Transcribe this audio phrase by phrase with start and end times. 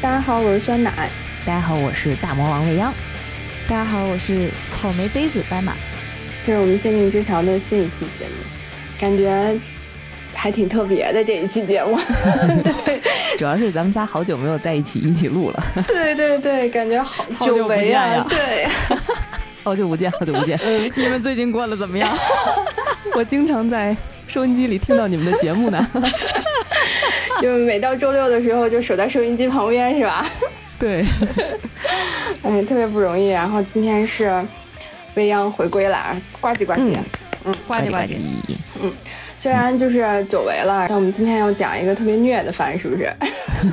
[0.00, 1.10] 大家好，我是酸奶。
[1.44, 2.92] 大家好，我是大魔王未央。
[3.68, 5.72] 大家好，我是草莓杯子斑马。
[6.46, 8.34] 这是我们限定之桥的新一期节目，
[8.96, 9.58] 感觉
[10.34, 11.98] 还挺特别的这一期节目。
[12.62, 13.02] 对，
[13.36, 15.64] 主要是咱们仨好久没有在一起一起录了。
[15.88, 18.24] 对对对，感觉好 久违啊！
[18.28, 18.68] 对，
[19.64, 20.56] 好久不见，好久不见。
[20.62, 22.08] 嗯，你们最近过得怎么样？
[23.14, 23.96] 我经常在
[24.28, 25.88] 收音机里听到你们的节目呢。
[27.42, 30.26] 就每到周六的时候，就守在收音机旁边，是吧？
[30.78, 31.04] 对，
[32.42, 33.28] 嗯， 特别不容易。
[33.28, 34.44] 然后今天是
[35.14, 36.96] 未央回归了，呱唧呱唧，
[37.44, 38.16] 嗯，呱唧呱唧，
[38.82, 38.92] 嗯。
[39.36, 43.08] 虽然就是久违了，但我们今天要讲一个特别虐的番，是不是？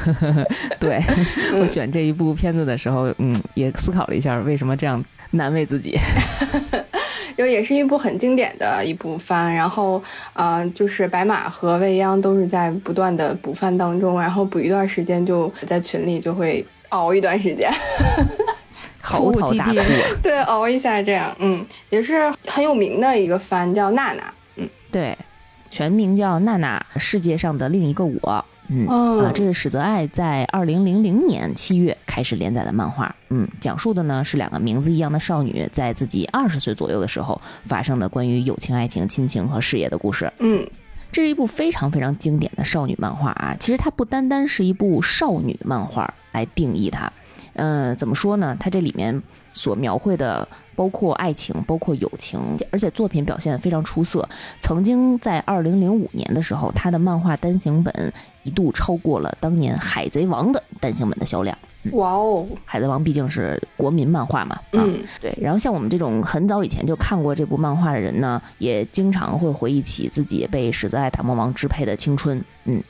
[0.79, 1.01] 对，
[1.59, 5.97] 我选这一部片子的时候，嗯，也思考了一下，为什么这样难为自己。
[7.37, 10.01] 因为也是一部很经典的一部番，然后，
[10.33, 17.69] 呃，就是白马和未央都是在不断的补番当中，然后补一段时间就在群里就会熬一段时间，
[19.01, 19.79] 嚎啕大哭，
[20.23, 25.17] 对，熬一下这样，嗯，也是很有名的一个番，叫娜娜，嗯，对，
[25.69, 28.45] 全名叫娜娜世界上的另一个我。
[28.67, 33.15] 嗯啊，这是史泽爱在二零零零年七月开始连载的漫画。
[33.29, 40.31] 嗯，讲述的呢是两个名字一样的少女在自己二十岁左右的时候发生的关于友情、爱情、亲情和事业的故事。
[40.39, 40.67] 嗯，
[41.11, 43.55] 这是一部非常非常经典的少女漫画啊。
[43.59, 47.11] 其实它不单单是一部少女漫画来定义它，
[47.53, 48.55] 嗯，怎么说呢？
[48.59, 49.21] 它这里面
[49.53, 50.47] 所描绘的。
[50.77, 52.37] 包括爱情，包括友情，
[52.69, 54.27] 而且作品表现非常出色。
[54.59, 58.11] 曾经在二零零五年的时候，他的漫画单行本
[58.45, 61.57] 一度超过了当年《海贼王》的单行本的销量。
[61.91, 64.57] 哇哦，《海贼王》毕竟是国民漫画嘛。
[64.71, 65.37] 嗯，对。
[65.41, 72.43] 然后像我们这种很早以前就看过这部漫画的人呢，也经常会回忆起自己被史泽爱大魔王支配的青春。
[72.65, 72.81] 嗯，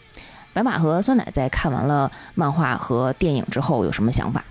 [0.53, 4.43] 白马和酸奶在看完了漫画和电影之后有什么想法？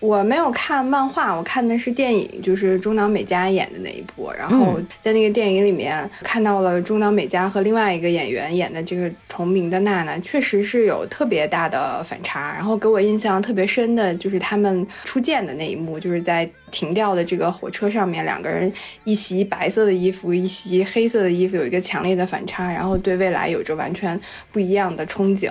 [0.00, 4.32] 我没有看漫画，我看的是电影，就是中岛美嘉演的那一部。
[4.36, 12.54] 然后在那个电影里面看到了中岛美嘉和另外一个演员演的这个重名的娜娜，确实是有特别大的反差。
[12.54, 18.72] 然后给我印象特别深的就是他们初见的那一幕，就是在停掉的这个火车上面，两个人
[19.04, 24.18] 一袭白色的衣服，一袭黑色的衣服，有一个强烈的反差，然后对未来有着完全
[24.50, 25.50] 不一样的憧憬。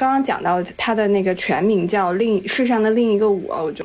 [0.00, 3.84] 刚刚讲到他的那个全名叫另世上的另一个我，我就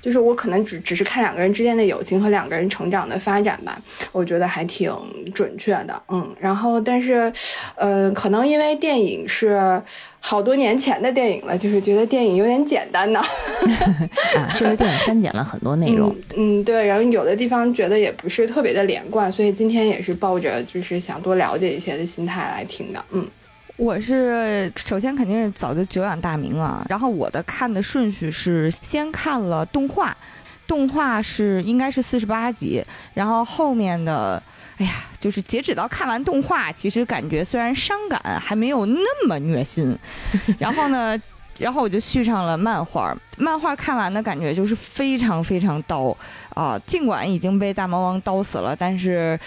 [0.00, 3.76] 就是我可能只只是看两个人之间的友情和两个人成长的发展吧，
[4.12, 4.88] 我觉得还挺
[5.34, 6.32] 准确的，嗯。
[6.38, 7.32] 然后但是，
[7.74, 9.82] 呃，可能因为电影是
[10.20, 13.18] 好多年前的电影了，就是觉得电影有点简单呢。
[14.38, 16.14] 啊，确实电影删减了很多内容。
[16.36, 16.86] 嗯，对。
[16.86, 23.26] 然后有的地方觉得也不是特别的连贯，所以今天也是抱着就是想多了解一些的心态来听的，嗯。
[23.78, 30.14] 我是首先肯定是早就久仰大名啊，然后我的看的顺序是先看了动画，
[30.66, 32.84] 动画是应该是四十八集，
[33.14, 34.42] 然后后面的，
[34.78, 39.96] 哎呀，就是截止到看完动画，其实感觉虽然伤感，还没有那么虐心，
[40.58, 41.16] 然后呢，
[41.56, 46.12] 然后我就续上了漫画，漫画看完的感觉就是非常非常刀
[46.52, 49.38] 啊，尽管已经被大魔王刀死了，但是。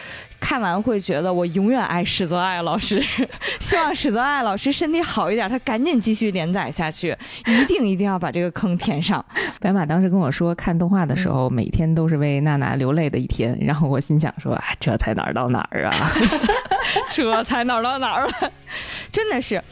[0.41, 3.01] 看完会觉得我永远爱史泽爱老师，
[3.61, 7.15] 希望史泽爱老师身体好一点，他赶紧继续连载下去，
[7.45, 9.23] 一定一定要把这个坑填上。
[9.61, 15.93] 白马当时跟我说，看动画的时候每天都是为娜娜流泪的一天，然后我心想说，这才哪儿到哪儿啊，
[17.11, 18.51] 这才哪儿到哪儿了，
[19.11, 19.63] 真的是。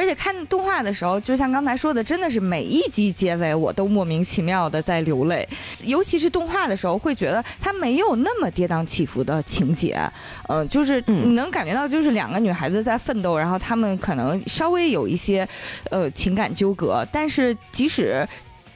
[0.00, 5.46] 而且看动画的时候，就像刚才说的，真的是每一集结尾我都莫名其妙的在流泪。
[5.84, 10.00] 尤其是动画的时候，会觉得它没有那么跌宕起伏的情节，
[10.48, 15.46] 嗯，就是你能感觉到，就是两个女孩子在奋斗，然后她们可能稍微有一些
[15.90, 18.26] 呃情感纠葛，但是即使。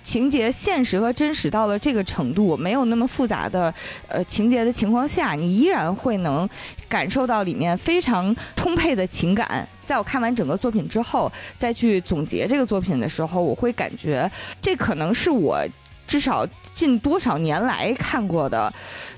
[0.04, 3.72] 情节现实和真实到了这个程度，没有那么复杂的
[4.06, 6.48] 呃情节的情况下，你依然会能
[6.88, 9.66] 感受到里面非常充沛的情感。
[9.82, 14.30] 在我看完整个作品之后，再去总结这个作品的时候，我会感觉
[14.60, 15.58] 这可能是我
[16.06, 18.72] 至少近多少年来看过的。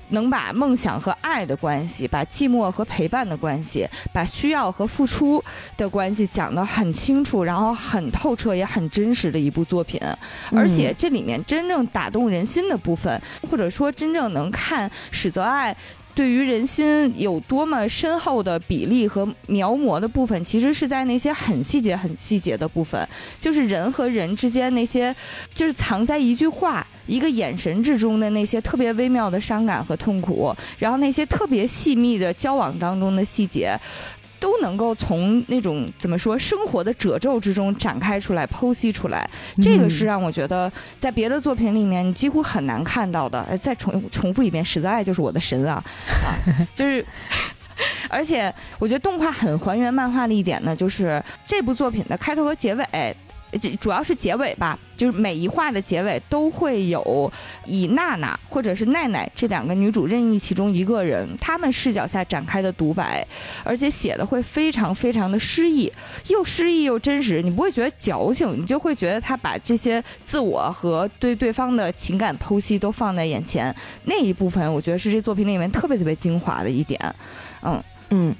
[0.09, 5.43] 能把梦想和爱的关系，把寂寞和陪伴的关系，把需要和付出
[5.75, 9.99] 的关系讲得很清楚，然后很透彻，也很真实的一部作品。
[10.51, 15.75] 而且这里面真正打动人心的部分，或者说真正能看史泽爱。
[16.15, 23.07] 对于人心有多么深厚的比例和描摹的部分，其实是在那些很细节、很细节的部分，
[23.39, 25.15] 就是人和人之间那些，
[25.53, 33.75] 就是藏在一句话、一个眼神之中的那些特别微妙的伤感和痛苦，然后那些特别细密的交往当中的细节。
[34.39, 39.27] 都能够从那种怎么说生活的褶皱之中展开出来、剖析出来。
[39.59, 43.57] 这个是让我觉得在别的作品里面你几乎很难看到的。
[43.57, 45.83] 再重重复一遍，实在爱就是我的神啊
[46.23, 46.37] 啊，
[46.75, 47.03] 就是。
[48.09, 53.15] 而且我觉得动画很还原漫画的一点呢，就是这部作品的开头和结尾，这
[53.79, 57.31] 主要是结尾吧，就是每一话的结尾都会有
[57.65, 63.25] 以娜娜或者是奈奈这两个女主任意其中一个人他们视角下展开的独白，
[63.63, 65.91] 而且写的会非常非常的诗意，
[66.27, 73.73] 又诗意又真实，你不会觉得矫情，你就会觉得他把这些自我和对对方的情感剖析都放在眼前，
[74.03, 76.99] 那一部分我觉得是这作品里面特别特别精华的一点。
[77.61, 78.35] 嗯嗯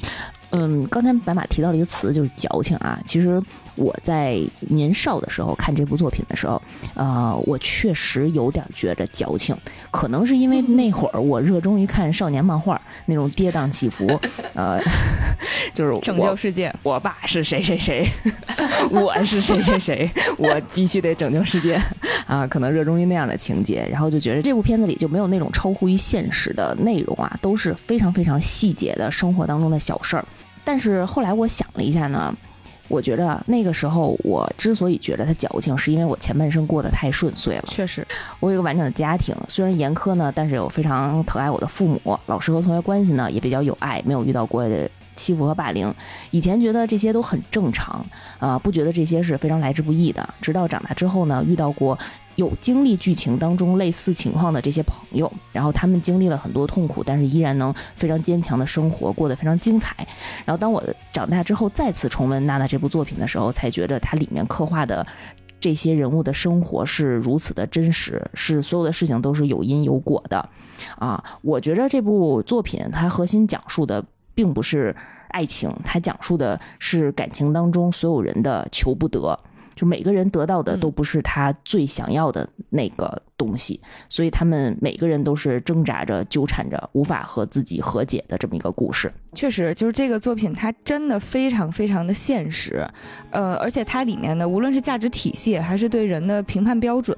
[0.52, 3.00] 嗯，刚才白马提到了一个词，就是矫情啊。
[3.06, 3.42] 其实
[3.78, 6.62] 我在年少的时候看这部作品的时候，
[6.96, 9.56] 呃，我确实有点觉着矫情。
[9.92, 14.06] 可能是因为那会儿我热衷于看少年漫画，那种跌宕起伏，
[14.54, 14.80] 呃，
[15.74, 16.74] 就是拯救世界。
[16.84, 18.06] 我爸是谁谁谁，
[18.92, 21.80] 我是谁谁谁，我必须得拯救世界
[22.26, 22.46] 啊！
[22.48, 30.26] 可能热衷于那样的情节，然后就觉得这部片子里就没有那种超乎于现实的内容啊，都是非常非常细节的生活当中的小事儿。
[30.64, 32.36] 但是后来我想了一下呢，
[32.88, 37.64] 我觉得那个时候我之所以觉得他矫情，是因为我前半生过得太顺遂了。
[37.66, 38.06] 确实，
[38.40, 44.66] 我有一个完整的家庭，虽然严苛呢，但是有非常疼爱我的父母，老师和同学关系呢也比较有爱，没有遇到过
[45.16, 45.94] 欺负和霸凌。
[46.32, 48.06] 以前觉得这些都很正常，
[48.40, 50.28] 啊，不觉得这些是非常来之不易的。
[50.42, 51.98] 直到长大之后呢，遇到过。
[52.38, 60.08] 有经历剧情当中类似情况的这些朋友，然后他们经历了很多痛苦，但是依然能非常坚强的生活，过得非常精彩。
[60.46, 60.82] 然后当我
[61.12, 65.06] 长大之后再次重温娜娜这部作品的时候，才觉得它里面刻画的
[65.60, 70.48] 这些人物的生活是如此的真实，是所有的事情都是有因有果的。
[71.00, 74.06] 啊，我觉得这部作品它核心讲述的
[74.36, 74.96] 并不是
[75.30, 79.40] 爱情，它讲述的是感情当中所有人的求不得。
[79.78, 83.80] 就每个人得到的都不是他最想要的那个东西，
[84.10, 89.14] 所以他们每个人都是挣扎着、纠缠着，无法和自己和解的这么一个故事。
[89.36, 92.86] 确实，就是这个作品，它真的非常非常的现实，
[93.30, 97.16] 呃，而且它里面的无论是价值体系，还是对人的评判标准，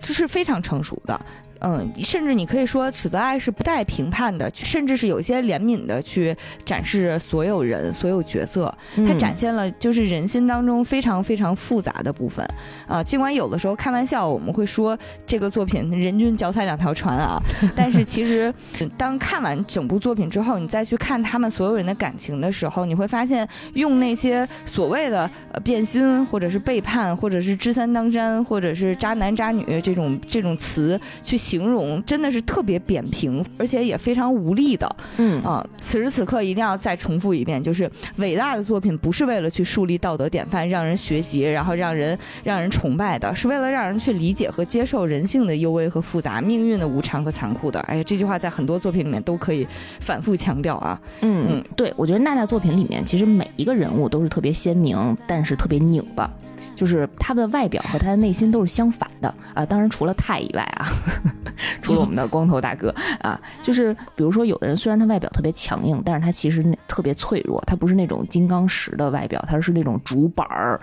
[0.00, 1.20] 这是非常成熟的。
[1.60, 8.72] 嗯，甚至你可以说，史泽爱是不带评判的，甚至是有些怜悯的去展示所有人、所有角色。
[9.06, 12.48] 它展现了就是人心当中非常非常复杂的部分。
[12.86, 14.96] 啊，尽管有的时候开玩笑我们会说
[15.26, 17.42] 这个作品人均脚踩两条船啊，
[17.74, 18.54] 但是其实
[18.96, 31.36] 当看完整部作品之后，你再去看他们所有人的感情的时候，你会发现用那些所谓的呃变心，或者是背叛，或者是知三当三，或者是渣男渣女这种这种词去。
[31.48, 34.96] 形容真的是特别扁平，而且也非常无力的。
[35.16, 47.80] 嗯啊，此时此刻一定要再重复一遍，就是伟大的作品不是为了去树立道德典范，让人学习，然后让人让人崇拜的，是为了让人去理解和接受人性的幽微和复杂，命运的无常和残酷的。
[47.80, 49.66] 哎呀，这句话在很多作品里面都可以
[50.00, 51.00] 反复强调啊。
[51.22, 56.30] 嗯嗯，对，我觉得娜娜作品里面其实每一个人物都是特别鲜明，但是特别拧巴。
[56.78, 60.86] 就是他的外表和他的内心都是相反的啊，当然除了泰以外啊，
[61.82, 70.80] 除了我们的光头大哥啊，就是比如说有的人虽然他外表特别强硬，但是他其实特别脆弱，他不是那种金刚石的外表，他是那种竹板儿，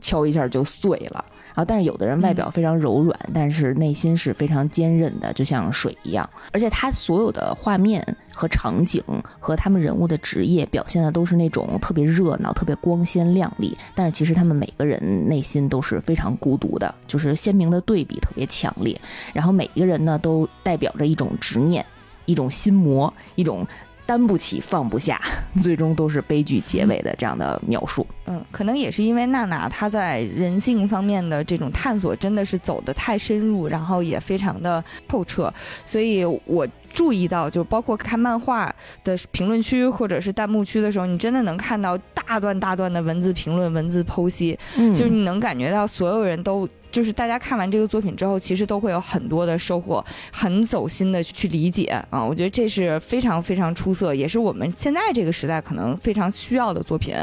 [0.00, 1.24] 敲一下就碎了。
[1.54, 6.28] 啊，但是有的人外表非常柔软，但是内心是非常坚韧的，就像水一样。
[6.52, 8.04] 而且他所有的画面
[8.34, 9.02] 和场景
[9.38, 13.76] 和他们人物的职业表现的都是那种特别热闹、特别光鲜亮丽。
[13.94, 18.98] 但是其实他们每个人内心都是非常孤独的，就是鲜明的对比特别强烈。
[19.32, 21.84] 然后每一个人呢，都代表着一种执念、
[22.24, 23.66] 一种心魔、一种。
[24.12, 25.18] 担不起放不下，
[25.62, 28.06] 最终都是悲剧结尾的这样的描述。
[28.26, 35.50] 嗯，可能也是因为娜娜她在人性方面的这种探索真的是走的太深入，然后也非常的透彻，
[35.82, 38.70] 所以我注意到，就包括看漫画
[39.02, 46.68] 的评论区或者是弹幕区的时候，你真的能看到大段大段的文字评论、文字剖析，就是你能感觉到所有人都。
[46.92, 57.16] 就是大家看完这个作品之后，其实都会有很多的收获，很走心的去理解啊，我觉得这是非常非常出色，也是我们现在这个时代可能非常需要的作品，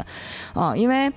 [0.52, 1.08] 啊，因为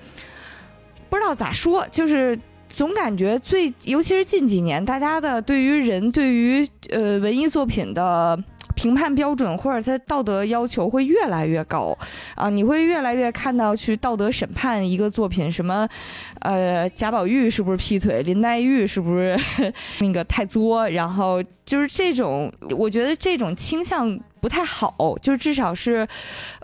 [1.10, 8.42] 不知道咋说，就是总感觉最，尤其是近几年，大家的对于人，对于呃文艺作品的。
[8.74, 11.96] 评判标准或者他道德要求会越来越高，
[12.34, 15.88] 啊，你会越来越看到去道德审判一个作品，什么，
[16.40, 19.38] 呃，贾宝玉是不是劈腿，林黛玉是不是
[20.00, 26.06] 那个太作，然后就是这种，我觉得这种倾向不太好，就是至少是，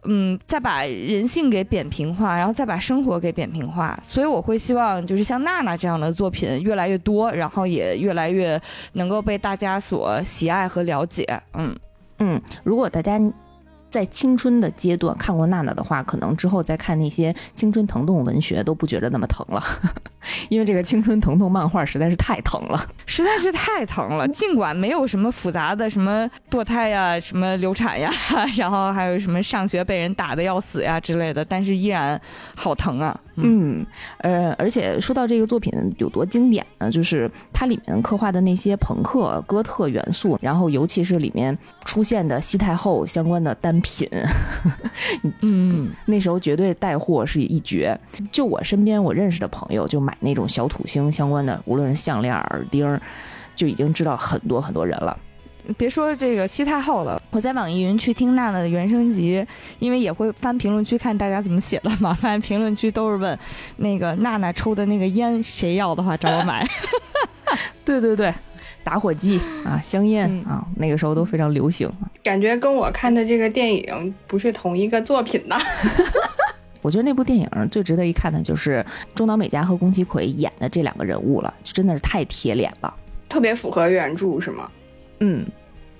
[0.04, 3.98] 嗯，再把人性给扁平化，然后再把生活给扁平化。
[4.02, 8.60] 所以我会希望，就是像娜娜这样的作品越来越多，然后也越来越
[8.92, 11.24] 能够被大家所喜爱和了解。
[11.54, 11.74] 嗯
[12.20, 13.20] 嗯，如果大家。
[13.90, 19.60] 在青春的阶段看过娜娜的话，可能之后再看那些青春疼痛文学都不觉得那么疼了，
[20.48, 24.28] 因为这个青春疼痛漫画实在是太疼了， 实在是太疼了。
[24.30, 28.08] 尽管没有什么复杂的什么堕胎呀、什么流产呀，
[28.56, 32.20] 然后还有什么上学被人打的要死呀之类的，但是依然
[32.54, 33.20] 好疼啊。
[33.42, 33.86] 嗯，
[34.18, 44.08] 呃，而且说到这个作品有多经典呢，就是它里面刻画的那些朋克、哥特元素，然后尤其是里面出现的西太后相关的单品，
[45.40, 47.98] 嗯，那时候绝对带货是一绝。
[48.30, 52.98] 就我身边我认识的朋友，就买那种小土星相关的，无论是项链、耳钉，
[53.56, 55.16] 就已经知道很多很多人了。
[55.76, 59.44] 别说这个西太后了，我在网易云去听娜娜的原声集，
[59.78, 62.12] 因为也会翻评论区看大家怎么写的嘛。
[62.14, 63.38] 发现评论区都是问
[63.76, 66.66] 那个娜娜抽的那个烟，谁要的话找我买。
[67.84, 68.32] 对对对，
[68.84, 71.90] 打火机啊，香烟啊，那个时候都非常流行。
[72.22, 75.56] 感觉跟我看的这个电影不是同一个作品呢。
[76.82, 78.82] 我觉得那部电影最值得一看的就是
[79.14, 82.94] 中岛美嘉和宫崎葵演的这两个人物了，就真的是太贴脸了，
[83.28, 84.70] 特别符合原著，是吗？
[85.20, 85.46] 嗯。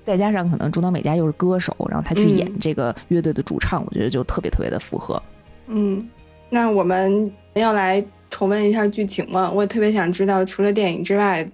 [0.03, 5.23] 再加上可能中岛美嘉又是歌手，然后他去演这个乐队的主唱，我觉得就特别特别的符合。
[5.67, 6.09] 嗯，
[6.49, 9.53] 那我们要来重温一下剧情吗？
[9.53, 11.49] 我也特别想知道，除了电影之外，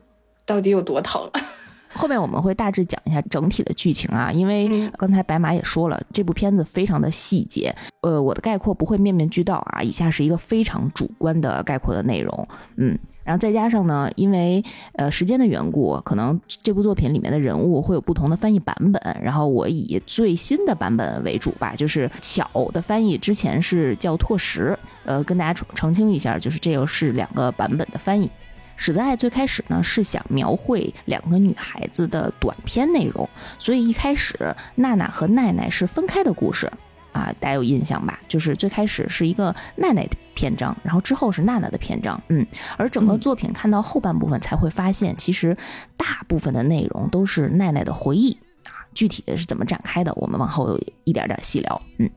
[0.47, 1.29] 到底有多疼。
[1.93, 7.75] 后面我们会大致讲一下整体的剧情啊，因为刚才白马也说了，这部片子非常的细节。
[8.03, 12.49] 呃，我的概括不会面面俱到啊，以下是一个非常主观的概括的内容。
[12.77, 12.97] 嗯。
[13.27, 14.65] 然后再加上呢，因为
[14.95, 19.03] 呃时间的缘故，可能这部作品里面的人物会有不同的翻译版本。
[19.21, 28.31] 然后我以最新的版本为主吧，就是巧的翻译之前是叫拓实，呃，跟大家澄澄清一下，就是这个是两个版本的翻译。
[28.77, 33.29] 史在最开始呢是想描绘两个女孩子的短篇内容，
[33.59, 36.71] 所以一开始娜娜和奈奈是分开的故事。
[37.17, 38.21] 啊，大家有印象吧？
[38.29, 42.47] 就是最开始是一个奈奈的篇章，然后之后是娜娜的篇章，嗯，
[42.77, 45.57] 而整个作品看到后半部分才会发现，其实
[45.97, 48.85] 大部分的内容都是奈奈的回忆啊。
[48.93, 51.81] 具体的是怎么展开的，我们往后一点点细聊。
[51.97, 52.11] 嗯，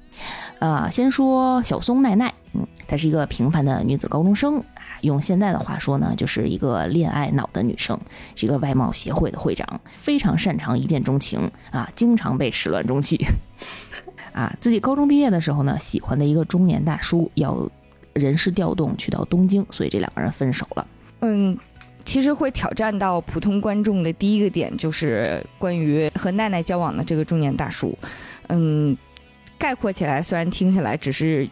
[0.59, 4.61] 啊，先说小松奈奈，嗯，她是一个平凡的女子高中生，
[4.99, 7.97] 用现在的话说呢，就是一个恋爱脑的女生，
[8.35, 13.25] 是一个外貌协会的会长，非常擅长一见钟情啊，经常被始乱终弃。
[14.39, 17.69] 啊，自己高中毕业的时候呢，喜欢的一个中年大叔要
[18.13, 20.88] 人事调动去到东京，所以这两个人分手了。
[21.19, 21.58] 嗯，
[22.05, 27.93] 其实会挑战到普通观众的第一个点就是关于和奈奈交往的这个中年大叔。
[28.48, 28.96] 嗯，
[29.58, 31.46] 概括起来，虽然听起来只是。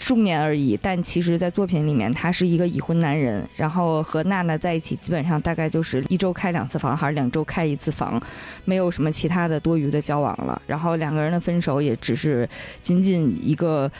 [0.00, 8.20] 中年而已，但其实，在作品里面，他是一个已婚男人，然后和娜娜在一起，基本上大概就是一周开两次房，还是两周开一次房，
[8.64, 10.60] 没有什么其他的多余的交往了。
[10.66, 12.48] 然后两个人的分手也只是
[12.82, 13.90] 仅仅一个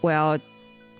[0.00, 0.38] 我要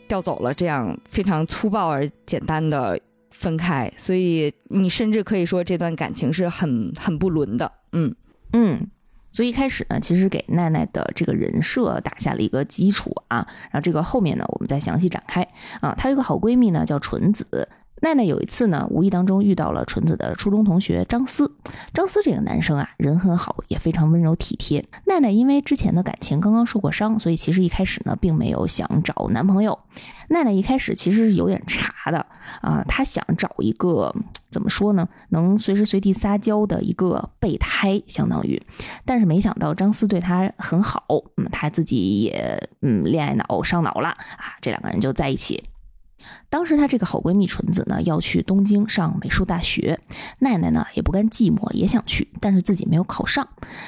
[0.08, 2.99] 调走了这样非常粗暴而简单的
[3.30, 7.72] 分开，所以你甚至可以说这段感情是很很不伦的。
[7.92, 8.14] 嗯
[8.52, 8.90] 嗯。
[9.32, 15.42] 所以一开始呢，其实给奈奈的这个人设打下了一个基础啊，然后这个后面呢，我们再详细展开
[15.80, 15.94] 啊。
[15.96, 17.68] 她有个好闺蜜呢，叫纯子。
[18.02, 21.54] 奈奈有一次呢，无意当中遇到了纯子的初中同学张思。
[21.94, 24.85] 张思这个男生啊，人很好，也非常温柔体贴。
[25.06, 29.78] 奈奈因为之前的感情刚刚受过伤，所以其实一开始呢，并没有想找男朋友。
[30.30, 32.26] 奈奈一开始其实是有点茶的
[32.61, 34.12] 啊，她想找一个
[34.50, 38.61] 怎么说呢，能随时随地撒娇的一个备胎，相当于。
[39.04, 41.04] 但是没想到张思对她很好，
[41.37, 45.62] 嗯，她自己也嗯恋爱脑上脑了啊，这两个人就在一起。
[46.49, 49.99] 当时她这个好闺蜜纯子呢要去东京上美术大学，
[50.38, 53.47] 奈奈呢也不甘寂寞，也想去，但是自己没有考上。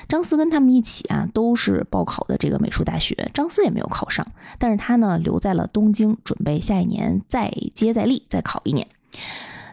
[0.08, 4.26] 张思跟他们一起啊，都是报考的这个美术大学，张思也没有考上，
[4.58, 8.86] 但是她呢留在了东京，准备下一年再接再厉，再考一年。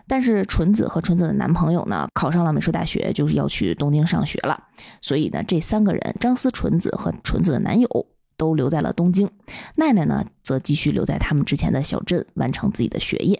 [0.07, 4.61] 但是纯子和纯子的男朋友呢考上了美术大学，就是要去东京上学了，
[5.01, 8.05] 所以呢这三个人，张思、纯子和纯子的男友。
[8.41, 9.29] 都留在了东京，
[9.75, 13.39] 奈奈呢则继续留在他们之前的小镇完成自己的学业。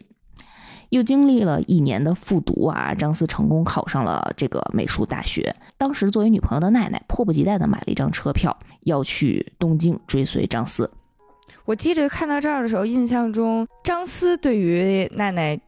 [0.90, 5.56] 又经历了一年的复读啊，张思成功考上了这个美术大学。
[5.76, 10.92] 当时作为女朋友的奈奈迫不及待的买了一张车票，要去东京追随张思。
[11.66, 15.60] 我记着看到这儿的时候，印象中张思对于奈奈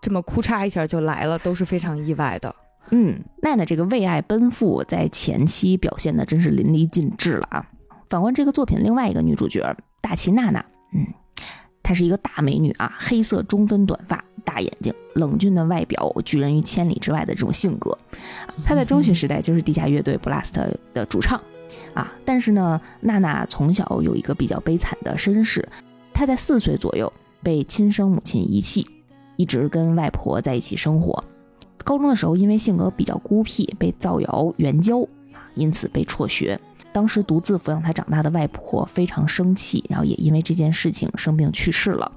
[0.00, 2.54] 这么哭嚓一下就来了，都是非常意外的。
[2.90, 7.66] 嗯，奈奈这个为爱奔赴，在前期表现的真是淋漓尽致了啊。
[8.08, 11.06] 反观这个作品另外一个女主角大崎娜娜，嗯，
[11.82, 17.96] 她是一个大美女啊，黑色中分短发，大眼睛，冷峻的外表，拒人于千里之外的这种性格。
[18.64, 20.54] 她在中学时代就是地下乐队 Blast
[20.94, 21.40] 的主唱
[21.92, 25.68] 啊，但是呢，娜娜从小有一个比较悲惨的身世，
[26.14, 27.12] 她在四岁左右
[27.42, 28.86] 被亲生母亲遗弃，
[29.36, 31.22] 一直跟外婆在一起生活。
[31.84, 36.58] 高中的时候，因为性格比较孤僻，被造谣援交啊，因此被辍学。
[36.92, 42.10] 当时独自抚养他长大的外婆非常生气，然后也因为这件事情生病去世了。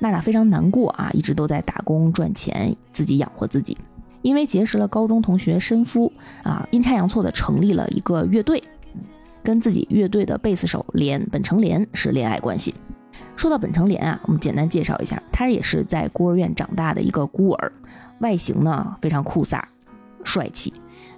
[0.00, 3.76] 娜娜非常难过啊，一直都在打工赚钱，自己养活自己。
[4.22, 6.10] 因为结识了高中同学申夫
[6.42, 8.62] 啊，阴差阳错的成立了一个乐队，
[9.42, 12.74] 跟自己乐队的贝斯手连本成莲是恋爱关系。
[13.36, 17.70] 说到本成莲啊，我们简单介绍一下，他也是在孤儿院长大的一个孤儿，
[18.20, 19.62] 外形呢非常酷飒、
[20.24, 20.72] 帅气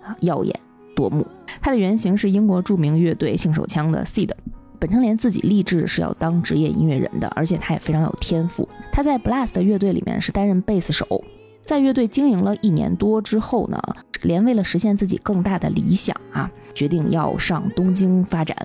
[0.05, 0.59] 啊，耀眼。
[0.97, 1.25] 夺目，
[1.63, 4.31] 他的原型是英国著名乐队性手枪的 Seed。
[4.79, 8.69] 本成莲自己立志是要当职业音乐人的，而且他也非常有天赋。
[8.93, 11.25] 他在 Blast 乐队里面是担任贝斯手，
[11.65, 13.81] 在乐队经营了一年多之后呢，
[14.23, 18.57] 连为了实现自己更大的理想啊，决定要上东京发展。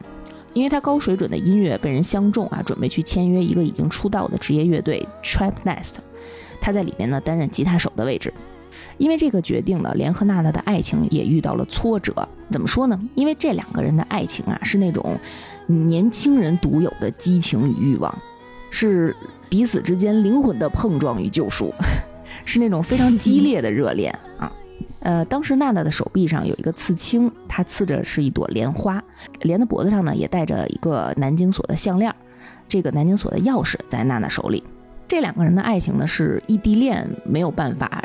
[0.54, 5.94] 因为他高水准的音乐被人相中啊，准备去签约一个已经出道的职业乐队 Trap Nest。
[6.60, 8.34] 他在里面呢担任吉他手的位置。
[9.02, 12.14] 因为这个决定呢，连和娜娜的爱情也遇到了挫折。
[12.52, 13.02] 怎么说呢？
[13.16, 15.18] 因为这两个人的爱情啊，是那种
[15.66, 18.16] 年轻人独有的激情与欲望，
[18.70, 19.16] 是
[19.50, 21.74] 彼此之间灵魂的碰撞与救赎，
[22.46, 24.52] 是那种非常激烈的热恋啊。
[25.02, 29.04] 呃，当时娜娜的手臂上有一个刺青，她刺着是一朵莲花，
[29.42, 32.14] 莲的脖子上呢也戴着一个南京锁的项链，
[32.68, 34.64] 这个南京锁的钥匙在娜娜手里。
[35.08, 38.04] 这两个人的爱情呢是异地恋，没有办法。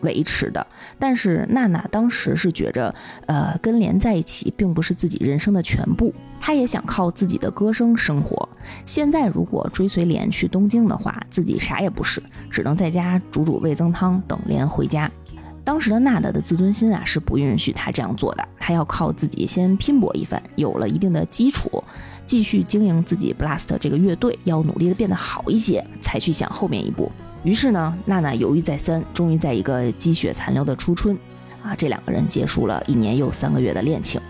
[0.00, 0.66] 维持的，
[0.98, 2.94] 但是娜娜当时是觉着，
[3.26, 8.48] 呃，跟莲在一起并不是自己人生的全部，她也想靠自己的歌声生活。
[8.84, 15.10] 现在如果追随莲去东京的话，自己啥也不是，只能在家煮煮味增汤，等莲回家。
[15.64, 21.84] 当时的娜娜的自尊心啊是不允许她这样做的，她要靠自己先拼搏一番，有了一定的基础，
[22.24, 27.12] 继续经营自己 Blast 这个乐队，要努力的变得好一些，才去想后面一步。
[27.48, 31.16] 于是呢，娜娜犹豫再三，终于在一个积雪残留的初春，
[31.62, 34.20] 啊，这两个人结束了一年又三个月的恋情。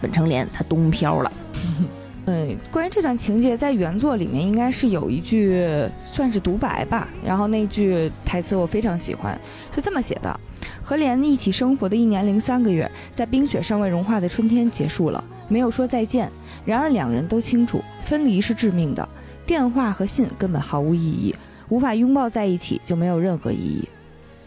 [0.00, 1.32] 本成莲他东飘了。
[2.26, 7.06] 嗯，关于这段情节，在原作里面应该是有一句算是独白吧。
[7.24, 9.40] 然后那句台词我非常喜欢，
[9.72, 10.40] 是这么写的：
[10.82, 16.28] 和莲一起生活的一年零三个月，在冰雪尚未融化的春天结束了，没有说再见。
[16.64, 19.08] 然而两人都清楚，分离是致命的，
[19.46, 21.32] 电话和信根本毫无意义。
[21.68, 23.88] 无法拥抱在一起就没有任何意义，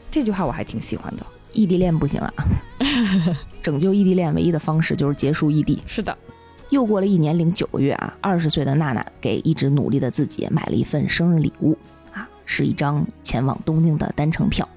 [0.10, 1.26] 这句话我还挺喜欢的。
[1.52, 2.34] 异地恋不行啊，
[3.62, 5.82] 拯救异地恋唯一的方式就是结束异地。
[5.88, 6.16] 是的，
[6.70, 11.78] 又过了一年零九个月啊，二十岁的娜娜给一直努力的自己买了一份生日礼物
[12.14, 14.68] 啊，是一张前往东京的单程票。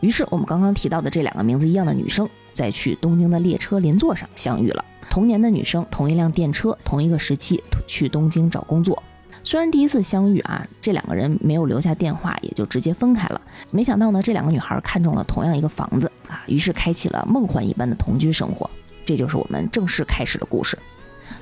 [0.00, 4.82] 于是我们刚刚提到的这两个名字一样的女生，在去东京的列车邻座上相遇了。
[5.10, 9.02] 同年的女生，同一辆电车，同一个时期去东京找工作。
[9.42, 13.40] 虽然第一次相遇啊，这两个人没有留下电话，也就直接分开了。
[13.70, 18.68] 没想到呢，这两个女孩看中了同样一个房子啊，于是开启了梦幻一般的同居生活。
[19.06, 20.78] 这就是我们正式开始的故事。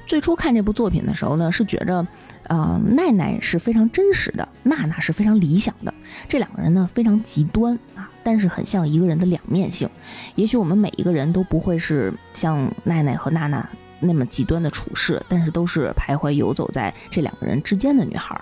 [0.07, 2.07] 最初看这部作品的时候呢，是觉着，
[2.45, 5.93] 呃，奈奈是非常真实的，娜娜是非常理想的。
[6.29, 9.89] 这两个人呢非常极端啊，但是很像一个人的两面性。
[10.35, 13.69] 也许我们每一个人都不会是像奈奈和娜娜。
[14.01, 18.41] 那么极端的处事，但是都是徘徊游走在这两个人之间的女孩。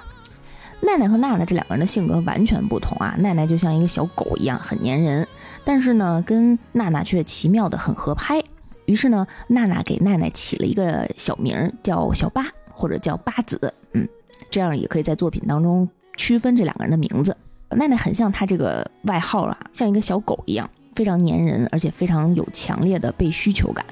[0.82, 3.16] 奈奈和娜娜这两个人的性格完全不同啊！
[3.18, 5.26] 奈奈就像一个小狗一样很粘人，
[5.64, 8.42] 但是呢，跟娜娜却奇妙的很合拍。
[8.84, 14.06] 于是呢，娜娜给奈奈起了一个小名叫小八或者叫八子，嗯，
[14.50, 17.34] 这样也可以在作品当中区分这两个人的名字。
[17.70, 23.84] 奈奈很像她这个外号啊，像一个小狗一样，非常粘人，而且非常有强烈的被需求感。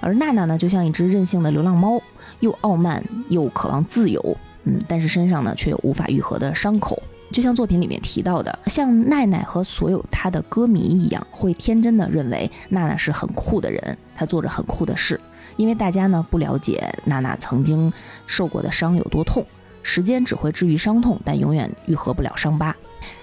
[0.00, 2.00] 而娜娜呢，就像一只任性的流浪猫，
[2.40, 7.02] 又傲慢又渴望自由，嗯，但是身上呢却有无法愈合的伤口。
[7.32, 15.20] 就像作品里面提到的，像奈奈和所有她的歌迷一样，会天真的认为娜娜是很酷的人，她做着很酷的事。
[15.56, 17.92] 因为大家呢不了解娜娜曾经
[18.26, 19.44] 受过的伤有多痛，
[19.82, 22.74] 时间只会治愈伤痛，但永远愈合不了伤疤。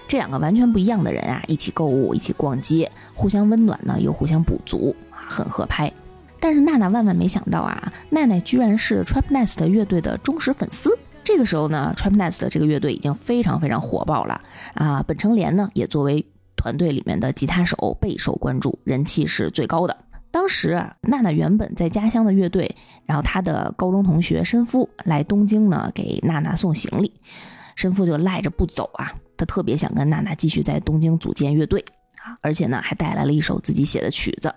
[0.06, 5.90] 这两个完全不一样的人啊，一起购物，一起逛街，互相温暖呢，又互相补足，很合拍。
[6.44, 10.94] 但是娜娜万万没想到啊，奈奈居然是 Trap Nest 乐队的忠实粉丝。
[11.24, 14.38] 这个时候呢，Trap Nest 这个乐队已经非常非常火爆了
[14.74, 15.02] 啊。
[15.04, 16.22] 本成莲呢，也作为
[16.54, 19.96] 团队里面的吉他手备受关注，人气是最高的。
[20.30, 22.76] 当时娜娜原本在家乡的乐队，
[23.06, 27.10] 然后她的高中同学申夫来东京呢，给娜娜送行李，
[27.74, 31.82] 申夫就赖着不走啊，他特别想跟娜娜继续在东京组建乐队
[32.22, 34.54] 啊，而且呢还带来了一首自己写的曲子。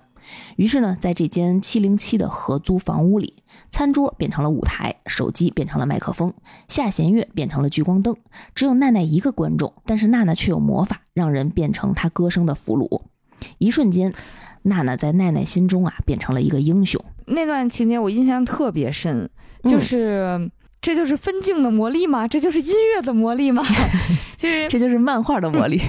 [0.56, 3.36] 于是呢，在这间七零七的合租房屋里，
[3.70, 6.34] 餐桌变成了舞台，手机变成了麦克风，
[6.68, 8.16] 下弦月变成了聚光灯，
[8.56, 13.02] 只有奈奈一个观众，但是娜娜却有魔法，让人变成她歌声的俘虏。
[13.60, 14.14] 一瞬间，
[14.64, 17.04] 娜娜在奈奈心中啊，变成了一个英雄。
[17.28, 19.30] 那段情节我印象特别深，
[19.64, 20.50] 就是
[20.82, 22.28] 这就是分镜的魔力吗？
[22.28, 23.64] 这就是音乐的魔力吗？
[24.38, 25.82] 就是这就是漫画的魔力。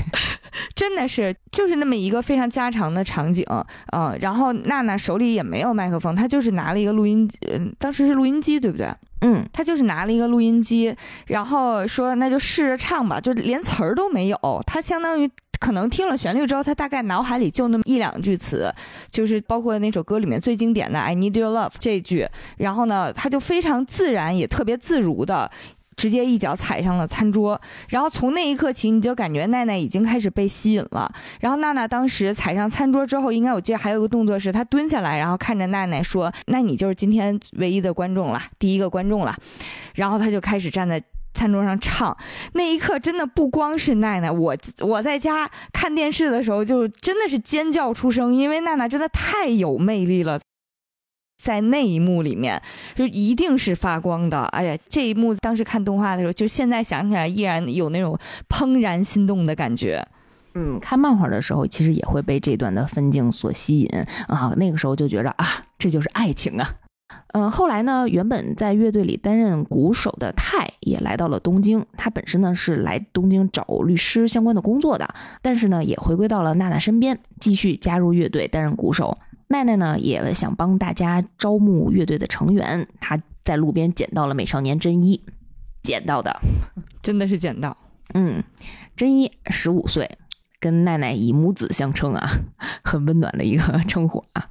[0.75, 3.45] 真的是就是那么一个非常家常的场景，
[3.93, 8.89] 嗯，然后娜娜手里也没有麦克风，她就是拿了一个录音，嗯，当时是录音机，对不对？
[9.21, 10.95] 嗯，她就是拿了一个录音机，
[11.27, 15.31] 然后说那就试着唱吧，就连词儿都没有，她相当于
[15.61, 18.73] 可能听了旋律之后，她大概脑海里就那么一两句词，
[19.11, 25.51] 就是包括那首歌里面最经典的 "I need your love" 这句，然后呢，她就非常自然也特别自如的。
[25.99, 31.13] 直接一脚踩上了餐桌，然后从那一刻起，你就感觉奈奈已经开始被吸引了。
[31.41, 39.37] 然后娜娜当时踩上餐桌之后，应该我记得还有个动作是，她蹲下来，然后看着奈奈说：“那你就是今天唯一的观众了，第一个观众了。”
[39.97, 41.03] 然后她就开始站在
[41.35, 42.17] 餐桌上唱。
[42.53, 50.39] 那一刻真的不光是奈奈，我我在家看电视的时候就真的是尖叫出声，因为娜娜真的太有魅力了。
[51.49, 52.61] 在那一幕里面，
[52.95, 54.43] 就一定是发光的。
[54.49, 58.19] 哎呀，这一幕当时看动画的时候，就现在想起来依然有那种
[58.51, 60.07] 怦然心动的感觉。
[60.55, 63.89] 嗯，看漫画的时候，其实也会被这段的分镜所吸引
[64.27, 64.53] 啊。
[64.59, 65.47] 那个时候就觉着啊，
[65.79, 66.75] 这就是爱情啊。
[67.33, 71.83] 嗯，后来呢，原本在乐队里担任鼓手的泰也来到了东京。
[71.97, 75.09] 他本身呢是来东京找律师相关的工作的，
[75.41, 79.17] 但是呢也回归到了娜娜身边，继续加入乐队担任鼓手。
[79.49, 85.25] 奈奈呢也想帮大家招募乐队的成员，她在路边捡到了美少年真一，
[85.83, 86.39] 捡到的，
[87.03, 87.77] 真的是捡到。
[88.15, 88.43] 嗯，
[88.97, 90.19] 真一十五岁，
[90.61, 92.29] 跟奈奈以母子相称啊，
[92.85, 94.49] 很温暖的一个 称呼啊。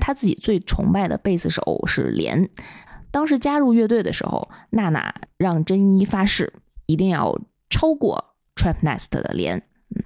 [0.00, 2.50] 他自己最崇拜的贝斯手是莲，
[3.12, 6.52] 当时加入乐队的时候，娜娜让真一发誓
[6.86, 9.62] 一定要超过 Trap Nest 的莲，
[9.94, 10.02] 嗯，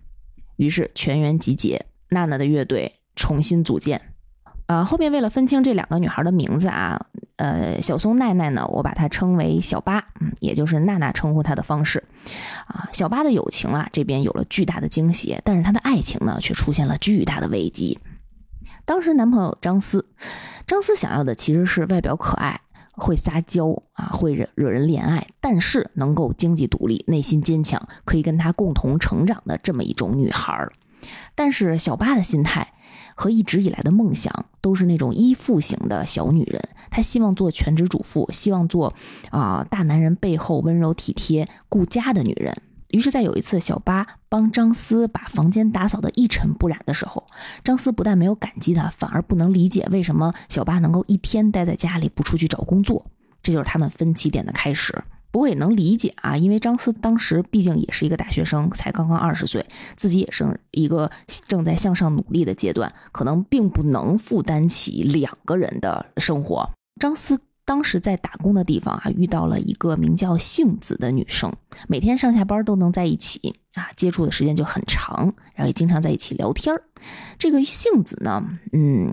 [0.56, 4.14] 于是全员集结，娜娜的乐队重新组建。
[4.68, 12.04] 呃，后面为了分清这两个女孩的名字啊，呃，小松奈奈呢，我把她称为小八，嗯，也就是娜娜称呼她的方式。
[12.66, 17.98] 啊，小八的友情啊，这边有了巨大的惊喜，但是她的爱情呢，却出现了巨大的危机。
[18.84, 20.04] 当时男朋友张思，
[20.66, 22.60] 张思想要的其实是外表可爱、
[22.92, 30.70] 会撒娇啊、会惹惹人怜爱，但是能够经济独立、内心坚强、可以跟他共同成长的这么一种女孩儿。
[31.34, 32.74] 但是小八的心态。
[33.20, 38.94] 和一直以来的梦想都是那种依附型的小女人，她希望做全职主妇，希望做
[39.30, 42.56] 啊大男人背后温柔体贴、顾家的女人。
[42.90, 47.26] 于是，在有一次小八帮张思把房间打扫得一尘不染的时候，
[47.64, 53.04] 张思不但没有感激他，反而不能理解为什么小八能够一天待在家里不出去找工作。
[53.42, 54.96] 这就是他们分歧点的开始。
[55.30, 59.64] 不过也能理解啊，因为张思当时毕竟也是一个大学生，才刚刚二十岁，
[59.94, 61.10] 自己也是一个
[61.46, 66.70] 正在向上努力的阶段，可能并不能负担起两个人的生活。
[67.00, 71.52] 张思当时在打工的地方啊，遇到了一个名叫杏子的女生，
[71.86, 76.82] 每天上下班都能在一起啊，接触的时间就很长，然后也经常在一起聊天儿
[77.38, 79.12] 这个杏子呢，嗯，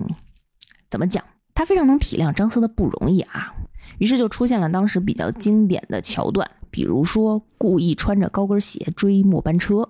[0.89, 1.23] 怎么讲？
[1.53, 3.53] 她非常能体谅张思的不容易啊。
[3.97, 9.89] 于是就出现了当时比较经典的桥段，比如说故意穿着高跟鞋追末班车，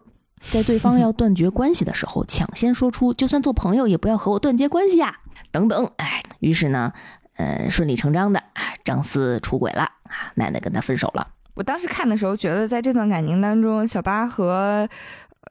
[0.49, 5.15] 在对方要断绝关系的时候，抢先说出就算做朋友也不要和我断绝关系啊，
[5.51, 5.89] 等等。
[5.97, 6.93] 哎，于是呢，
[7.35, 8.43] 呃，顺理成章的，
[8.83, 9.89] 张思出轨了，
[10.35, 11.27] 奶奶跟他分手了。
[11.55, 14.87] 我当时看的时候，觉得在这段感情当中，小八和。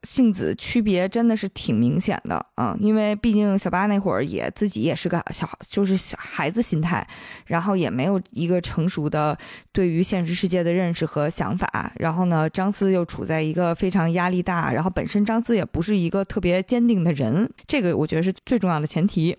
[0.05, 7.07] 性子区别真的是挺明显的啊，因为毕竟小八那会儿也自己也是个小，就是小孩子心态，
[7.47, 9.37] 然后也没有一个成熟的
[9.73, 11.93] 对于现实世界的认识和想法。
[11.97, 19.37] 然后呢，张思又处在一个非常压力大，然后本身张思也不是一个特别坚定的人，这个我觉得是最重要的前提。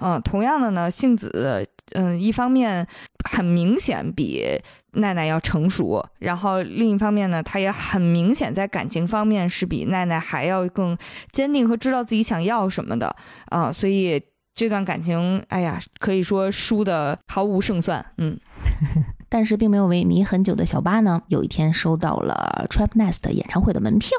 [0.00, 2.86] 嗯，同样的呢，性子，嗯，一方面
[3.30, 4.60] 很明显比。
[4.98, 10.96] 奈奈要成熟，然后另一方面呢，她也很明显在感情方面是比奈奈还要更
[11.30, 13.14] 坚定和知道自己想要什么的
[13.50, 14.18] 啊，所以
[14.54, 18.06] 这段感情，哎呀，可以说输的毫无胜算。
[18.16, 18.40] 嗯，
[19.28, 24.16] 但是并没有萎靡很久的小巴呢，有一天收到了 Trap Nest 演唱会的门票，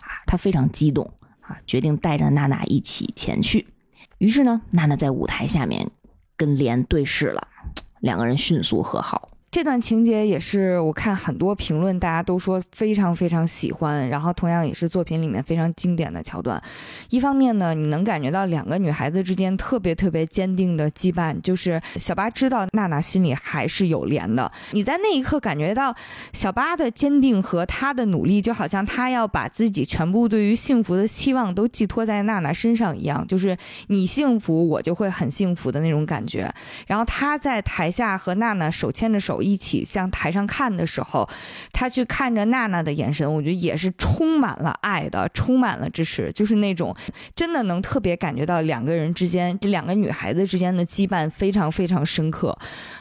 [0.00, 3.68] 啊，他非常激动啊，决定带着娜娜一起前去。
[4.18, 5.88] 于是呢，娜娜在舞台下面
[6.38, 7.46] 跟莲对视了，
[8.00, 9.28] 两个人迅速和好。
[9.58, 16.62] 这段情节也是我看很多评论，大家都说非常非常喜欢，然后同样也是作品里面非常经典的桥段。
[17.10, 24.48] 一方面呢，你能感觉到两个女孩子之间特别特别坚定的羁绊，就是小八知道娜娜心里还是有莲的。
[24.70, 25.92] 你在那一刻感觉到
[26.32, 36.48] 小八的坚定和他的努力，就好像他要把自己全部对于幸福的期望都寄托在娜娜身上一样，就是你幸福，我就会很幸福的那种感觉。
[36.86, 39.42] 然后他在台下和娜娜手牵着手。
[39.48, 41.28] 一起向台上看的时候，
[41.72, 46.94] 他去看着娜娜的眼神，我觉得也是充满了爱的，充满了支持，就是那种
[47.34, 52.56] 真的能特别感觉到两个人之间，这两个女孩子之间的羁绊非常非常深刻，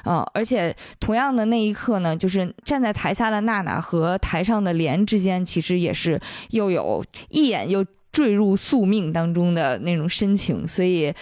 [0.06, 6.20] 嗯，而且同样的那一刻呢，就是站在台下的娜娜和台上的莲之间，其实也是
[6.52, 11.14] 又有一眼又坠入宿命当中的那种深情，所以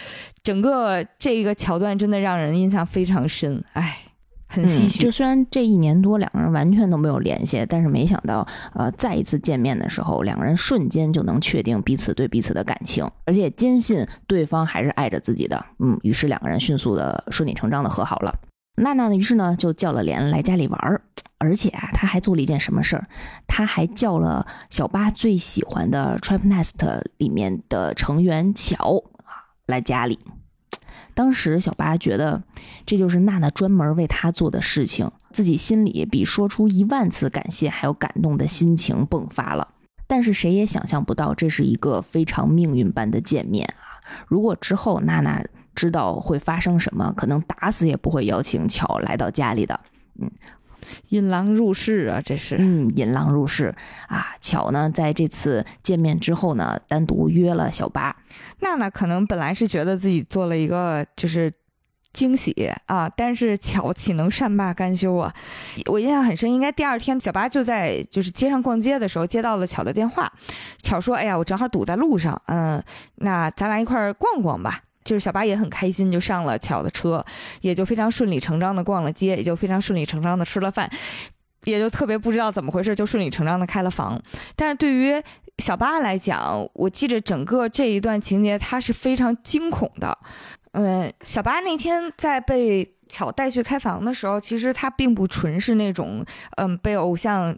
[0.42, 4.02] 整个这个桥段真的让人印象非常深，哎。
[4.56, 15.62] 很唏嘘，就虽然这一年多两个人完全都没有联系，但是没想到，呃，再一次见面的时候，两个人瞬间就能确定彼此对彼此的感情，而且坚信对方还是爱着自己的。
[15.78, 18.32] 嗯，于是两个人迅速的顺理成章的和好了。
[18.76, 21.02] 娜娜呢，于是呢就叫了莲来家里玩儿，
[21.38, 23.06] 而且啊，她还做了一件什么事儿？
[23.46, 30.18] 他还叫了小八最喜欢的 Trap Nest 里面的成员乔啊来家里。
[31.16, 32.42] 当时小八觉得
[32.84, 39.66] 这就是娜娜专门为他做的事情，自己心里比说出一万次感谢还要感动的心情迸发了。
[40.06, 43.96] 但是谁也想象不到，这是一个非常命运般的见面啊！
[44.28, 45.42] 如果之后娜娜
[45.74, 49.80] 知道会发生什么，可能打死也不会邀请乔来到家里的。
[50.20, 50.30] 嗯。
[51.08, 53.74] 引狼入室啊，这是嗯，引狼入室
[54.08, 54.34] 啊。
[54.40, 58.14] 巧呢，在这次见面之后呢，单独约了小八。
[58.60, 61.52] 娜娜可能本来是觉得自己做了一个就是
[62.12, 65.34] 惊喜啊，但是巧岂能善罢甘休啊？
[65.86, 70.32] 我印象很深，应该第二天小八就在就是街上逛街的时候接到了巧的电话。
[70.82, 72.82] 巧说：“哎呀，我正好堵在路上，嗯，
[73.16, 77.24] 那咱俩一块儿逛逛吧。”就是小八也很开心，就上了巧的车，
[77.60, 80.90] 也就非常顺理成章的逛了街，也就非常顺理成章的吃了饭，
[81.64, 84.20] 也就特别不知道怎么回事，就顺理成章的开了房。
[84.56, 85.14] 但是对于
[85.58, 90.18] 小八来讲，我记着整个这一段情节，他是非常惊恐的。
[90.72, 96.24] 嗯，小八那天在被巧带去开房的时候，其实他并不纯是那种
[96.56, 97.56] 嗯被偶像。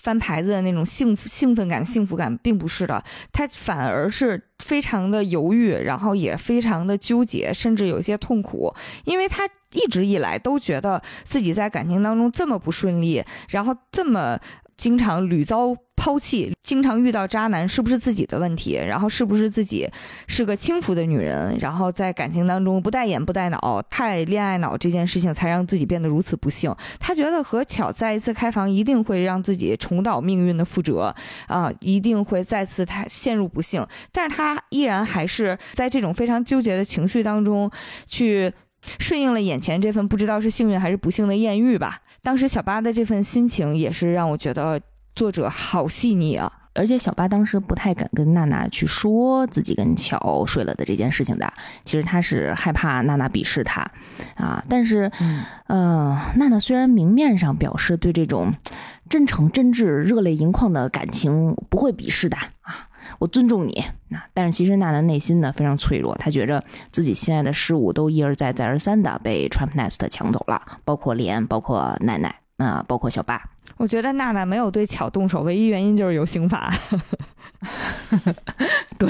[0.00, 3.02] 翻牌子的那种幸福、兴奋感、幸福感，并不是的，
[3.32, 8.74] 他反而是非常的犹豫，然后也非常的纠结，甚至有些痛苦，
[9.04, 14.38] 因为他一直以来都觉得自己在感情当中这么不顺利，然后这么。
[14.76, 18.74] 经常屡遭抛弃，经常遇到渣男，是不是自己的问题？
[18.74, 19.88] 然后是不是自己
[20.26, 21.56] 是个轻浮的女人？
[21.60, 26.74] 然后在感情当中不带眼不带脑，太恋爱脑这件事情才让自己变得如此不幸。
[26.98, 31.14] 他觉得和巧再一次开房一定会让自己重蹈命运的覆辙
[31.46, 33.86] 啊，一定会再次太陷入不幸。
[34.10, 37.70] 但是他依然还是在这种非常纠结的情绪当中
[38.06, 38.52] 去
[38.98, 42.00] 顺应了眼前这份不知道是幸运还是不幸的艳遇吧。
[42.22, 44.80] 当时小八的这份心情也是让我觉得
[45.14, 51.52] 作者好细腻啊，而且小八当时不太敢跟娜娜去说自己跟乔睡了的这件事情的，
[51.84, 53.82] 其实他是害怕娜娜鄙视他，
[54.36, 55.10] 啊，但是，
[55.66, 58.52] 嗯，娜娜虽然明面上表示对这种
[59.08, 73.42] 真诚真挚、热泪盈眶的感情不会鄙视的啊，我尊重你，那但是其实娜娜内心呢非常脆弱，她觉着自己心爱的事物都一而再、再而三的被 Trump Nest 抢走了，包括莲，包括奈奈，啊，包括小八。
[73.76, 76.72] 我觉得娜娜没有对巧动手，唯一原因就是有刑法。
[78.98, 79.08] 对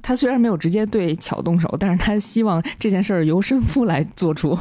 [0.00, 4.56] 他虽然没有直接对巧动手，但是他希望这件事儿由申夫来做出。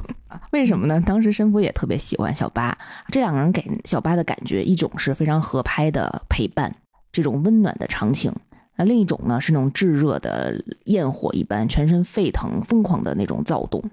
[0.52, 1.00] 为什么呢？
[1.06, 2.76] 当时申夫也特别喜欢小八，
[3.10, 6.76] 这两个人给小八的感觉，一种是非常合拍的陪伴，
[7.12, 8.34] 这种温暖的长情。
[8.80, 10.54] 那另一种呢，是那种炙热的
[10.86, 13.84] 焰火一般，全身沸腾、疯狂的那种躁动。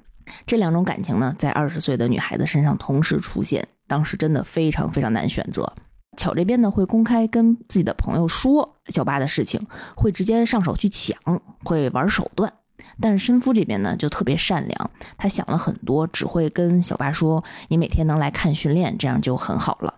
[0.46, 5.72] 这两种感情呢，在二十岁的女孩子身上同时出现，当时真的非常非常难选择。
[6.16, 9.60] 巧这边呢，会公开跟自己的朋友说小八的事情，
[9.96, 11.18] 会直接上手去抢，
[11.64, 12.52] 会玩手段。
[13.00, 19.92] 但是申夫这边呢，就特别善良，他想了很多，只会跟小八说：“你每天能来看训练，这样就很好了。”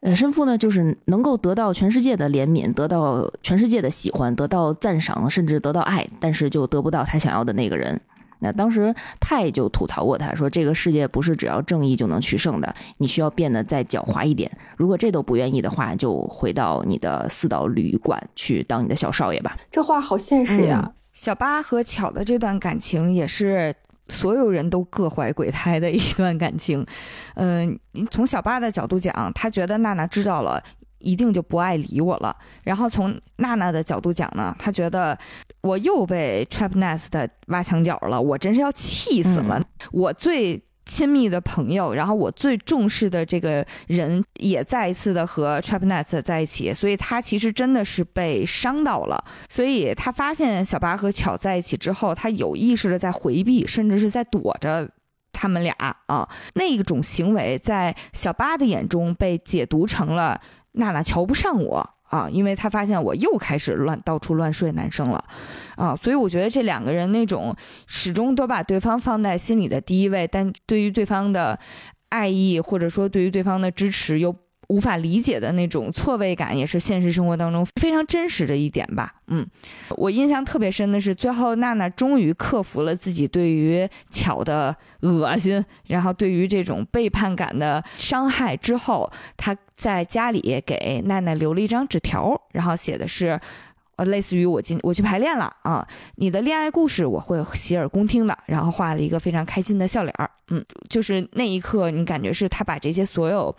[0.00, 8.00] 呃，申父呢，就是能够得到全世界的怜悯，得到全世界的喜欢，得到赞赏，甚至得到爱，但是就得不到他想要的那个人。
[8.40, 14.48] 那当时泰就吐槽过他说：“这个世界不是只要正义就能取胜的，你需要变得再狡猾一点。
[14.76, 20.92] 如果这都不愿意的话，就回到你的四岛旅馆去当你的小少爷吧。”这话好现实呀！
[21.12, 23.74] 小八和巧的这段感情也是
[24.08, 26.84] 所有人都各怀鬼胎的一段感情。
[27.34, 27.78] 嗯，
[28.10, 30.62] 从小八的角度讲，他觉得娜娜知道了。
[31.00, 32.36] 一定就不爱理我了。
[32.64, 35.16] 然后从娜娜的角度讲呢，她觉得
[35.60, 39.62] 我又被 Trap Nest 挖墙脚了，我真是要气死了。
[39.92, 49.22] 我最亲密的朋友，然后我最重视的这个人，也再一次的和 Trapnet 在一起，所以他其实真的是被伤到了。
[49.48, 54.88] 所以他发现小八和巧在一起之后，他有意识的在回避，甚至是在躲着
[55.32, 55.74] 他们俩
[56.06, 56.28] 啊。
[56.54, 60.40] 那一种行为在小八的眼中被解读成了。
[60.78, 65.24] 娜娜瞧不上我啊，因为她发现我又开始乱到处乱睡男生了，
[65.76, 67.54] 啊，所以我觉得这两个人那种
[67.86, 71.58] 始终都把对方放在心里的第一位，但对于对方的
[72.08, 74.34] 爱意或者说对于对方的支持又。
[74.68, 79.14] 无法理解的那种错位感，也是现实生活当中非常真实的一点吧。
[79.28, 79.46] 嗯，
[79.90, 93.40] 我印象特别深的是，最后娜娜终于克服了自己对于巧的恶心，然后对于这种背叛感的伤害之后，她在家里给奈奈留了一张纸条，然后写的是，
[93.96, 100.30] 呃，类似于我今我去排练了啊，你的恋爱故事我会洗耳恭听的，然后画了一个非常开心的笑脸儿。
[100.50, 103.54] 嗯，就是那一刻，你感觉是他把这些所有。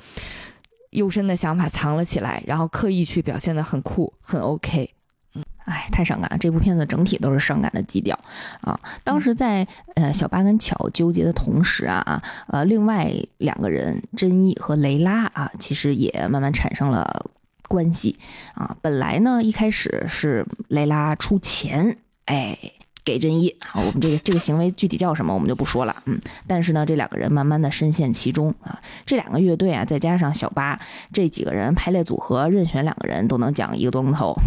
[0.91, 4.89] 幽深的想法藏了起来，然后刻意去表现的很酷，很 OK。
[5.35, 6.37] 嗯，哎，太伤感了。
[6.37, 8.17] 这部片子整体都是伤感的基调
[8.61, 8.79] 啊。
[9.03, 17.29] 当时在呃小八跟巧纠结的同时啊呃，另外两个人真一和雷拉啊，其实也慢慢产生了
[17.67, 18.17] 关系
[18.55, 18.75] 啊。
[18.81, 22.57] 本来呢，一开始是雷拉出钱，哎。
[23.03, 30.79] 给真一，好，我们这个这个行为具体叫什么，我们就不说了，嗯，但是呢，这两个人慢慢的深陷其中啊，这两个乐队啊，再加上小八
[31.11, 34.35] 这几个人排列组合，任选两个人都能讲一个多钟头。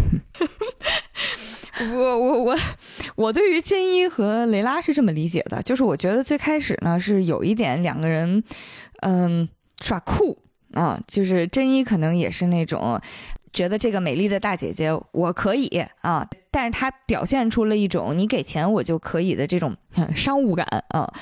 [1.79, 2.55] 我我我
[3.15, 8.43] 我对于真一和雷拉是这么理解的，就是我觉得最开始呢是有一点两个人，
[9.01, 9.49] 嗯，
[9.81, 10.37] 耍酷
[10.73, 13.01] 啊，就是真一可能也是那种。
[13.53, 15.67] 觉得这个美丽的大姐姐我可以
[16.01, 19.75] 啊，但是她表现出了一种你给钱我就可以的这种
[20.15, 21.13] 商务感啊。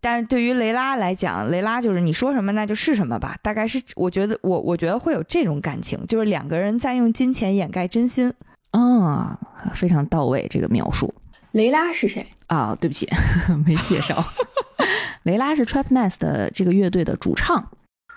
[0.00, 8.32] 但是对于雷拉来讲，雷拉就是你说什么那就是什么吧，大概是我觉得我我觉得会有这种感情，就是两个人在用金钱掩盖真心
[8.70, 9.38] 啊，
[9.74, 11.12] 非常到位这个描述。
[11.52, 12.76] 雷拉是谁啊？
[12.80, 13.08] 对不起，
[13.66, 14.24] 没介绍。
[15.22, 17.68] 雷拉是 Trap Nest 的这个乐队的主唱。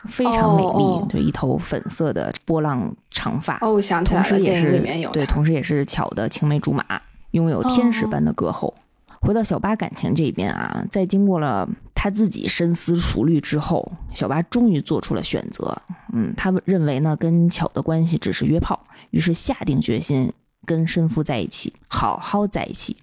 [0.07, 3.57] 非常美丽，对，一头粉色的波浪长发。
[3.61, 5.09] 哦，想起来了，电影里面有。
[5.11, 6.83] 对，同时也是巧的青梅竹马，
[7.31, 8.73] 拥有天使般的歌喉。
[9.21, 15.75] 回到小八感情这边啊，在经过了他自己深思熟虑之后，小八终于做出了选择。
[16.13, 20.31] 嗯，他认为呢，跟巧的关系只是约炮，于是下定决心
[20.65, 22.95] 跟申夫在一起，好好在一起。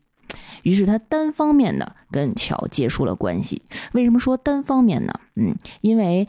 [0.63, 3.61] 于是他单方面的跟巧结束了关系。
[3.91, 5.13] 为什么说单方面呢？
[5.35, 6.29] 嗯，因为。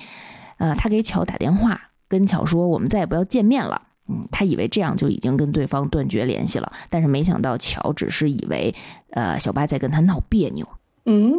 [0.63, 3.81] 呃，他给巧打电话，跟巧说我们再也不要见面了。
[4.07, 8.73] 嗯，他以为这样就已经跟对方断绝联系了，但是没想到巧只是以为，
[9.09, 10.65] 呃，小八在跟他闹别扭。
[11.05, 11.33] 嗯，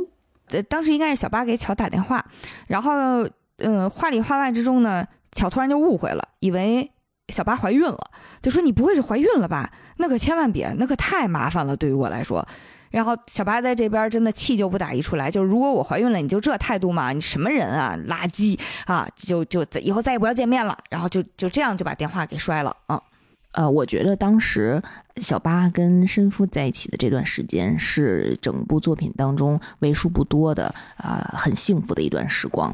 [0.50, 2.22] 呃，当时应该是小八给巧打电话，
[2.66, 6.90] 然后，嗯，话里话外之中呢，巧突然就误会了，以为
[7.28, 8.10] 小八怀孕了，
[8.42, 9.72] 就说你不会是怀孕了吧？
[9.96, 12.46] 那可千万别，那可太麻烦了，对于我来说。
[12.94, 17.12] 然后小八在这边真的气就不打一处来，就是如果我怀孕了，你就这态度嘛？
[17.12, 19.09] 你什么人啊，垃圾啊！
[19.16, 20.78] 就就以后再也不要见面了。
[20.90, 23.02] 然后就就这样就把电话给摔了啊。
[23.50, 24.80] 呃，我觉得当时
[25.16, 32.72] 小八跟申夫在一起的这段时间是整部作品当中为数不多的啊很幸福的一段时光。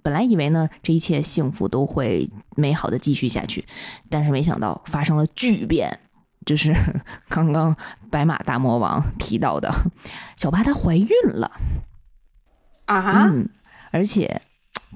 [0.00, 3.64] 本来以为呢这一切幸福都会美好的继续下去，
[4.08, 5.98] 但是没想到发生了巨变。
[6.46, 6.74] 就是
[7.28, 7.76] 刚刚
[8.10, 9.70] 白马大魔王提到的，
[10.36, 11.50] 小八她怀孕了
[12.86, 13.28] 啊！
[13.28, 13.46] 嗯，
[13.90, 14.40] 而且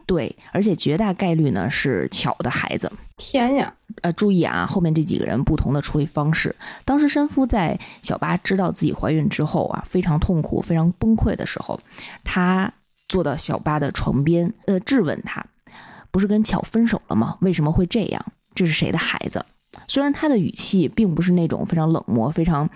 [0.06, 2.90] 对，而且绝大概率呢是巧的孩子。
[3.16, 3.74] 天呀！
[4.02, 6.54] 呃，注意啊，后面这几个人不同的处理方式。
[6.86, 11.78] 当时申夫在小八知道自己怀孕之后啊，非常痛苦、非常崩溃的时候，
[12.24, 12.72] 他
[13.08, 15.44] 坐到小八的床边，呃，质问他
[16.10, 17.36] ：“不是跟巧分手了吗？
[17.40, 18.24] 为什么会这样？
[18.54, 19.44] 这是谁的孩子？”
[19.90, 22.70] 虽然他的语气并不是那种非常冷漠、非常，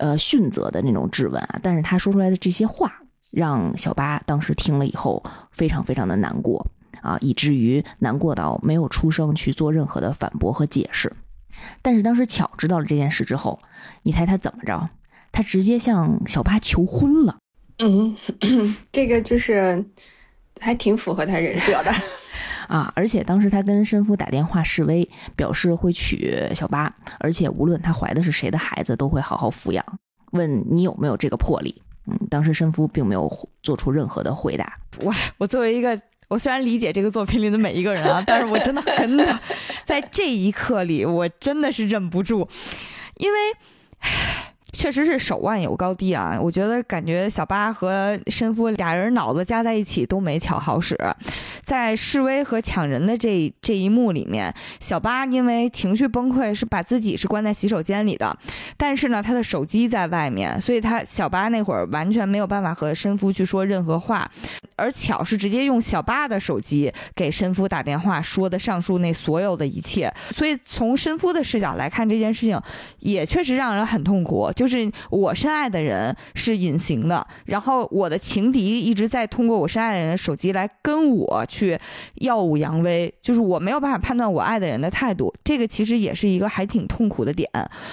[0.00, 2.92] 呃训责的那种质问啊，但是他说出来的这些话，
[3.30, 6.66] 让小八当时听了以后非常非常的难过
[7.02, 11.12] 啊，以至于难过到没有出声去做任何的反驳和解释。
[11.82, 13.56] 但是当时巧知道了这件事之后，
[14.02, 14.84] 你猜他怎么着？
[15.30, 17.36] 他直接向小八求婚了。
[17.78, 18.16] 嗯，
[18.90, 19.84] 这个就是
[20.58, 21.92] 还挺符合他人设的。
[22.68, 22.92] 啊！
[22.94, 29.84] 而且当时他跟申夫打电话示威，表示会娶小八，而且无论他怀的是谁的孩子，都会好好抚养。
[30.32, 31.82] 问你有没有这个魄力？
[32.06, 33.30] 嗯，当时申夫并没有
[33.62, 34.78] 做出任何的回答。
[35.00, 39.38] 我我作为一个，我虽然理解这个作品里的每一个人啊，但是我真的真的
[39.84, 42.48] 在这一刻里，我真的是忍不住，
[43.16, 43.38] 因为。
[44.76, 46.38] 确实是手腕有高低啊！
[46.38, 50.94] 我觉得感觉小八和申夫俩人脑子加在一起都没巧好使。
[51.62, 58.36] 在示威和抢人的这这一幕里面，小八因为情绪崩溃，是把自己是关在洗手间里的，
[58.76, 64.30] 但是呢，他的手机在外面，所以他小八那会儿完全没有办法和申夫去说任何话。
[64.76, 70.12] 而巧是直接用小八的手机给申夫打电话，说的上述那所有的一切。
[70.32, 72.60] 所以从申夫的视角来看这件事情，
[72.98, 74.52] 也确实让人很痛苦。
[74.54, 74.65] 就。
[74.66, 81.78] 就是我深爱的人是隐形的，然后我的情敌一直在通过我深爱的人的手机来跟我去
[82.16, 87.48] 耀武扬威，就是我没有办法判断我爱的人的态度，这个其实也是一个还挺痛苦的点，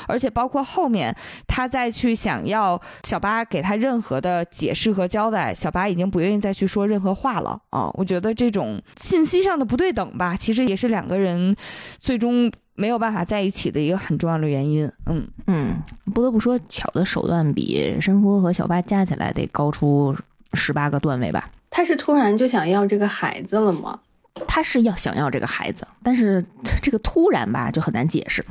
[0.08, 1.16] 而且包括后面
[1.48, 7.92] 他再去想要小八给他任何的解释和交代，小八已经不愿意再去说任何话了啊！
[7.94, 11.56] 我觉得这种信息上的不对等吧，其实也是两个人
[12.00, 12.52] 最终。
[12.76, 15.76] 没有办法在一起的一个很重要的原因，嗯嗯，
[16.14, 20.16] 不得不说，巧的手段比申夫和小八加起来得高出
[20.54, 21.50] 十八个段位吧。
[21.70, 24.00] 他是突然就想要这个孩子了吗？
[24.48, 26.44] 他是要想要这个孩子，但是
[26.82, 28.44] 这个突然吧就很难解释。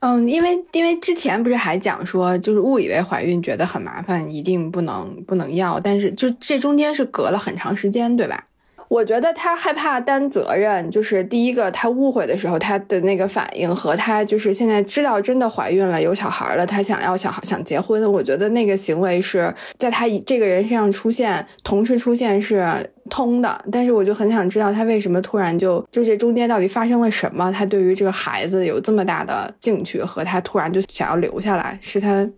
[0.00, 8.46] 嗯，因为因为之前不是还讲说，就是误以为怀孕觉得很麻烦，一定不能不能要，但是就这中间是隔了很长时间，对吧？
[8.90, 22.66] 我觉得他害怕担责任，就是第一个，他误会的时候他的那个反应和他就是现在知道真的怀孕了有小孩了，他想要小孩想结婚，我觉得那个行为是在他这个人身上出现同时出现是
[23.08, 32.28] 通的，但是我就很想知道他为什么突然就就这中间到底发生了什么，他对于这个孩子有这么大的兴趣和他突然就想要留下来，是他。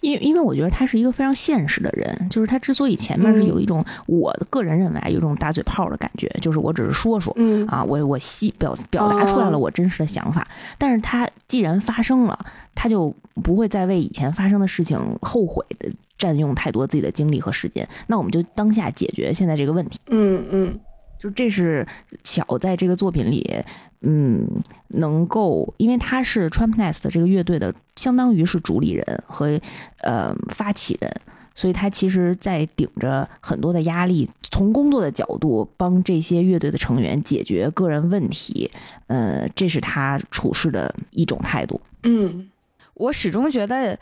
[0.00, 7.66] 因因为我觉得他是一个非常现实的人，就是他之所以前面是有一种，我个人认为啊，有一种打嘴炮的感觉，就是我只是说说，嗯。
[7.66, 10.46] 啊，我我细表表达出来了我真实的想法，
[10.78, 12.38] 但是他既然发生了，
[12.74, 20.80] 他就不会再为以前发生的事情后悔的占用太多自己的精力和时间，那我们就当下解决现在这个问题，嗯嗯，
[21.18, 21.86] 就这是
[22.22, 23.64] 巧在这个作品里。
[24.00, 24.46] 嗯，
[24.88, 29.60] 能够，因为他是 Trumpnest 这个乐队的，相当于是主理人和
[30.02, 31.10] 呃发起人，
[31.54, 38.70] 所以他其实在顶着很多的压力，从工作的角度帮这些乐队的成员解决个人问题，
[39.06, 41.80] 呃，这是他处事的一种态度。
[42.02, 42.48] 嗯，
[42.94, 43.98] 我始终觉得。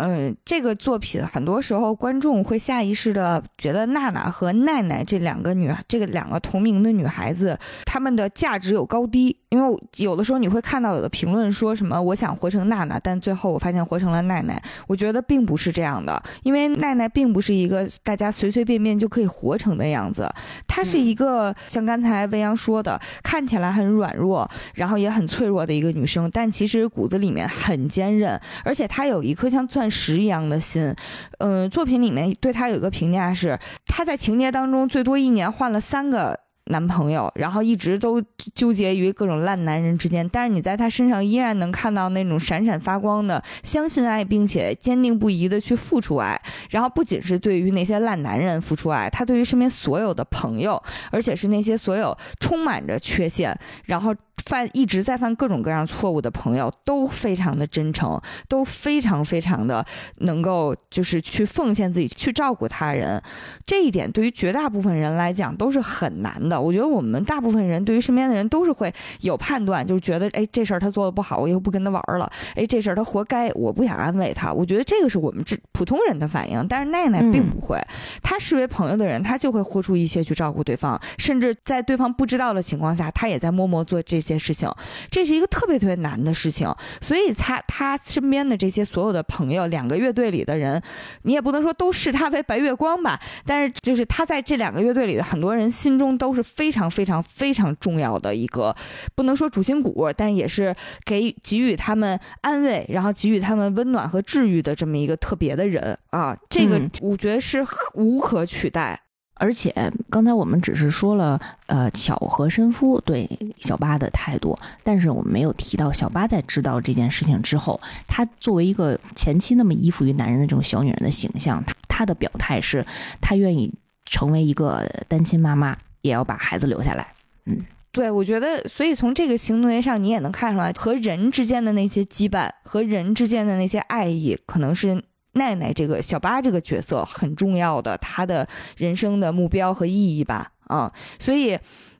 [0.00, 9.36] 嗯，这个作品很多时候观众会下意识的觉得娜娜和奈奈这两个女，这个两个同名的女孩子，她们的价值有高低。
[9.48, 14.62] 因为有的时候你会看到有的评论说什么我想活成娜娜，但最后我发现活成了奈奈。
[14.86, 20.30] 我觉得并不是这样的，因为奈奈并不是一个大家随随便便就可以活成的样子，
[20.68, 29.87] 她是一个像刚才未央说的，看起来很软弱，然后也很脆弱的一个女生，但其实骨子里面很坚韧，而且她有一颗像钻。
[29.90, 30.94] 石一样的心，
[31.38, 38.22] 嗯，作品里面对他有一个评价是，他在情节当中最多一年换了三个男朋友，然后一直都
[38.54, 54.14] 纠结于各种烂男人之间，但是你在他身上依然能看到那种闪闪发光的相信爱，并且坚定不移的去付出爱，然后不仅是对于那些烂男人付出爱，他对于身边所有的朋友，而且是那些所有充满着缺陷，然后。
[54.44, 59.84] 犯一直在犯各种各样错误的朋友都非常的真诚，都非常非常的
[60.18, 63.20] 能够就是去奉献自己去照顾他人，
[63.66, 66.60] 这一点对于绝大部分人来讲都是很难的。
[66.60, 72.30] 我觉得我们大部分人对于身边的人都是会有判断，就是觉得哎这事儿他做的不好，我以后不跟他玩了。
[72.54, 74.52] 哎这事儿他活该，我不想安慰他。
[74.52, 77.82] 我觉得这个是我们这普通人的反应，但是奈奈并不会，
[78.22, 84.27] 他视为朋友的人，他就会豁出一切去照顾对方，甚至在对方不知道的情况下，他也在默默做这。
[84.28, 84.70] 件事情，
[85.10, 90.80] 这是一个特别特别难的事情，所以他他身边的这些所有的朋友，两个乐队里的人，
[91.22, 98.74] 你也不能说都视他为白月光吧，但是就是他在这两个乐队里的很多人心中都是非常非常非常重要的一个，
[99.14, 100.74] 不能说主心骨，但也是
[101.04, 109.00] 给给予他们安慰，然后给予他们温暖和治愈的这么一个特别的人啊，这个我觉得是无可取代。
[109.38, 109.72] 而且
[110.10, 113.28] 刚才我们只是说了，呃，巧和申夫对
[113.58, 122.84] 小八的态度，但是我们没有提到小八在知道这件事情之后，她作为一个前期那么依附于男人的这种小女人的形象，她她的表态是，
[123.20, 123.72] 她愿意
[124.04, 127.12] 成为一个单亲妈妈，也要把孩子留下来。
[127.46, 127.58] 嗯，
[127.92, 135.04] 对，我觉得，所以从这个行为上，你也能看出来，和人之间的那些羁绊，和人之间的那些爱意，可能是。
[135.38, 141.58] 奈奈这个小八这个角色很重要的，他的人生的目标和意义吧，啊，所以，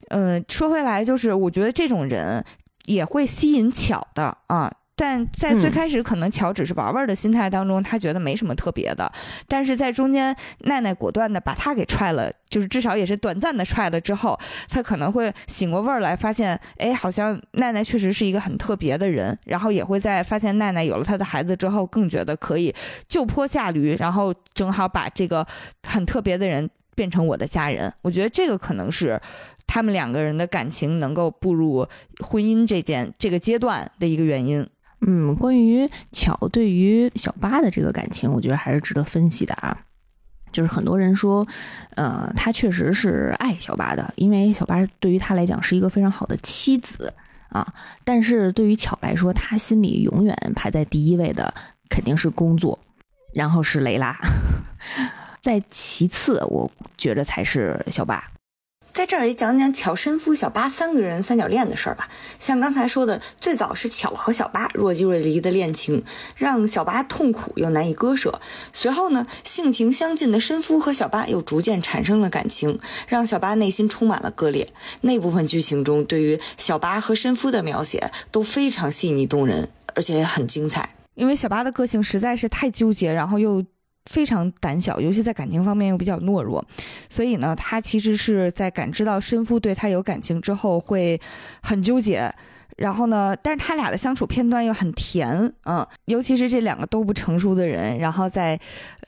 [0.09, 2.45] 嗯，说回来就是，我觉得这种人
[2.85, 4.71] 也会吸引巧的啊。
[5.01, 9.11] 但在最开始，可能乔只是玩玩的心态当中，他觉得没什么特别的。
[9.47, 14.37] 但是在中间，奈奈果断的把他给踹了，就是至少也是短暂的踹了之后，
[14.69, 19.39] 他可能会醒过味儿来，发现，哎，好像奈奈确实是一个很特别的人。
[19.47, 22.75] 然后也会在发现奈奈有了他的孩子之后，更觉得可以
[23.07, 25.47] 就坡下驴，然后正好把这个
[25.85, 27.93] 很特别的人变成我的家人。
[28.03, 29.21] 我觉得这个可能是
[29.65, 31.87] 他们两个人的感情能够步入
[32.19, 34.69] 婚姻这件这个阶段的一个原因。
[35.07, 39.77] 嗯，关于巧对于小八的这个感情，我觉得还是值得分析的啊。
[40.51, 41.47] 就是很多人说，
[41.95, 47.13] 呃，他确实是爱小八的，因为小八对于他来讲是一个非常好的妻子
[47.51, 47.67] 啊。
[48.03, 51.53] 但是对于巧来说，他心里永远排在第一位的
[51.91, 52.79] 肯定是工作，
[53.35, 54.17] 然后是雷拉，
[55.39, 58.25] 再其次，我觉着才是小八。
[58.93, 62.09] 在这儿也讲讲巧、申夫、小八三个人三角恋的事儿吧。
[62.41, 68.41] 像刚才说的，最早是巧和小八若即若离的恋情，让小八痛苦又难以割舍。
[68.73, 74.73] 随后呢，性情相近的申夫和小八又逐渐产生了感情，让小八内心充满了割裂。
[75.03, 80.95] 那部分剧情中，对于小八和申夫的描写都非常细腻动人，而且很精彩。
[81.15, 83.65] 因为小八的个性实在是太纠结，然后又。
[84.09, 86.65] 非常胆小，尤其在感情方面又比较懦弱，
[87.11, 91.21] 所以呢，他其实是在感知到申夫对他有感情之后会
[91.63, 92.33] 很纠结，
[92.79, 98.59] 然后呢，但是他俩的相处片段又很甜，嗯，尤其是这两个都不成熟的人，然后在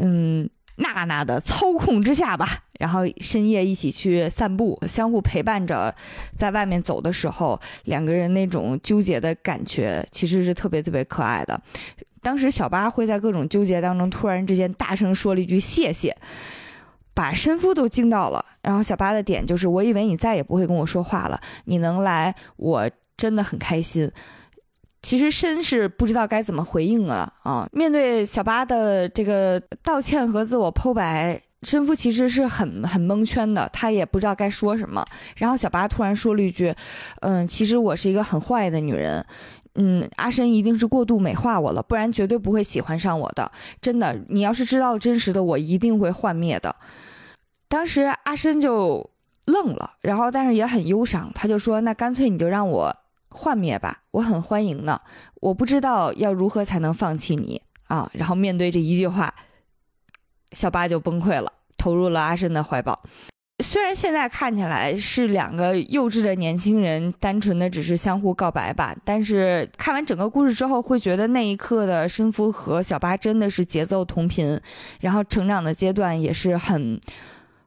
[0.01, 0.46] 嗯
[0.76, 2.46] 娜娜的操控之下吧，
[2.78, 5.94] 然后深夜一起去散步，相互陪伴着，
[6.36, 11.59] 在外面走的时候，两个人那种纠结的感觉其实是特别特别可爱的。
[12.23, 16.16] 当时小八会在各种纠结当中，突然之间大声说了一句“谢谢”，
[17.14, 18.45] 把申夫都惊到了。
[18.62, 24.11] 然后小八的点就是，我以为你再也不会跟我说话了，你能来，我真的很开心。
[25.03, 27.66] 其实申是不知道该怎么回应了啊。
[27.73, 35.03] 面对小八的这个道歉和自我剖白，申夫其实是很很蒙圈的，他也不知道该说什么。
[35.37, 36.75] 然后小八突然说了一句
[37.23, 39.25] ：“嗯，其实我是一个很坏的女人。”
[39.75, 43.51] 嗯，阿深一定是过度美化我了，不然绝对不会喜欢上我的。
[43.81, 46.75] 真的，你要是知道真实的我，一定会幻灭的。
[47.68, 49.09] 当时阿深就
[49.47, 52.97] 愣了，然后但是也很忧伤，他就说：“那干脆你就让我
[53.31, 55.01] 幻灭吧，我很欢迎呢。
[55.37, 59.33] 我不知道要如何才能放弃你啊。”然后面对这一句话，
[60.51, 63.01] 小八就崩溃了，投入了阿深的怀抱。
[63.61, 74.61] 虽然现在看起来是两个幼稚的年轻人，单纯的只是相互告白吧，但是看完整个故事之后，会觉得那一刻的申夫和小八真的是节奏同频，
[75.01, 76.99] 然后成长的阶段也是很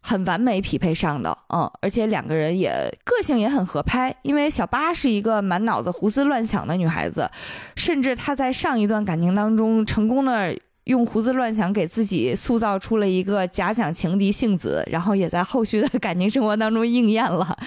[0.02, 2.72] 很完美匹配上的，嗯，而且两个人也
[3.04, 7.30] 个性也很合拍，因为小八是一个满脑子胡思乱想的女孩子，
[7.76, 10.58] 甚至她在上一段感情当中成功的。
[10.86, 17.58] 用胡思乱想给自己塑造出了一个假想情敌性子，然后也在后续的感情生活当中应验了，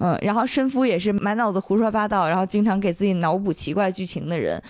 [0.00, 4.60] 嗯，然后申夫也是满脑子胡说八道，然后经常给自己脑补奇怪剧情的人。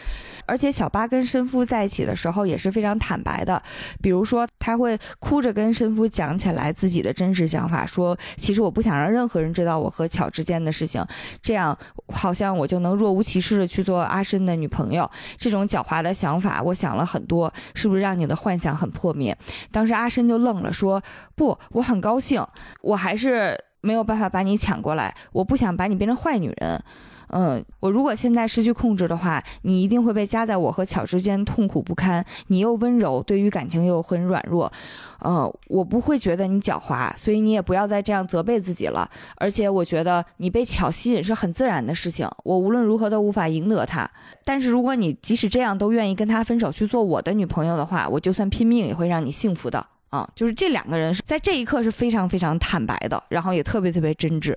[0.46, 3.62] 而且小八跟申夫在一起的时候也是非常坦白的，
[4.02, 11.04] 比如说他会哭着跟申夫讲起来自己的真实想法，说其实我不想让任何人知道我和巧之间的事情，
[11.42, 11.76] 这样
[12.08, 15.10] 好像我就能若无其事的去做阿申的女朋友。
[15.38, 19.36] 这种狡猾的想法，我想了很多，是不是让你的幻想很破灭？
[19.70, 21.02] 当时阿申就愣了，说
[21.34, 22.44] 不，我很高兴，
[22.82, 26.82] 我还是没有办法把你抢过来，我不想把你变成坏女人。
[27.28, 32.24] 嗯，我如果现在失去控制的话，你一定会被夹在我和巧之间，痛苦不堪。
[32.48, 34.70] 你又温柔，对于感情又很软弱，
[35.20, 39.08] 呃，我不会觉得你狡猾，所以你也不要再这样责备自己了。
[39.36, 44.08] 而且我觉得你被巧吸引是很自然的事情，我无论如何都无法赢得他。
[44.44, 50.28] 但是如果你即使这样都愿意跟他分手去做我的女朋友的话，我就算拼命也会让你幸福的啊！
[50.36, 54.54] 就是这两个人是在这一刻是非常非常坦白的，然后也特别特别真挚。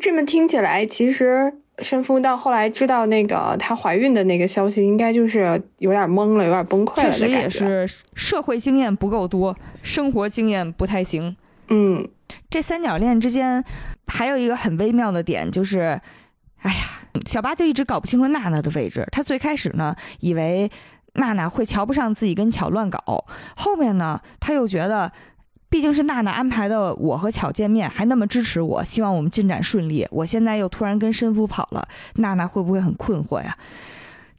[0.00, 7.10] 这么听起来，其实申夫到后来知道那个她怀孕的那个消息，应该就是有点懵了，有点崩溃了。
[7.10, 11.36] 确实也是社会经验不够多，生活经验不太行。
[11.68, 12.08] 嗯，
[12.48, 13.64] 这三角恋之间
[14.06, 16.00] 还有一个很微妙的点，就是，
[16.62, 16.76] 哎呀，
[17.26, 19.06] 小八就一直搞不清楚娜娜的位置。
[19.10, 20.70] 他最开始呢，以为
[21.14, 23.24] 娜娜会瞧不上自己跟巧乱搞，
[23.56, 25.10] 后面呢，他又觉得，
[25.76, 30.08] 毕竟是娜娜安排的我和巧见面，还那么支持我，希望我们进展顺利。
[30.10, 33.54] 我现在又突然跟申夫跑了，娜娜会不会很困惑呀？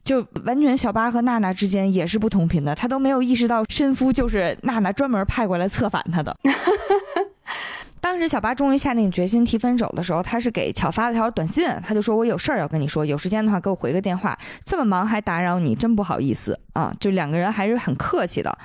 [0.02, 6.36] 就完全小八和娜娜之间也是不同频的，他都没有意识到申夫就是娜娜专门派过来策反他的。
[8.00, 14.36] 当时小八终于下定决心提分手的时候，他是给巧发了条短信，他就说：“我有事儿要跟你说，有时间的话给我回个电话。
[14.64, 18.58] 这么忙还打扰你，真不好意思啊。”就两个人还是很客气的。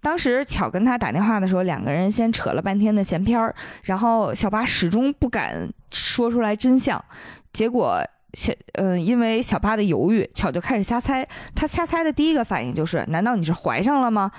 [0.00, 7.02] 当时巧跟他打电话的时候，两个人先扯了半天的闲篇儿，然后小八始终不敢说出来真相，
[7.52, 8.00] 结果。
[8.34, 11.26] 小嗯，因为小八的犹豫，巧就开始瞎猜。
[11.54, 14.30] 他瞎猜的第一个反应就是：难道你是怀上了吗？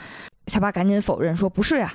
[0.46, 1.92] 小八赶紧否认说：不是呀。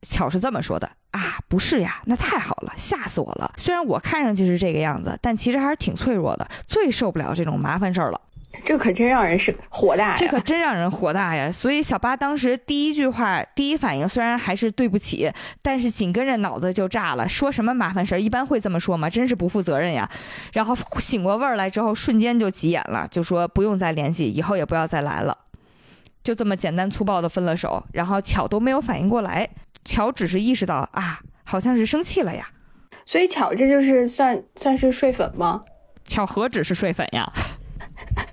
[0.00, 3.52] 巧是这么说的啊，不是呀，那太好了，吓死我了。
[3.58, 8.18] 虽然我看上去是这个样子，但其实还是挺脆弱的，最受不了这种麻烦事儿了。
[8.64, 10.16] 这可真让人是火大呀！
[10.18, 11.50] 这可真让人火大呀！
[11.52, 15.32] 所以小八当时第一句话、第一反应虽然还是对不起，
[15.62, 19.08] 但是紧跟着脑子就炸了，说什么麻烦事儿，一般会这么说吗？
[19.08, 20.08] 真是不负责任呀！
[20.52, 25.36] 然后醒过味儿来之后，瞬间就急眼了，就说不用再联系，以后也不要再来了，
[26.22, 27.84] 就这么简单粗暴的分了手。
[27.92, 29.48] 然后巧都没有反应过来，
[29.84, 32.48] 巧只是意识到啊，好像是生气了呀。
[33.06, 35.64] 所以巧这就是算算是睡粉吗？
[36.04, 37.32] 巧何止是睡粉呀！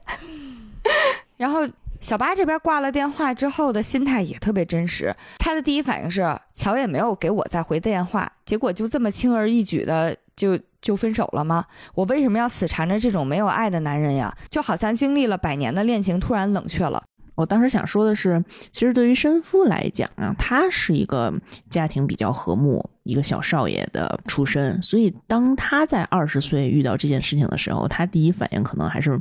[1.38, 1.67] 然后
[2.01, 11.65] 小八这边挂了电话之后的心态也特别真实，他的第一反应是乔也没有给我再回电话，结果就这么轻而易举的就就分手了吗？
[11.95, 14.35] 我为什么要死缠着这种没有爱的男人呀？
[14.49, 17.03] 就好像经历了百年的恋情突然冷却了。
[17.33, 21.31] 我当时想说的是，其实对于申夫来讲啊，他是一个
[21.69, 29.19] 家庭比较和睦、一个小少爷的出身，所以当他在二十岁遇到这件事情的时候，他第一反应可能还是。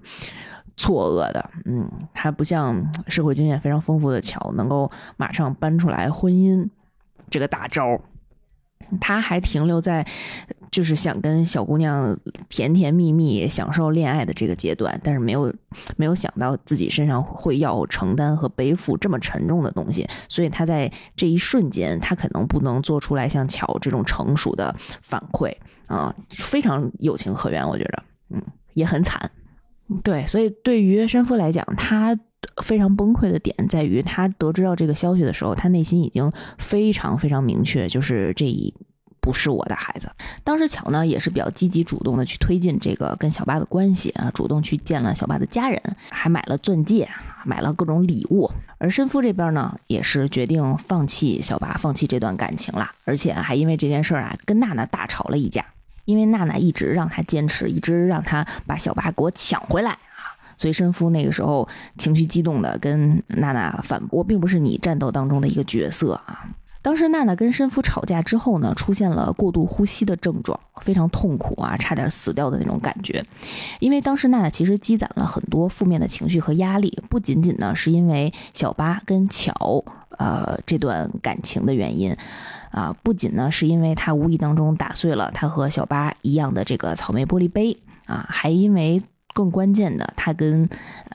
[0.76, 6.68] 错愕的，嗯，他不像社会经验非常丰富的乔，能够马上搬出来婚姻
[7.30, 7.98] 这个大招
[9.00, 10.06] 他还停留在
[10.70, 12.16] 就是想跟小姑娘
[12.48, 15.52] 甜甜蜜蜜享受恋爱的这个阶段，但是没有
[15.96, 24.72] 没有想到自己身上会要承担和背负这么沉重的东西，所以他在这一瞬间，他可能不能做出来像乔这种成熟的
[25.02, 25.52] 反馈
[25.88, 28.42] 啊，非常有情可原，我觉得，嗯，
[28.74, 29.28] 也很惨。
[30.02, 32.18] 对，所以对于申夫来讲，他
[32.62, 38.74] 非常崩溃的点在于，他得知到这个消息的时候，他内心已经非常非常明确，就是这一
[39.20, 40.10] 不是我的孩子。
[40.42, 45.80] 当时巧呢也是比较积极主动的去推进这个跟小八的关系啊，主动去见了小八的家人，
[46.10, 47.08] 还买了钻戒，
[47.44, 48.50] 买了各种礼物。
[48.78, 55.64] 而申夫这边呢，也是决定放弃小八，放弃这段感情了，而且还因为这件事儿啊，跟娜娜大吵了一架。
[56.06, 66.48] 因为娜娜一直让他坚持，一直让他把小八给我抢回来啊，所以申夫那个时候情绪激动的跟娜娜反驳，并不是你战斗当中的一个角色啊。
[66.80, 73.20] 当时娜娜跟申夫吵架之后呢，出现了过度呼吸的症状，非常痛苦啊，差点死掉的那种感觉。
[73.80, 82.16] 因为当时娜娜其实积攒了很多负面的情绪和压力，不仅仅呢是因为小八跟巧呃这段感情的原因。
[82.76, 87.74] 啊，不仅呢是因为他无意当中打碎了他和小八一样的这个草莓玻璃杯
[88.04, 89.00] 啊，还因为
[89.32, 90.68] 更关键的，他跟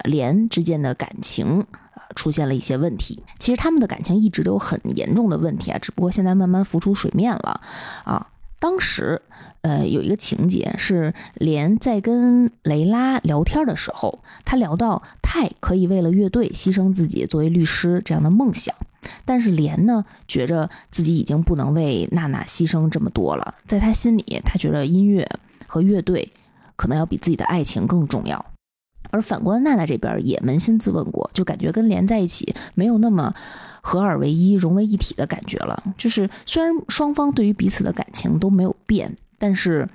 [0.05, 3.23] 莲之间的感情啊出现了一些问题。
[3.37, 7.61] 其实他们的感情一直都有很严重的问题啊，只不过现在慢慢浮出水面了
[8.05, 8.25] 啊。
[8.59, 9.21] 当时
[9.61, 18.73] 呃有一个情节是莲在跟雷拉聊天的时候，他聊到泰可以为了乐队牺牲自己作为律师这样的梦想。
[19.25, 25.27] 但是莲呢，觉着自己已经不能为娜娜牺牲这么多了，在他心里，他觉得音乐
[25.65, 26.31] 和乐队
[26.75, 28.45] 可能要比自己的爱情更重要。
[29.09, 33.33] 而反观娜娜这边也扪心自问过，就感觉跟莲在一起没有那么
[33.81, 35.83] 合二为一、融为一体的感觉了。
[35.97, 39.89] 就是虽然双方对于彼此的感情都没有变，但是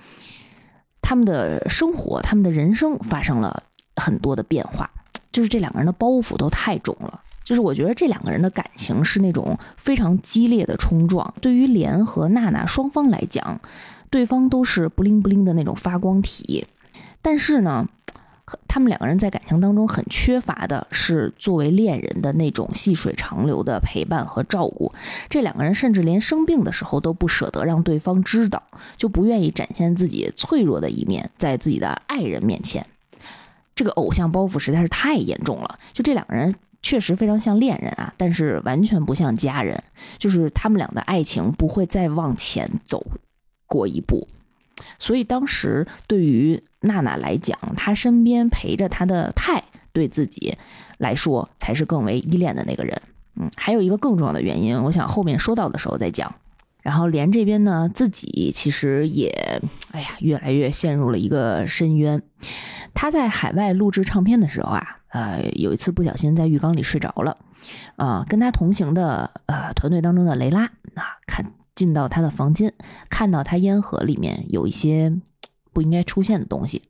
[1.01, 3.62] 他们的生活、他们的人生发生了
[3.94, 4.90] 很多的变化，
[5.30, 7.20] 就是这两个人的包袱都太重了。
[7.44, 11.32] 就是我觉得这两个人的感情是那种非常激烈的冲撞。
[11.40, 13.61] 对于莲和娜娜双方来讲，
[14.11, 16.66] 对方都是不灵不灵的那种发光体。
[17.22, 17.86] 但是呢，
[18.68, 24.90] 他们两个人在感情当中很缺乏的是作为恋人的那种细水长流的陪伴和照顾。
[25.28, 28.62] 这两个人甚至连生病的时候都不舍得让对方知道，
[28.97, 32.86] 就不愿意展现自己脆弱的一面在自己的爱人面前。
[33.74, 35.78] 这个偶像包袱实在是太严重了。
[35.92, 36.55] 就这两个人。
[36.82, 39.82] 确实非常像恋人啊，但是完全不像家人。
[40.18, 43.05] 就是他们俩的爱情不会再往前走
[43.66, 44.28] 过一步。
[44.97, 49.62] 所以当时对于娜娜来讲，她身边陪着她的泰，
[49.93, 50.57] 对自己
[50.99, 53.01] 来说才是更为依恋的那个人。
[53.37, 56.34] 嗯，还有一个更重要的原因，我想后面说到的时候再讲。
[56.82, 59.61] 然后连这边呢，自己其实也，
[59.91, 62.22] 哎呀，越来越陷入了一个深渊。
[62.95, 67.37] 他在海外录制唱片的时候啊，呃，有一次不小心在浴缸里睡着了，
[67.97, 70.62] 啊，跟他同行的呃团队当中的雷拉
[70.95, 72.72] 啊，看进到他的房间，
[73.11, 75.12] 看到他烟盒里面有一些
[75.77, 76.81] 不应该出现的东西，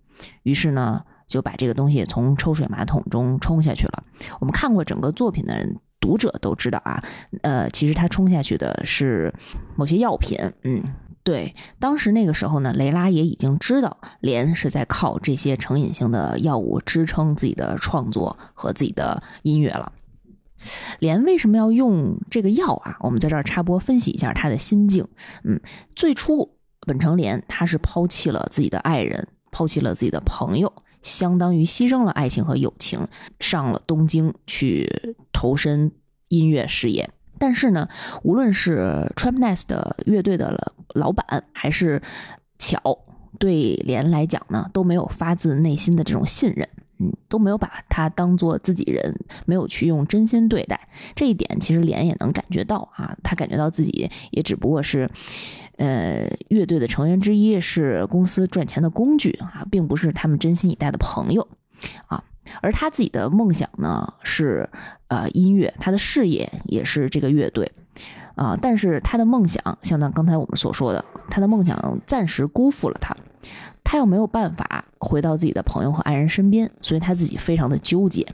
[0.44, 4.04] 于是呢就把这个东西从抽水马桶中冲下去了。
[4.38, 5.80] 我们看过整个作品的人。
[5.98, 7.02] 读者都知道啊，
[7.42, 9.34] 呃，其实他冲下去的是
[9.74, 10.80] 某些药品，嗯，
[11.24, 11.52] 对。
[11.80, 19.90] 当时那个时候呢，雷拉也已经知道莲是在靠这些成瘾性的药物支撑自己的创作和自己的音乐了。
[21.00, 22.98] 莲为什么要用这个药啊？
[23.00, 25.08] 我们在这儿插播分析一下他的心境。
[25.42, 25.60] 嗯，
[25.96, 26.55] 最初
[26.86, 30.72] 本城莲他是抛弃了自己的爱人，抛弃了自己的朋友。
[31.02, 33.06] 相当于牺牲了爱情和友情，
[33.38, 35.92] 上了东京去投身
[36.28, 37.08] 音乐事业。
[37.38, 37.88] 但是呢，
[38.22, 39.68] 无论是 Trampnest
[40.06, 42.02] 乐队的老板，还是
[42.58, 42.98] 巧
[43.38, 46.68] 对莲来讲呢，都没有发自内心的这种信任。
[46.98, 49.14] 嗯，都没有把他当做自己人，
[49.44, 50.88] 没有去用真心对待。
[51.14, 55.06] 这一点其实莲也能感觉到啊，他感觉到自己也只不过是，
[55.76, 61.46] 呃，乐队的成员之一，是公司赚钱的工具啊，并不是他们真心以待的朋友
[62.06, 62.22] 啊。
[62.62, 64.68] 而他自己的梦想呢，是
[65.08, 67.70] 呃音乐，他的事业也是这个乐队
[68.36, 68.56] 啊。
[68.60, 73.14] 但是他的梦想，像那刚才我们所说的，他的梦想暂时辜负了他。
[73.84, 78.26] 他又没有办法回到自己的朋友和爱人身边，所以他自己非常的纠结。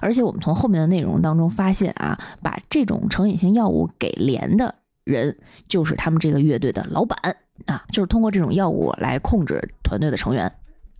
[0.00, 4.74] 而且我们从后面的内容当中发现啊，把这种成瘾性药物给连的
[5.06, 5.38] 人，
[5.68, 7.36] 就是他们这个乐队的老板
[7.66, 10.52] 啊，就是通过这种药物来控制团队的成员。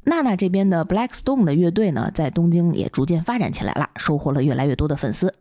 [0.04, 5.34] 娜娜这边的 Black Stone 的乐队呢，在东京也逐渐发展起来了，收获了越来越多的粉丝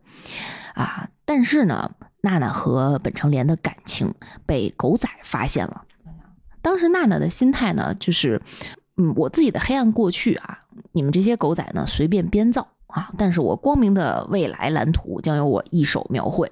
[0.74, 1.08] 啊。
[1.26, 1.92] 但是呢，
[2.22, 4.12] 娜娜和本城莲的感情
[4.48, 5.84] 被狗仔发现了。
[6.64, 8.42] 当时娜娜的心态呢，就是，
[8.98, 10.58] 嗯，我自己的黑暗过去啊，
[10.92, 16.52] 你们这些狗仔呢随便编造啊，但是我光明的未来蓝图将由我一手描绘，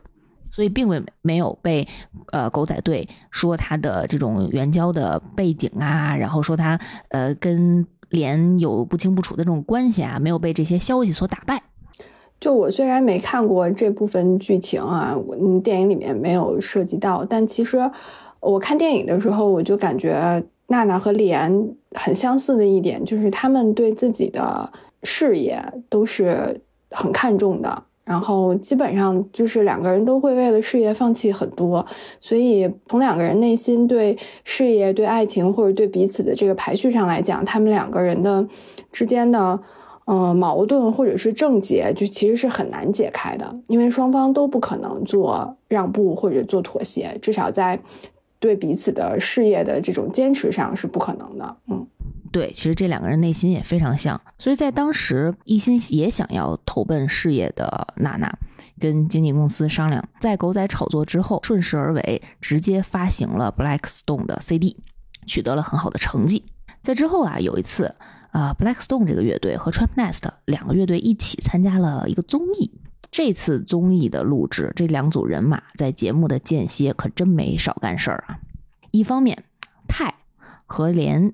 [0.53, 1.85] 所以并未没有被
[2.31, 6.79] 呃狗仔队说他的这种援交的背景啊，然后说他
[7.09, 11.63] 呃跟莲有不清不楚的这种关系啊，没有被这些消息所打败。
[12.39, 17.91] 就我虽然没看过这部分剧情啊，嗯，电影里面没有涉及到，但其实。
[18.45, 21.49] 我看电影的时候，我就感觉娜娜和莲
[21.91, 24.69] 很相似的一点，就是他们对自己的
[25.03, 26.59] 事业都是
[26.91, 31.85] 很看重的，然后基本上就是两个人都会为了事业放弃很多，
[32.19, 38.47] 所以从两个人内心对事业、对爱情或者对彼此的这个排序上来讲，他们两个人的
[38.91, 39.59] 之间的
[40.05, 47.79] 嗯矛盾或者是症结，就其实是很难解开的，因为双方都不可能做让步或者做妥协，至少在。
[48.39, 51.87] 对彼此的事业的这种坚持上是不可能的，嗯，
[52.33, 58.35] 对，其实这两个人内心也非常像，所以在当时一心也想要投奔事业的娜娜，
[58.79, 64.75] 跟经纪公司商量，在狗仔炒作之后，顺势而为，直接发行了 Black Stone 的 CD，
[65.27, 66.43] 取得了很好的成绩。
[66.81, 67.93] 在之后啊，有一次
[68.31, 72.71] 啊，Black Stone 这个乐队和 Trap Nest 两个乐队一起参加了一个综艺。
[73.11, 78.39] 这次综艺的录制，这两组人马在节目的间歇可真没少干事儿啊！
[78.89, 79.43] 一方面，
[79.87, 80.15] 泰
[80.65, 81.31] 和莲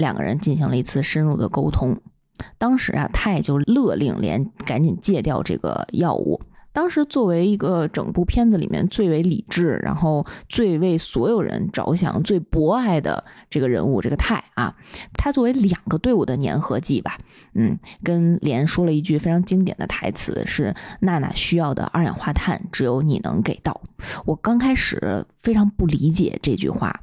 [0.00, 1.94] 两个人进行了一次深入的沟通，
[2.56, 6.40] 当时啊，泰就勒令莲赶紧戒掉这个药物。
[6.72, 14.72] 当时作为一个整部片子里面最为理智，然后最为所有人着想、最博爱的这个人物，这个泰啊，
[15.12, 17.18] 他作为两个队伍的粘合剂吧，
[17.54, 23.80] 嗯，跟莲说了一句非常经典的台词，是娜娜需要的二氧化碳只有你能给到。
[24.24, 27.02] 我刚开始非常不理解这句话，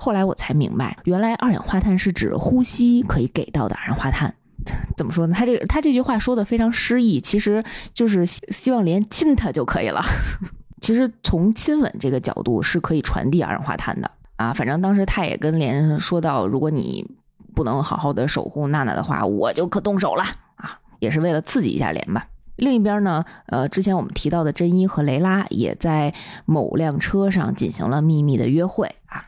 [0.00, 4.34] 后来我才明白，原来二氧化碳是指呼吸可以给到的二氧化碳。
[4.96, 5.34] 怎么说呢？
[5.34, 10.00] 他这个他这句话说的非常诗意，其实就是希望连亲他就可以了。
[10.80, 14.54] 其实从亲吻这个角度是可以传递二氧化碳的啊。
[14.54, 17.06] 反正当时他也跟莲说到，如果你
[17.54, 20.24] 不能好好的守护娜娜的话，我就可动手了
[20.56, 22.26] 啊，也是为了刺激一下莲吧。
[22.56, 26.14] 另一边呢，呃，之前我们提到的真一和雷拉也在
[26.46, 29.24] 某辆车上进行了秘密的约会啊。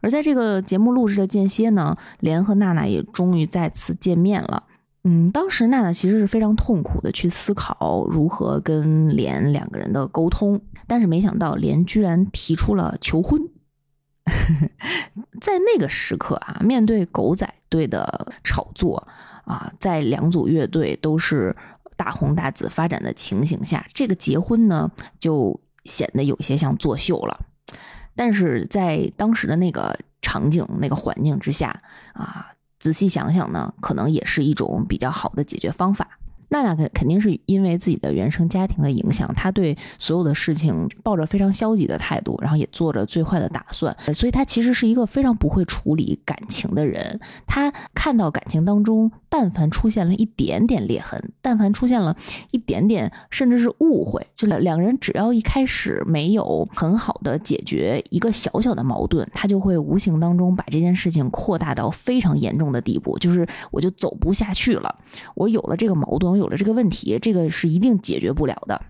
[0.00, 4.64] 而在这个节目录制的间歇呢，莲和娜娜也终于再次见面了。
[5.04, 13.40] 嗯，当时娜娜其实是非常痛苦的去思考如何跟莲两个人的沟通，但是没想到莲居然提出了求婚。
[15.40, 19.06] 在那个时刻啊，面对狗仔队的炒作
[19.44, 21.54] 啊，在两组乐队都是
[21.96, 24.90] 大红大紫发展的情形下，这个结婚呢
[25.20, 27.46] 就显得有些像作秀了。
[28.16, 31.78] 但是在当时的那个场景、那个环境之下
[32.14, 32.46] 啊，
[32.78, 36.08] 仔细想想呢，可能也是一种比较好的解决方法。
[36.48, 47.18] 娜娜肯肯定是因为自己的原生家庭的影响，她对所有的事情抱着非常消极的态度，然后也做着最坏的打算，所以她其实是一个非常不会处理感情的人。
[47.48, 52.16] 她看到感情当中，但凡出现了一点点裂痕，但凡出现了
[52.52, 64.96] 一点点，甚至是误会，就两两个人只要一开始没有很好的解决一个小小的矛盾，他就会无形当中把这件事情扩大到非常严重的地步，就是我就走不下去了，
[65.34, 66.32] 我有了这个矛盾。
[66.32, 68.80] 我有了这个问题，这个是一定解决不了的，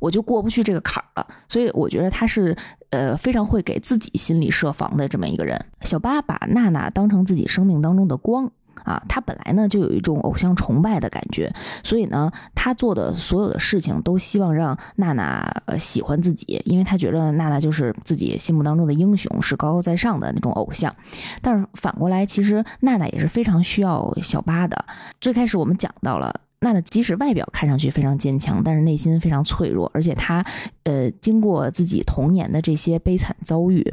[0.00, 1.28] 我就过不去这个坎儿了。
[1.48, 2.56] 所以我觉得他是
[2.90, 5.64] 呃非常会给自己心理设防的这么一个人。
[5.82, 8.50] 小八把娜娜当成自己生命当中的光
[8.84, 11.52] 啊，他本来呢就有一种偶像崇拜的感觉，
[11.82, 20.94] 所以呢他做的所有的事情都希望让娜娜呃喜欢自己，因为他觉得娜娜就是自己心目当中的英雄，是高高在上的那种偶像。
[21.40, 24.84] 但是反过来，其实娜娜也是非常需要小八的。
[25.20, 26.40] 最开始我们讲到了。
[26.64, 30.46] 娜娜即使外表看上去非常坚强，但是内心非常脆弱，而且她，
[30.84, 33.92] 呃，经过自己童年的这些悲惨遭遇，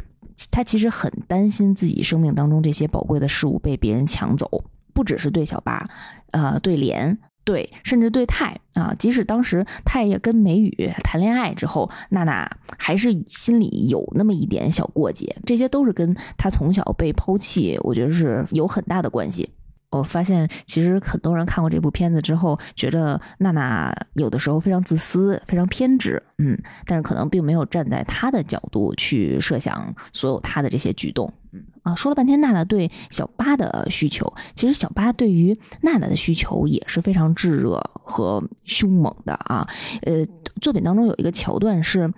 [0.51, 4.63] 他其实很担心自己生命当中这些宝贵的事物被别人抢走，
[4.93, 5.85] 不只是对小八，
[6.31, 19.49] 呃，对莲，对，甚至对泰啊，即使当时泰也跟美宇谈恋爱之后，娜娜还是心里有那么一点小过节，这些都是跟她从小被抛弃，我觉得是有很大的关系。
[19.91, 39.65] 我发现，其实很多人看过这部片子之后，觉得娜娜有的时候非常自私、非常偏执，嗯，但是可能并没有站在她的角度去设想所有她的这些举动，嗯啊，说了半天娜娜对小八的需求，其实小八对于娜娜的需求也是非常炙热和凶猛的啊。
[40.03, 40.23] 呃，
[40.61, 42.13] 作品当中有一个桥段是，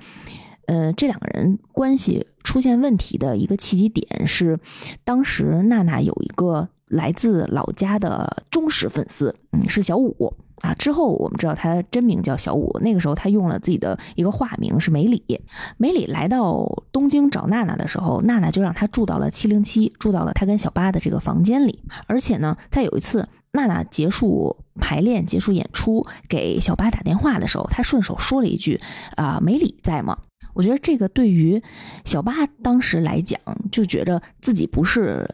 [0.66, 4.60] 呃，这两个人关系出现问题的一个契机点是，
[5.06, 6.68] 当时娜娜有一个。
[6.92, 10.74] 来自老家的忠实粉丝，嗯，是小五啊。
[10.76, 15.24] 之后我们知道他真名叫小五，那个时候他用了自己的一个化名是梅里。
[15.78, 21.82] 梅里来到东京找娜娜的时候，娜娜就让他住到了七零七，住到了他跟小八的这个房间里。
[22.08, 28.80] 而且呢，在有一次娜娜结束排练、结束演出，给小八打电话的时候，他顺手说了一句
[29.16, 30.18] ：“啊，梅里在吗？”
[30.54, 31.62] 我觉得这个对于
[32.04, 33.40] 小八当时来讲，
[33.72, 35.26] 就觉得自己不是。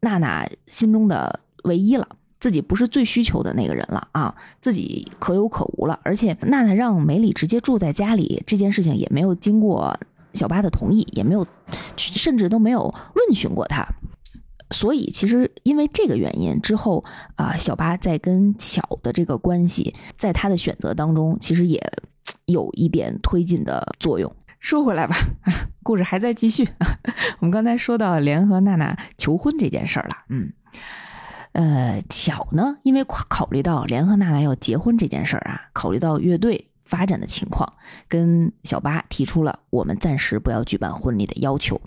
[0.00, 5.98] 娜娜心中的唯一了，自己不是最需求的那个人了啊，自己可有可无了。
[6.02, 9.98] 而且娜娜让梅里直接住在家里这件事情也没有经过
[10.32, 11.46] 小八的同意，也没有，
[11.96, 12.82] 甚至都没有
[13.14, 13.86] 问询过他。
[14.72, 21.82] 所以其实因为这个原因之后啊，小八在跟巧的这个关系，在他的选择当中，其实也
[22.46, 24.32] 有一点推进的作用。
[24.60, 25.16] 说回来吧，
[25.82, 26.68] 故事还在继续。
[27.40, 30.52] 我们刚才说到联合娜娜求婚这件事儿了，嗯，
[31.52, 37.72] 呃，巧呢，因为考虑到联合娜娜要结婚这件事儿啊，考虑到乐队发展的情况，
[38.06, 41.80] 跟小八提出了我们暂时不要举办婚礼的要求。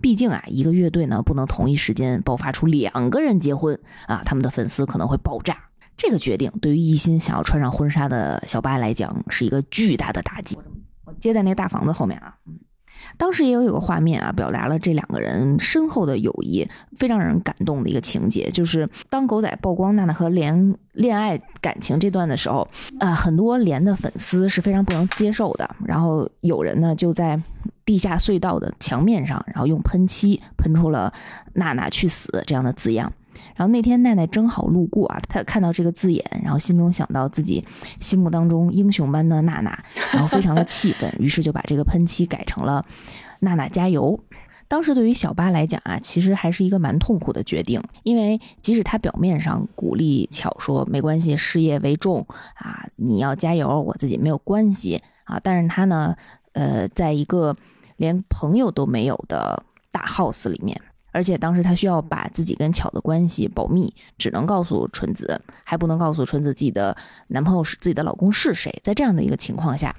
[0.00, 5.56] 毕竟啊，一个乐队呢不能同一时间爆发出两个人结婚啊，他们的粉丝可能会爆炸。
[5.96, 10.58] 这个决定对于一心想要穿上婚纱的小八来讲，是一个巨大的打击。
[11.18, 12.34] 接在那大房子后面啊，
[13.16, 22.66] 当时也有有个画面啊，表达了这两个人深厚的友谊，非常让人感动的一个情节，就是当狗仔曝光娜娜和莲恋爱感情这段的时候，
[23.00, 27.40] 呃，很多莲的粉丝是非常不能接受的，然后有人呢就在
[27.84, 31.12] 地下隧道的墙面上，然后用喷漆喷出了
[31.54, 33.12] “娜娜去死”这样的字样。
[33.56, 37.64] 然后那天奈奈正好路过啊，她看到这个字眼，然后心中想到自己
[37.98, 39.76] 心目当中英雄般的娜娜，
[40.12, 42.84] 然后非常的气愤，于是就把这个喷漆改成了
[43.40, 44.20] “娜娜加油”。
[44.68, 52.18] 当时对于小八来讲啊，其实还是一个蛮痛苦的决定，因为即使他表面上鼓励巧说没关系，事业为重
[52.56, 56.16] 啊，你要加油，我自己没有关系啊，但是他呢，
[56.52, 57.56] 呃，在一个
[57.96, 60.80] 连朋友都没有的大 house 里面。
[61.16, 66.94] 而且当时他需要把自己跟巧的关系保密，只能告诉纯子，还不能告诉纯子自己的
[67.28, 68.78] 男朋友是自己的老公是谁。
[68.84, 69.96] 在这样的一个情况下，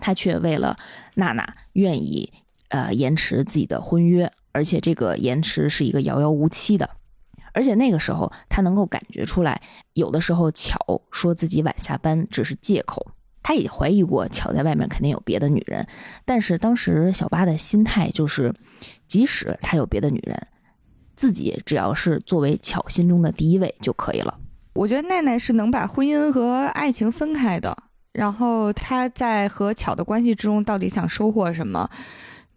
[0.00, 0.76] 他却为了
[1.14, 2.32] 娜娜愿意
[2.70, 6.90] 呃延迟自己的婚约，而且这个延迟是一个遥遥无期的。
[7.54, 9.62] 而且那个时候他能够感觉出来，
[9.92, 10.76] 有的时候巧
[11.12, 13.12] 说自己晚下班只是借口，
[13.42, 15.86] 他也怀疑过巧在外面肯定有别的女人，
[16.24, 18.52] 但是当时小八的心态就是，
[19.06, 20.46] 即使他有别的女人，
[21.14, 24.38] 自己只要是作为巧心中的第一位就可以了。
[24.74, 27.76] 我觉得奈奈是能把婚姻和爱情分开的，
[28.12, 31.88] 然后他在和巧的关系之中到底想收获什么？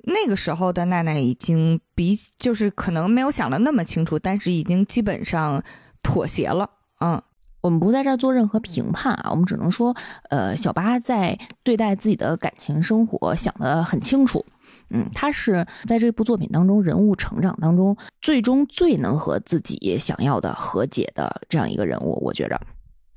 [0.07, 5.63] 那个时候的奈奈已经比就是可能没有想的那么清楚，但是已经基本上
[6.03, 6.69] 妥协了。
[7.01, 7.21] 嗯，
[7.65, 9.95] 我们不在这儿做任何评判啊，我们只能说，
[10.29, 14.45] 呃，小八在对待自己的感情生活想得很清楚。
[14.91, 22.23] 嗯，他是在这部作品当中人物成长当中最终最能和自己想要的和解的这样一个人物。
[22.23, 22.61] 我觉着，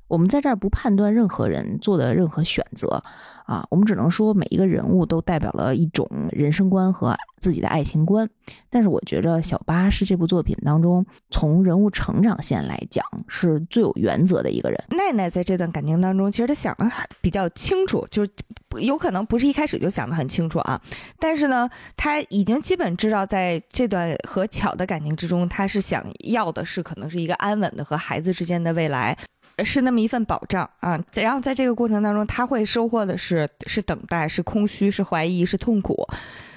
[0.09, 3.01] 我们在这儿不判断任何人做的任何选择。
[3.45, 8.29] 啊，我们只能说每一个人物都代表了一种人生观和自己的爱情观。
[8.69, 14.79] 但是我觉着小八是这部作品当中从人物成长线来讲是最有原则的一个人。
[14.91, 16.85] 奈奈在这段感情当中，其实她想的
[17.21, 18.31] 比较清楚，就是
[18.79, 20.79] 有可能不是一开始就想的很清楚啊。
[21.17, 29.17] 但是呢，他已经基本知道在这段和巧的感情之中，他是想要的是可能是一个安稳的和孩子之间的未来。
[29.63, 36.07] 是那么一份保障啊，然后在这个过程当中，他会收获的是是等待，是空虚，是怀疑，是痛苦，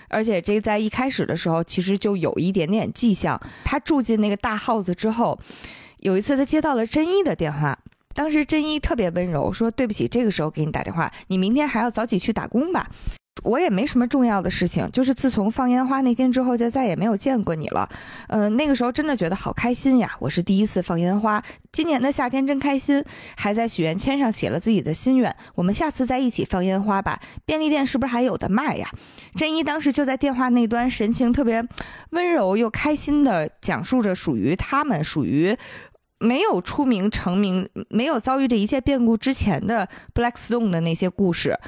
[0.08, 3.40] 而且这在一开始的时候，其实就有一点点迹象。
[3.64, 5.38] 他住进那个大 house 之后，
[5.98, 7.78] 有一次他接到了真一的电话，
[8.14, 12.88] 当时真一特别温柔，说对不起，这个时候给你打电话，你明天还要早起去打工吧。
[13.42, 17.88] 我也没什么重要的事情，就是自从放烟花那天之后，就再也没有见过你了。
[18.28, 20.14] 嗯，那个时候真的觉得好开心呀！
[20.18, 23.04] 我是第一次放烟花，今年的夏天真开心，
[23.36, 25.34] 还在许愿签上写了自己的心愿。
[25.54, 27.20] 我们下次再一起放烟花吧。
[27.44, 28.88] 便利店是不是还有的卖呀？
[29.34, 31.66] 真一当时就在电话那端，神情特别
[32.10, 35.56] 温柔又开心的讲述着属于他们、属于
[36.18, 41.58] 没有出名成名、没有遭遇这一切变故之前的 Black Stone 的那些故事。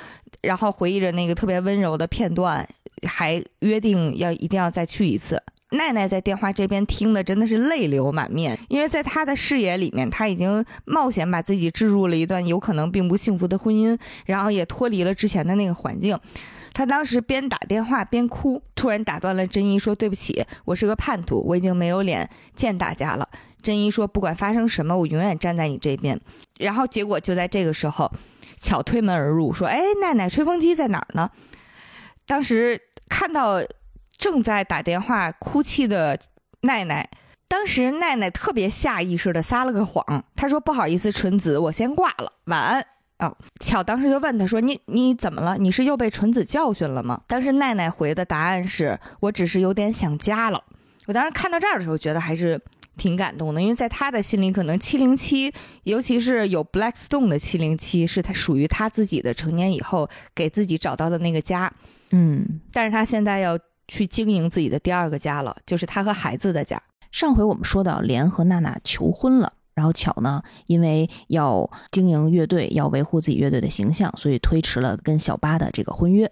[0.45, 2.69] 然后回忆着那个特别温柔的片段，
[3.07, 5.43] 还约定要一定要再去一次。
[5.71, 16.17] 奈奈在电话这边听的真的是泪流满面，因为在他的视野里面，他已经冒险把自己置入了一段有可能并不幸福的婚姻，然后也脱离了之前的那个环境。
[16.73, 23.29] 他当时边打电话边哭，突然打断了真一说：“对不起，我是个叛徒，我已经没有脸见大家了。”
[23.61, 26.21] 真一说：“不管发生什么，我永远站在你这边。”
[26.59, 28.13] 然后结果就在这个时候。
[28.65, 31.31] 巧推门而入，说：“哎，奈奈，吹风机在哪儿呢？”
[32.27, 33.61] 当时看到
[34.17, 36.19] 正在打电话哭泣的
[36.63, 37.07] 奈奈，
[37.47, 42.87] 当时奈奈特别下意识的撒了个谎，她说：“不好意思，纯子，我先挂了，晚安。”
[43.21, 45.59] 哦，巧当时就问他说：“你你怎么了？
[45.59, 50.65] 你是又被纯子教训了吗？”当时奈奈回的答案是：“我只是有点想家了。”
[51.07, 52.59] 我当时看到这儿的时候，觉得还是。
[52.97, 61.73] 挺感动的，因为在他的心里，可能七零七，尤其是有 Blackstone 的七零七，是他属于他自己的成年以后给自己找到的那个家。
[62.11, 66.81] 嗯，但是他现在要去经营自己的第二个家了，就是他和孩子的家。
[67.11, 76.31] 上回我们说到，莲和娜娜求婚了，然后巧呢，因为要经营乐队，要维护自己乐队的形象，所以推迟了跟小八的这个婚约。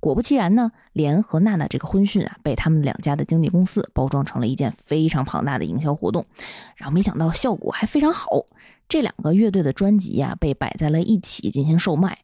[0.00, 6.24] 果不其然呢，莲和娜娜这个婚讯啊，被他们两家的经纪公司包装成了一件非常庞大的营销活动，
[6.76, 8.46] 然后没想到效果还非常好。
[8.88, 12.18] 这两个乐队的专辑呀，被摆在了一起进行售卖。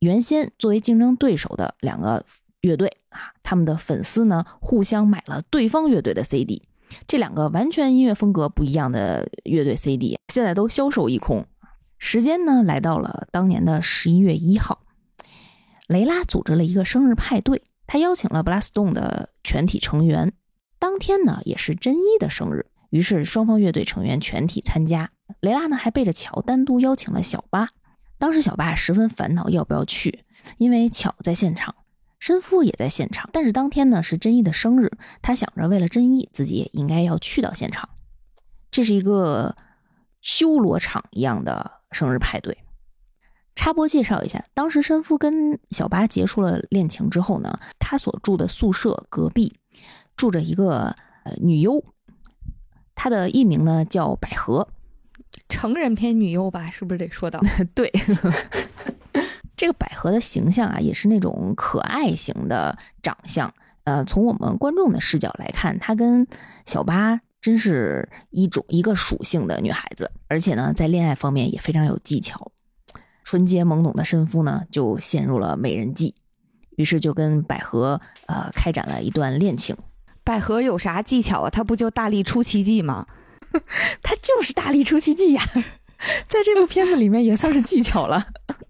[0.00, 2.24] 原先作为竞争对手的两个
[2.62, 6.62] 乐队啊，他们的粉丝呢，互相买了对方乐队的 CD。
[7.06, 11.46] 这两个完全音乐风格不一样的乐队 CD，现在都销售一空。
[11.98, 14.80] 时间呢，来到了当年的十一月一号。
[15.90, 20.32] 雷拉组织了一个生日派对，他邀请了 Blastone 的全体成员。
[20.78, 25.10] 当天呢，也是真一的生日，于是双方乐队成员全体参加。
[25.40, 27.70] 雷拉呢，还背着乔单独邀请了小巴。
[28.18, 30.20] 当时小巴十分烦恼要不要去，
[30.58, 31.74] 因为巧在现场，
[32.20, 33.28] 申夫也在现场。
[33.32, 37.88] 但是当天呢是真一的生日，他想着为了真一，自己也应该要去到现场。
[38.70, 39.56] 这是一个
[40.22, 42.56] 修罗场一样的生日派对。
[43.54, 49.52] 插播介绍一下，当时申夫跟小八结束了恋情之后呢，他所住的宿舍隔壁
[50.16, 50.94] 住着一个
[51.24, 51.84] 呃女优，
[52.94, 54.68] 她的艺名呢叫百合，
[55.48, 57.40] 成人片女优吧，是不是得说到？
[57.74, 57.92] 对，
[59.56, 63.52] 这个百合的形象啊，也是那种可爱型的长相。
[63.84, 66.26] 呃，从我们观众的视角来看，她跟
[66.64, 72.52] 小八真是一种一个属性的女孩子，而且呢，在恋爱方面也非常有技巧。
[73.30, 76.16] 纯洁懵懂的申夫呢，就陷入了美人计，
[76.76, 79.76] 于是就跟百合呃开展了一段恋情。
[80.24, 81.48] 百合有啥技巧啊？
[81.48, 83.06] 她不就大力出奇迹吗？
[84.02, 85.42] 她就是大力出奇迹呀，
[86.26, 88.26] 在这部片子里面也算是技巧了。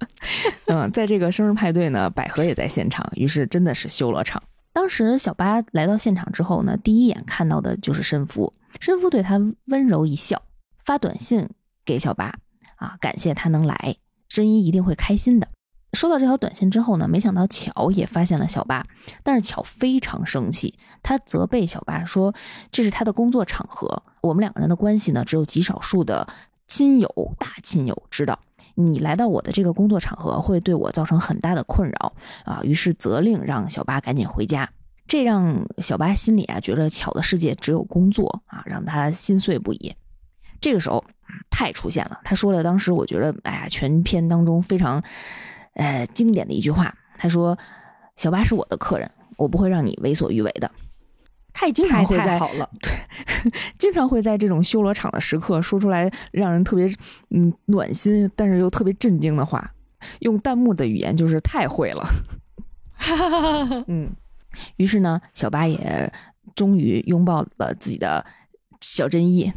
[0.68, 4.42] 嗯，在这个生日派对呢，百合也在现场，于是真的是修罗场。
[4.74, 10.42] 当时小八来到现场之后呢，第一眼看到的就是申夫，申夫对他温柔一笑，
[10.84, 11.48] 发短信
[11.82, 12.34] 给小八
[12.76, 13.96] 啊，感谢他能来，
[14.30, 15.46] 真一一定会开心的。
[15.92, 18.86] 收到这条短信之后呢，没想到巧也发现了小八，
[19.24, 20.72] 但是巧非常生气，
[21.02, 22.32] 他责备小八说
[22.70, 26.28] ：“这是他的工作场合，我们两个人的关系呢，只有极少数的
[26.68, 28.38] 亲友、大亲友知道。
[28.76, 32.12] 你来到我的这个工作场合，会对我造成很大的困扰
[32.44, 34.70] 啊。”于是责令让小八赶紧回家，
[35.08, 39.92] 这让小八心里啊觉得巧的世界只有工作啊，让他心碎不已。
[40.60, 41.04] 这个时候，
[41.50, 45.02] 泰出现了，他说了当时我觉得哎呀，全片当中非常。
[45.74, 47.56] 呃，经典的一句话，他说
[48.16, 50.68] ：“小八是我的客人，我不会让你为所欲为的。”
[51.54, 52.92] 他也经常会在好了，对，
[53.78, 56.92] 经常会在这种修罗场的时刻说出来让人特别
[57.30, 59.72] 嗯暖心，但是又特别震惊的话。
[60.18, 62.04] 用弹幕的语言就是太会了。
[63.86, 64.10] 嗯，
[64.76, 66.12] 于是呢，小八也
[66.56, 68.26] 终于拥抱了自己的
[68.80, 69.50] 小真一。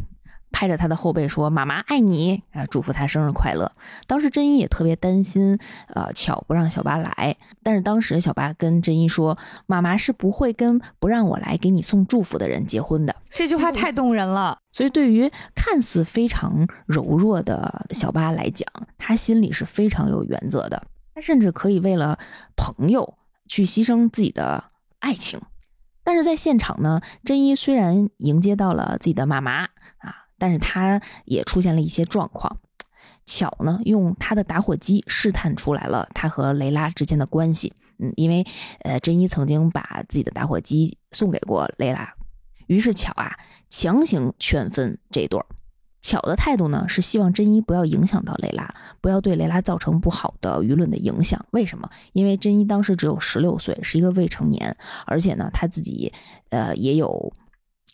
[0.53, 3.69] 拍着他的后背说：“妈妈爱你啊，祝福他生日快乐。”
[4.07, 7.35] 当时真一也特别担心，呃，巧不让小八来。
[7.63, 14.59] 但是当时小八跟真一说：“妈妈是不会跟不让我来给你送祝福的人结婚的。”这句话太动人了。
[14.71, 18.65] 所以对于看似非常柔弱的小八来讲，
[18.97, 20.81] 他心里是非常有原则的。
[21.15, 22.17] 他甚至可以为了
[22.55, 24.65] 朋友去牺牲自己的
[24.99, 25.41] 爱情。
[26.03, 29.63] 但是在现场呢，真一虽然迎接到了自己的妈妈
[29.97, 30.22] 啊。
[30.43, 32.57] 但是他也出现了一些状况，
[33.25, 37.71] 巧呢用他的打火机试探出来了他和雷拉之间的关系。
[37.99, 38.45] 嗯，因为
[38.81, 42.13] 呃真一曾经把自己的打火机送给过雷拉，
[42.67, 43.37] 于是巧啊
[43.69, 45.45] 强行劝分这一对儿。
[46.01, 48.69] 巧的态度呢是希望真一不要影响到雷拉，
[48.99, 51.45] 不要对雷拉造成不好的舆论的影响。
[51.51, 51.89] 为什么？
[52.11, 54.75] 因为真一当时只有十六岁，是一个未成年，
[55.05, 56.11] 而且呢他自己
[56.49, 57.31] 呃也有。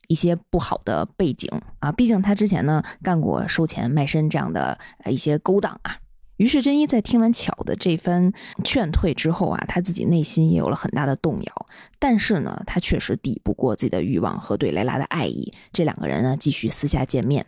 [0.08, 5.98] 一些不好的背景啊，毕竟他之前呢干过收钱卖身这样的呃一些勾当啊。
[6.38, 8.32] 于是真一在听完巧的这番
[8.64, 11.66] 劝退之后啊，他自己内心也有了很大的动摇。
[12.00, 15.54] 但是呢，他确实抵不过自己的欲望和对雷拉的爱意。
[15.74, 17.46] 这两个人呢继续私下见面，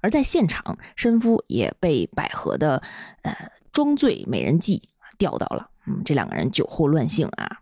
[0.00, 2.80] 而在现场，申夫也被百合的
[3.22, 5.70] 呃装醉美人计钓到了。
[5.88, 7.58] 嗯，这两个人酒后乱性啊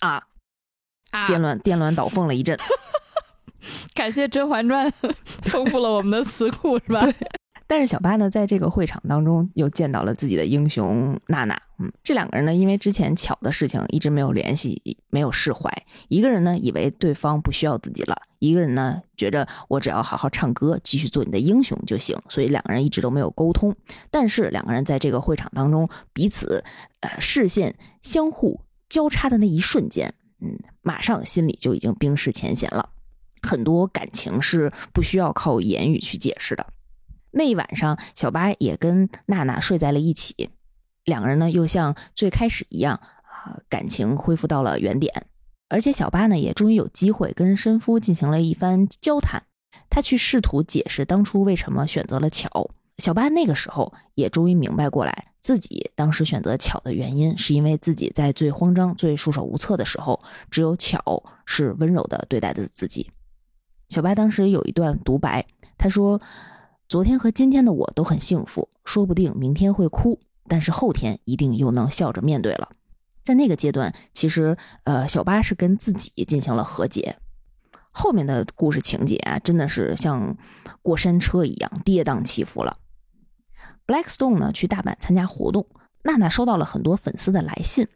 [0.00, 0.22] 啊
[1.10, 2.58] 啊，颠鸾颠鸾倒凤了一阵。
[3.94, 4.90] 感谢《甄嬛传》
[5.44, 7.06] 丰富了我们的词库，是吧？
[7.66, 11.54] 但是小八呢，在这个会场当中又见到了自己的英雄娜娜。
[11.78, 15.70] 嗯，这两个人呢，因为之前巧的事情一直没有联系，没有释怀。
[16.08, 22.16] 一个人呢，以为对方不需要自己了；一个人呢，觉着我只要好好唱歌，继续做你的英雄就行。
[22.30, 23.76] 所以两个人一直都没有沟通。
[24.10, 26.64] 但是两个人在这个会场当中，彼此
[27.00, 32.88] 呃视线相互交叉的那一瞬间，嗯，马上心里就已经冰释前嫌了。
[33.42, 36.66] 很多感情是不需要靠言语去解释的。
[37.30, 40.50] 那一晚上，小八也跟娜娜睡在了一起，
[41.04, 45.26] 两个人呢又像最开始一样啊，感情恢复到了原点。
[45.68, 49.42] 而且小八呢也终于有机会跟申夫进行了一番交谈，
[49.90, 52.70] 他去试图解释当初为什么选择了巧。
[52.96, 60.18] 小八那个时候也终于明白过来，自己当时选择巧的原因，是因为自己在最慌张、最束手无策的时候，
[60.50, 63.08] 只有巧是温柔的对待的自己。
[63.88, 65.46] 小八当时有一段独白，
[65.78, 66.20] 他说
[66.88, 72.68] ：“昨天和今天的我都很幸福，说不定明天会哭，但是后天一定又能笑着面对了。”
[73.24, 77.16] 在那个阶段，其实呃，小八是跟自己进行了和解。
[77.90, 80.36] 后面的故事情节啊，真的是像
[80.82, 82.78] 过山车一样跌宕起伏了。
[83.86, 85.66] Blackstone 呢去大阪参加活动，
[86.08, 87.86] 娜娜收到了很多粉丝的来信。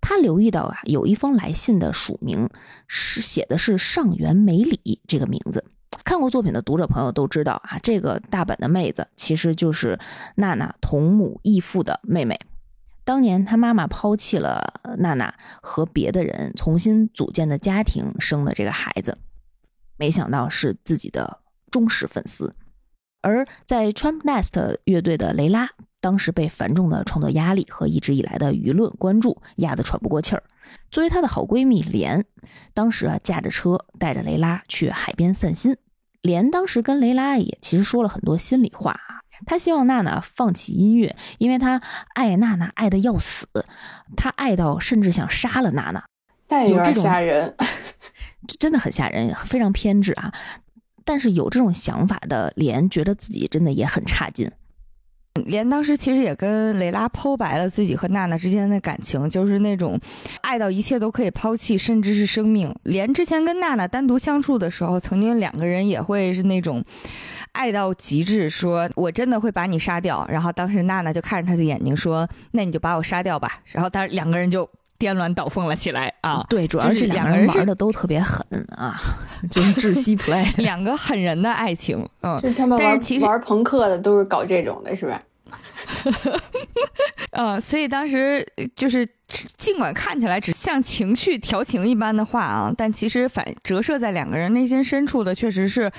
[0.00, 2.50] 她留意到啊，有一封来信的署名
[2.88, 5.64] 是写的是上原美里这个名字。
[6.02, 9.96] 看过作品的读者朋友都知道啊，这个大阪的妹子其实就是
[10.34, 12.40] 娜娜同母异父的妹妹。
[13.04, 15.32] 当年她妈妈抛弃了娜娜，
[15.62, 19.16] 和别的人重新组建的家庭生的这个孩子，
[19.96, 21.38] 没想到是自己的
[21.70, 22.56] 忠实粉丝。
[23.20, 25.70] 而在 Trump Nest 乐队的雷拉。
[26.02, 30.42] 当时被繁重的创作压力和一直以来的舆论关注压得喘不过气儿。
[30.90, 32.24] 作为她的好闺蜜莲，
[32.74, 35.76] 当时啊驾着车带着雷拉去海边散心。
[36.20, 41.80] 莲当时跟雷拉也其实说了很多心里话啊，她希望娜娜放弃音乐，因为她
[42.14, 43.46] 爱娜娜爱的要死，
[44.16, 46.04] 她爱到甚至想杀了娜娜。
[46.48, 47.54] 但有点吓人，
[48.48, 50.32] 这 真的很吓人，非常偏执啊。
[51.04, 54.50] 但是有这种想法的莲，觉得自己真的也很差劲。
[55.46, 59.98] 连当时其实也跟雷拉剖白了自己和娜娜之间的感情，就是那种
[60.42, 62.74] 爱到一切都可以抛弃，甚至是生命。
[62.82, 66.84] 连之前跟娜娜单独相处的时候，曾经两个人也会是那种
[67.52, 70.26] 爱到极致，说我真的会把你杀掉。
[70.28, 74.68] 然后当时娜娜就看着他的眼睛说：“那你就把我杀掉吧。”然后当时两个人就。
[75.02, 76.46] 颠鸾倒凤了起来啊！
[76.48, 78.40] 对，主要是两个人玩的都特别狠
[78.76, 78.96] 啊，
[79.50, 85.20] 就是窒息 play， 两个狠人的爱情，嗯，就是他们玩玩朋克的都是搞这种的，是吧？
[87.34, 88.46] 嗯，所以当时
[88.76, 89.04] 就是
[89.58, 95.90] 尽管看起来只像情绪调情一般的话啊，但其实反折射在两个人内心深处的，确实是，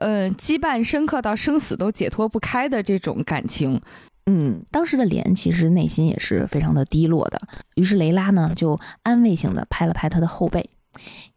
[0.00, 3.80] 呃，羁绊深刻到生死都解脱不开的这种感情。
[4.30, 7.40] 嗯，当时的莲其实内心也是非常的低落的。
[7.76, 10.68] 于是雷拉呢就安慰性的拍了拍他的后背，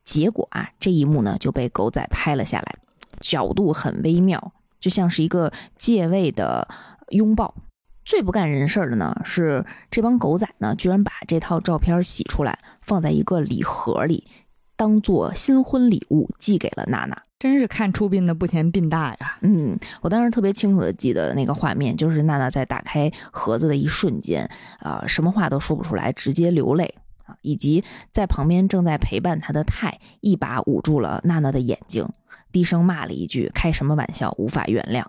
[0.04, 2.76] 结果啊这一幕呢就被狗仔拍了下来，
[3.22, 4.52] 角度很微妙，
[4.82, 6.68] 就像是一个借位的
[7.12, 7.56] 拥抱。
[8.04, 14.28] 最不干人事的呢是这帮狗仔呢，居然把这套照片洗出来，放在一个礼盒里，
[14.76, 17.24] 当做新婚礼物寄给了娜娜。
[17.42, 19.36] 真是看出殡的不嫌殡大呀！
[19.42, 24.48] 嗯，我当时特别清楚的记得那个画面，就是娜娜在打开盒子的一瞬间，
[24.78, 26.94] 啊，什么话都说不出来，直接流泪
[27.26, 32.08] 啊，以及在旁边正在陪伴她的泰一把捂住了娜娜的眼睛，
[32.52, 35.04] 低声骂了一句：“开什么玩笑，无法原谅。”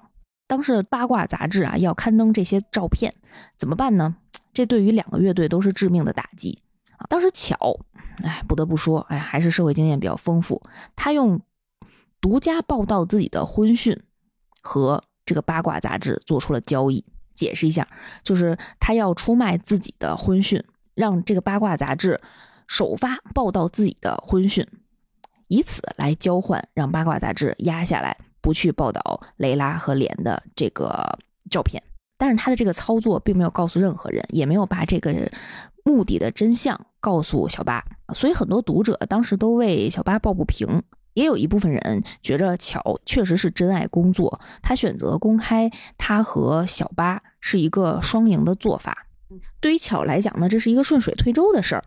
[0.48, 3.12] 当时的八卦杂志啊要刊登这些照片，
[3.58, 4.16] 怎么办呢？
[4.54, 6.58] 这对于两个乐队都是致命的打击
[6.96, 7.04] 啊！
[7.10, 7.78] 当时巧，
[8.24, 10.62] 哎，不得不说，哎，还是社会经验比较丰富，
[10.96, 11.38] 他用。
[12.22, 14.00] 独家报道自己的婚讯，
[14.62, 17.04] 和这个八卦杂志做出了交易。
[17.34, 17.84] 解释一下，
[18.22, 20.62] 就是他要出卖自己的婚讯，
[20.94, 22.20] 让这个八卦杂志
[22.68, 24.64] 首发报道自己的婚讯，
[25.48, 31.18] 以此来交换让八卦杂志压下来，不去报道雷拉和莲的这个
[31.50, 31.82] 照片。
[32.18, 35.12] 但是他的这个操作并没有告诉任何人，也没有把这个
[35.84, 37.82] 目的的真相告诉小八，
[38.14, 40.82] 所以很多读者当时都为小八抱不平。
[41.14, 49.06] 也有一部分人觉着巧确实是真爱工作，他选择公开他和小八是一个双赢的做法。
[49.60, 51.84] 对于巧来讲呢，这是一个顺水推舟的事儿，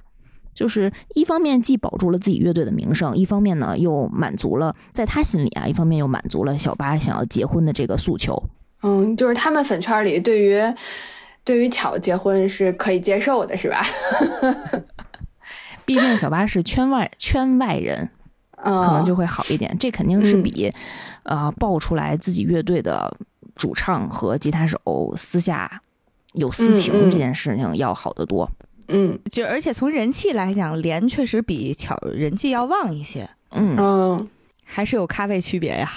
[0.54, 8.42] 就是一方面既保住了自己乐队的名声，一方面呢又满足了在他心里啊，一方面又满足了小八想要结婚的这个诉求。
[8.82, 10.60] 嗯，就是他们粉圈里对于
[11.44, 13.82] 对于巧结婚是可以接受的，是吧？
[15.86, 18.10] 毕竟小八是圈外圈外人。
[18.66, 20.72] 可能就会好一点，这肯定是比，
[21.24, 23.16] 呃，爆出来自己乐队的
[23.56, 25.82] 主唱和吉他手私下
[26.34, 28.50] 有私情这件事情要好得多。
[28.88, 33.30] 嗯，就而且从人气来讲，连确实比巧人气要旺一些。
[33.52, 34.28] 嗯嗯，
[34.64, 35.92] 还是有咖位区别呀。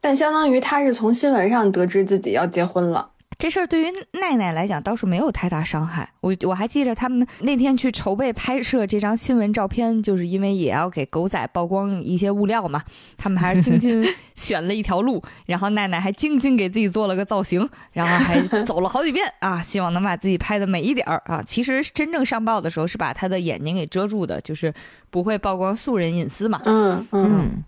[0.00, 3.10] 但相当于他是从新闻上得知自己要结婚了。
[3.38, 3.84] 这事儿对于
[4.20, 6.10] 奈奈来讲倒是没有太大伤害。
[6.20, 12.82] 我我还记着他们那天去筹备拍摄这张新闻照片，就是因为也要给狗仔曝光一些物料嘛。
[13.16, 14.04] 他们还是精心
[14.34, 21.40] 选了一条路，然后奈奈还精心给自己做了个造型，然后还走了好几遍啊，希望能把自己拍的美一点儿啊。
[21.46, 24.74] 其实真正上报的时候是把他的眼睛给遮住的，就是
[25.10, 26.60] 不会曝光素人隐私嘛。
[26.64, 27.62] 嗯嗯。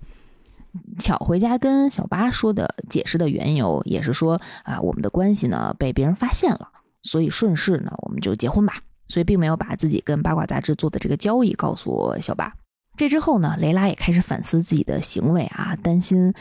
[0.99, 6.69] 巧回家跟小八说的解释的缘由，也是说啊，我们的关系呢被别人发现了，
[7.03, 8.75] 所以顺势呢我们就结婚吧。
[9.09, 12.55] 所以并没有把自己跟八卦杂志做的这个交易告诉小八。
[12.97, 16.33] 这之后呢，雷拉也开始反思自己的行为啊，担心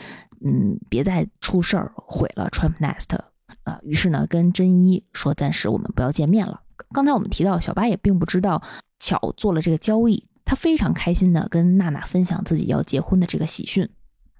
[0.44, 3.18] 嗯别再出事儿毁了 Trump Nest
[3.64, 6.60] 啊，于是呢跟真一说暂时我们不要见面了。
[6.92, 8.62] 刚才我们提到小八也并不知道
[9.00, 13.88] 巧做了这个交易，他非常开心的跟娜娜分享自己要结婚的这个喜讯。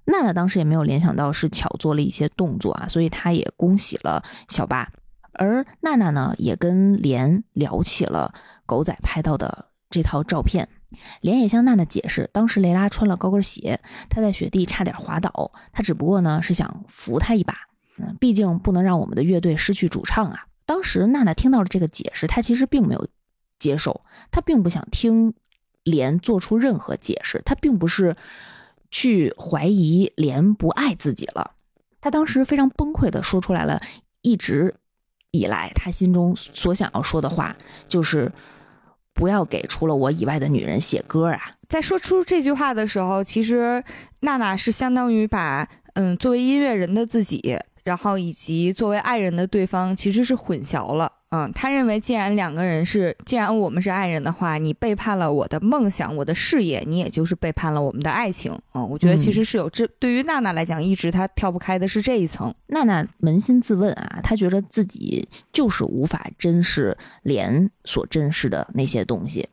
[0.05, 4.91] 娜娜当时也没有联想到是巧做了一些动作啊，所以她也恭喜了小八。
[5.33, 8.33] 而娜娜呢，也跟莲聊起了
[8.65, 10.67] 狗仔拍到的这套照片。
[11.21, 13.79] 莲也向娜娜解释，当时雷拉穿了高跟鞋，
[14.09, 17.55] 她在雪地差点滑倒，她只不过呢是想扶她一把。
[17.97, 20.47] 嗯，毕竟不能让我们的乐队失去主唱啊。
[20.65, 23.07] 当时娜娜听到了这个解释，她其实并没有
[23.57, 24.01] 接受，
[24.31, 25.33] 她并不想听
[25.83, 28.15] 莲做出任何解释，她并不是。
[28.91, 31.51] 去怀疑莲不爱自己了，
[32.01, 33.81] 他当时非常崩溃的说出来了，
[34.21, 34.75] 一直
[35.31, 37.55] 以来他心中所想要说的话
[37.87, 38.31] 就是
[39.13, 41.55] 不要给除了我以外的女人写歌啊。
[41.69, 43.81] 在说出这句话的时候，其实
[44.19, 51.11] 娜娜是相当于把嗯作为音乐人的自己，然后以及作为爱人的对方其实是混淆了。
[51.33, 58.51] 嗯，他认为既然两个人是，既然我们是爱人的话，你背叛了我的梦想，我的事业，你也就是背叛了我们的爱情。
[58.73, 62.53] 嗯，我觉得其实是有这，对于娜娜来讲，一直她跳不开的是这一层。
[62.67, 69.47] 娜娜扪心自问啊，她觉得自己就是无法珍视莲所珍视的那些东西。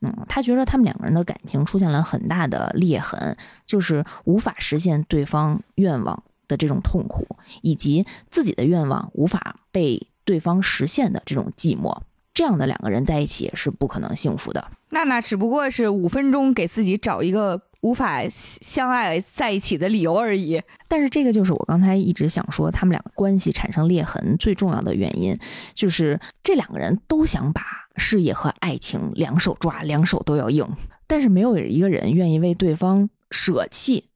[0.00, 3.36] 嗯，她觉得他们两个人的感情出现了很大的裂痕，
[3.66, 7.26] 就是无法实现对方愿望的这种痛苦，
[7.60, 10.08] 以及自己的愿望无法被。
[10.28, 12.02] 对方实现的这种寂寞，
[12.34, 14.62] 这样的两个人在一起是不可能幸福的。
[14.90, 20.60] 娜娜只不过是五分钟给自己找一个无法相爱在一起的理由而已。
[20.86, 25.34] 但是这个就是我刚才一直想说，他们两个关系产生裂痕最重要的原因，
[25.72, 27.62] 就是这两个人都想把
[27.96, 30.68] 事业和爱情两手抓，两手都要硬，
[31.06, 34.10] 但是没有一个人愿意为对方舍弃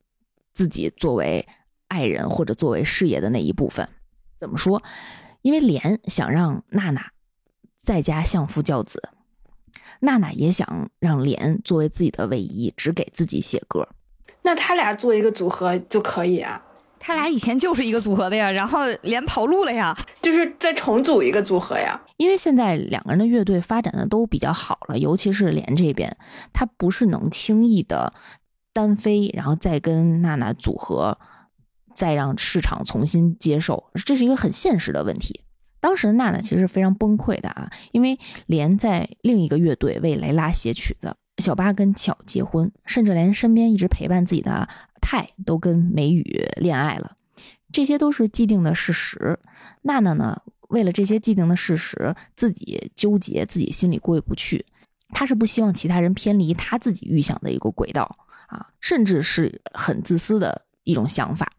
[0.52, 1.48] 自己作为
[1.88, 3.88] 爱人或者作为事业的那一部分。
[4.36, 4.82] 怎么说？
[5.42, 7.10] 因为莲想让娜娜
[7.76, 9.02] 在家相夫教子，
[10.00, 13.88] 娜娜也想让莲作为自己的唯一，只给自己写歌。
[14.42, 16.62] 那他俩做一个组合就可以啊？
[16.98, 22.00] 他俩以前就是一个组合的呀，然后莲跑路了呀，就是再重组一个组合呀。
[22.16, 26.16] 因为现在两个人的乐队发展的都比较好了，尤其是莲这边，
[26.52, 28.12] 他不是能轻易的
[28.72, 31.18] 单飞，然后再跟娜娜组合。
[31.94, 35.40] 再让市场重新接受，这是一个很现实的问题。
[35.80, 44.68] 当时娜娜其实是非常崩溃的啊，因为连在另一个乐队为雷拉写曲子，小巴跟巧结婚，甚至连身边一直陪伴自己的
[45.00, 47.16] 泰都跟梅雨恋爱了，
[47.72, 49.38] 这些都是既定的事实。
[49.82, 54.64] 娜娜呢，为了这些既定的事实，自己纠结，自己心里过意不去。
[55.08, 58.16] 她是不希望其他人偏离她自己预想的一个轨道
[58.46, 61.52] 啊，甚至是很自私的一种想法。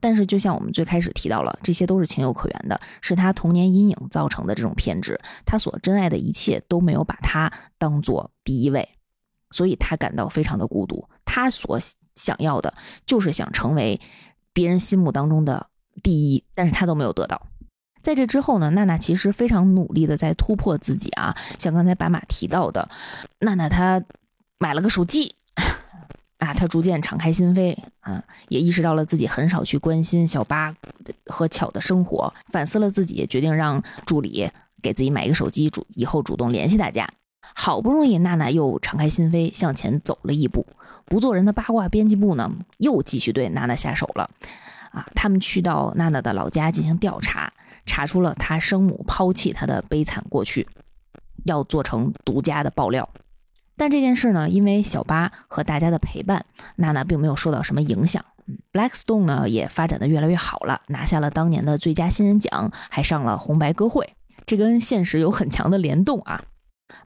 [0.00, 5.18] 但是，就像我们最开始提到了，这些都是情有可原的，是他童年阴影造成的这种偏执。
[5.44, 8.88] 他所珍爱的一切都没有把他当做第一位，
[9.50, 11.08] 所以他感到非常的孤独。
[11.24, 11.78] 他所
[12.14, 12.72] 想要的
[13.06, 14.00] 就是想成为
[14.52, 15.66] 别人心目当中的
[16.02, 17.46] 第一，但是他都没有得到。
[18.00, 22.88] 在这之后呢，娜娜其实非常努力的在突破自己啊，像刚才白马提到的，
[23.40, 24.02] 娜娜她
[24.58, 25.34] 买了个手机。
[26.38, 30.74] 啊，他逐渐敞开心扉，啊，也意识到了自己很少去关心小八
[31.26, 34.48] 和巧的生活，反思了自己，决定让助理
[34.80, 37.08] 给自己买一个手机，主以后主动联系大家。
[37.40, 40.64] 好不容易，娜娜又敞开心扉向前走了一步。
[41.06, 44.30] 不做人的八卦编辑部呢，又继续对娜娜下手了。
[44.90, 47.52] 啊，他们去到娜娜的老家进行调查，
[47.84, 50.68] 查出了她生母抛弃她的悲惨过去，
[51.44, 53.08] 要做成独家的爆料。
[53.78, 56.44] 但这件事呢，因为小巴和大家的陪伴，
[56.76, 58.22] 娜娜并没有受到什么影响。
[58.72, 66.44] Blackstone 呢也发展的越来越好了，拿下了当年的最佳新人奖，还上了红白歌会，这跟现实有很强的联动啊！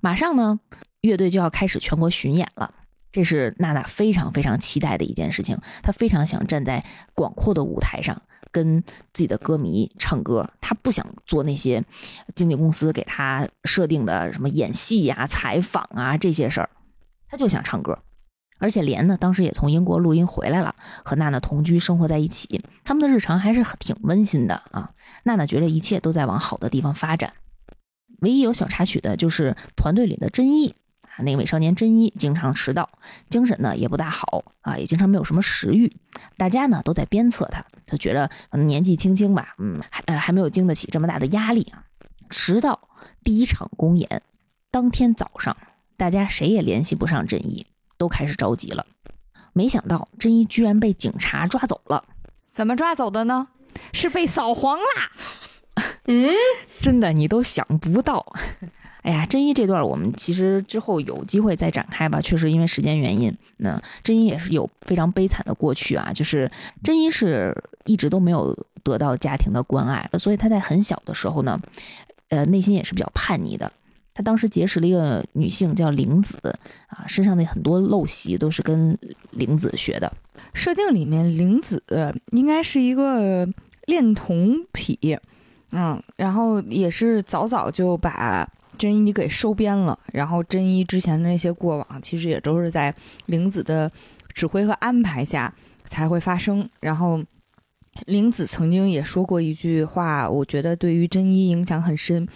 [0.01, 0.61] 马上呢，
[1.01, 2.73] 乐队就要开始全国巡演了，
[3.11, 5.59] 这是娜娜非常非常期待的一件事情。
[5.83, 6.85] 她非常想站在
[7.15, 8.23] 广阔的舞台上，
[8.53, 8.81] 跟
[9.13, 10.49] 自己的歌迷唱歌。
[10.61, 11.83] 他不想做那些
[12.35, 16.71] 经纪公司给他设定的什么演戏呀、采访啊这些事儿。
[17.29, 17.99] 他就想唱歌，
[18.59, 24.91] 而且莲呢，当时也从英国录音回来了，和娜娜同居生活在一起，他们的日常还是挺温馨的啊。
[25.25, 27.33] 娜娜觉得一切都在往好的地方发展，
[28.21, 32.89] 唯一有小插曲的就是团队里的真一啊，那个美少年真一经常迟到，
[33.29, 35.93] 精神呢也不大好啊，也经常没有什么食欲，
[36.37, 41.85] 大家呢都在鞭策他，就觉得可能年纪轻轻吧，嗯，还呃还没有经得起这么大的压力啊。
[42.31, 42.89] 直到
[43.23, 44.23] 第一场公演
[44.71, 45.57] 当天早上。
[45.95, 47.65] 大家谁也联系不上真一，
[47.97, 48.85] 都开始着急了。
[49.53, 52.03] 没想到真一居然被警察抓走了。
[52.51, 53.49] 怎么抓走的呢？
[53.93, 55.13] 是被扫黄啦？
[56.07, 56.29] 嗯，
[56.81, 58.35] 真的你都想不到。
[59.03, 62.21] 哎呀，真一这段我们其实之后有机会再展开吧。
[62.21, 66.13] 确实因为时间原因，那真一也是有非常悲惨的过去啊。
[66.13, 66.51] 就是
[66.85, 67.53] 真一是
[67.85, 71.61] 一直都没有得到家庭的关爱，所以他在很小的时候呢，
[72.29, 73.71] 呃，内心也是比较叛逆的。
[74.15, 76.37] 他当时结识了一个女性，叫玲子
[76.87, 78.97] 啊，身上的很多陋习都是跟
[79.31, 80.13] 玲子学的。
[80.53, 81.83] 设定里面，玲子
[82.33, 83.49] 应该是一个
[83.87, 85.19] 恋童癖，
[85.73, 88.47] 嗯，然后也是早早就把
[88.79, 89.99] 真一给收编了。
[90.13, 92.95] 然后真一之前的那些过往，其实也都是在
[93.27, 93.91] 玲子的
[94.33, 95.53] 指挥和安排下
[95.85, 96.69] 才会发生。
[96.81, 97.23] 然后
[98.07, 102.27] 玲子曾经也说过一句话，我觉得对于真一影响很深。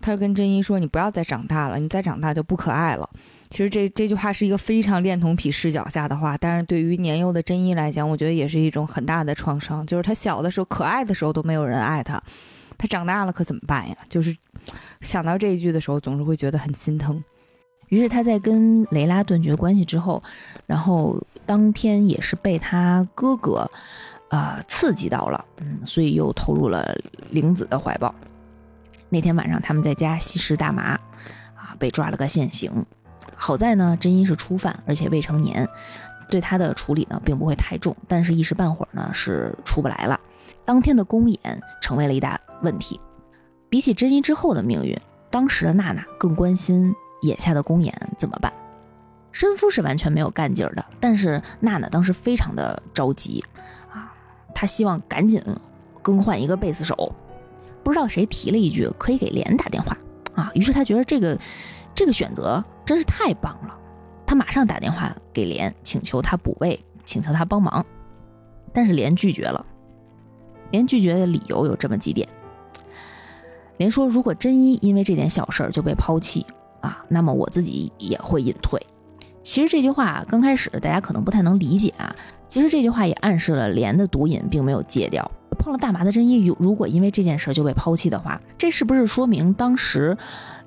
[0.00, 3.08] 他跟真一说：“你不要再长大了，你再长大就不可爱了。”
[3.50, 9.86] 其实这这句话是一个非常恋童癖视角下的话，但是对于年幼的真一来讲，我觉得也是一种很大的创伤。
[9.86, 12.20] 就是他小的时候可爱的时候都没有人爱他，
[12.82, 13.96] 他长大了可怎么办呀？
[14.08, 14.36] 就是
[15.02, 17.22] 想到这一句的时候，总是会觉得很心疼。
[17.90, 20.20] 于是他在跟雷拉断绝关系之后，
[20.66, 23.70] 然后当天也是被他哥哥，
[24.30, 26.92] 呃刺激到了，嗯，所以又投入了
[27.30, 28.12] 玲子的怀抱。
[29.08, 30.98] 那天晚上他们在家吸食大麻，
[31.54, 32.84] 啊，被抓了个现行。
[33.36, 35.68] 好在呢，真一是初犯，而且未成年，
[36.28, 40.18] 对他的处理呢并不会太重，但是一时半会儿呢是出不来了。
[40.64, 43.00] 当天的公演成为了一大问题。
[43.68, 44.98] 比起真一之后的命运，
[45.30, 46.94] 当时的娜娜更关心。
[47.22, 48.52] 眼下的公演怎么办？
[49.30, 53.44] 申夫是完全没有干劲儿的，但是娜娜当时非常的着急
[53.92, 54.12] 啊，
[54.52, 55.40] 她希望赶紧
[56.02, 57.14] 更换一个贝斯手。
[57.84, 59.96] 不知道谁提了一句可以给莲打电话
[60.34, 61.38] 啊，于是她觉得这个
[61.94, 63.78] 这个选择真是太棒了，
[64.26, 67.86] 她马上打电话给莲，请求他补位，请求他帮忙。
[68.72, 69.64] 但是莲拒绝了，
[70.72, 72.28] 莲拒绝的理由有这么几点。
[73.76, 76.44] 连说，如果真一因为这点小事儿就被抛弃。
[76.80, 78.84] 啊，那么我自己也会隐退。
[79.40, 82.12] 其实这句话刚开始大家可能不太能理解啊。
[82.48, 85.30] 其实这句话也暗示了莲的毒瘾并没有戒掉。
[85.58, 90.18] 碰了大麻的真一，如如果因为这件事就被抛弃的话，这是不是说明当时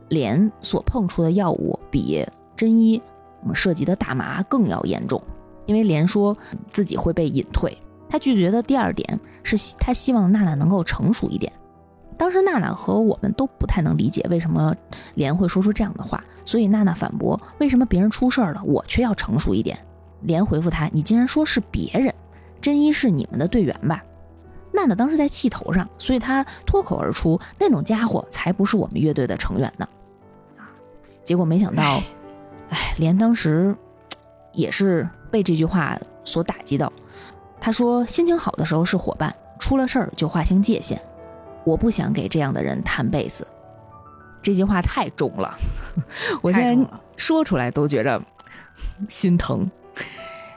[0.07, 2.25] 莲所碰触的药物比
[2.55, 3.01] 真一
[3.41, 5.21] 我们涉及的大麻更要严重？
[5.65, 6.33] 因为莲说
[6.69, 7.77] 自己会被隐退。
[8.07, 11.51] 他拒绝的第二点是他希望娜娜能够成熟一点。
[12.17, 14.75] 当时娜娜和我们都不太能理解为什么
[15.15, 19.77] 莲会说出这样的话，所以娜娜反驳：“为什么别人出事儿了，我却要成熟一点？”
[20.21, 22.13] 莲回复他：“你竟然说是别人，
[22.61, 24.03] 真一是你们的队员吧？”
[24.71, 29.87] 娜娜当时在气头上，所以她脱口而出：“那种家伙才不是我们乐队的成员呢！”
[30.57, 30.67] 啊，
[31.23, 32.01] 结果没想到，
[32.69, 33.75] 哎，莲当时
[34.51, 36.91] 也是被这句话所打击到。
[37.59, 40.99] 他说：“心情好的时候是伙伴，出了事儿就划清界限。”
[41.65, 43.45] 我不想给这样的人弹贝斯，
[44.41, 45.53] 这句话太重了，
[46.41, 46.87] 我现在
[47.17, 48.21] 说出来都觉着
[49.09, 49.69] 心疼。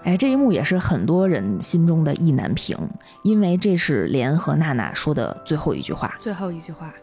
[0.04, 2.78] 哎，这一幕也是很多人心中的意难平，
[3.24, 6.14] 因为这是莲和娜娜说的最后一句话。
[6.20, 6.94] 最后一句话，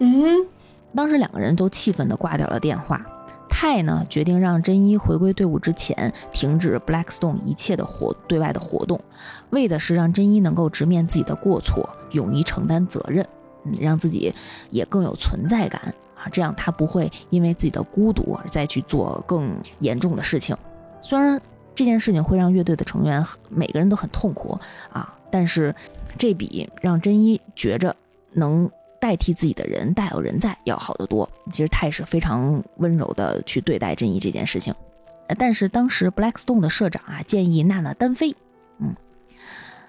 [0.00, 0.46] 嗯，
[0.94, 3.00] 当时两个人都气愤的挂掉了电话。
[3.48, 9.00] 泰呢决定让真一回归队伍之前停止 Blackstone 一切的活对外的活动，
[9.50, 13.26] 为的是让真一能够直面自己的过错，勇于承担责任。
[13.64, 14.32] 嗯，让自己
[14.70, 15.80] 也更有存在感
[16.14, 20.56] 啊，这样他不会因为自己的孤独而再去做更严重的事情。
[21.00, 21.40] 虽然
[21.74, 24.58] 这件事情会让乐队的成员每个人都很痛苦
[24.92, 25.74] 啊，但是
[26.18, 27.94] 这比让真一觉着
[28.32, 28.70] 能
[29.00, 31.28] 代替自己的人大有人在要好得多。
[31.50, 34.74] 其实泰是非常温柔的去对待真一这件事情，
[35.38, 38.36] 但是当时 Blackstone 的社长啊建议娜娜单飞，
[38.78, 38.94] 嗯，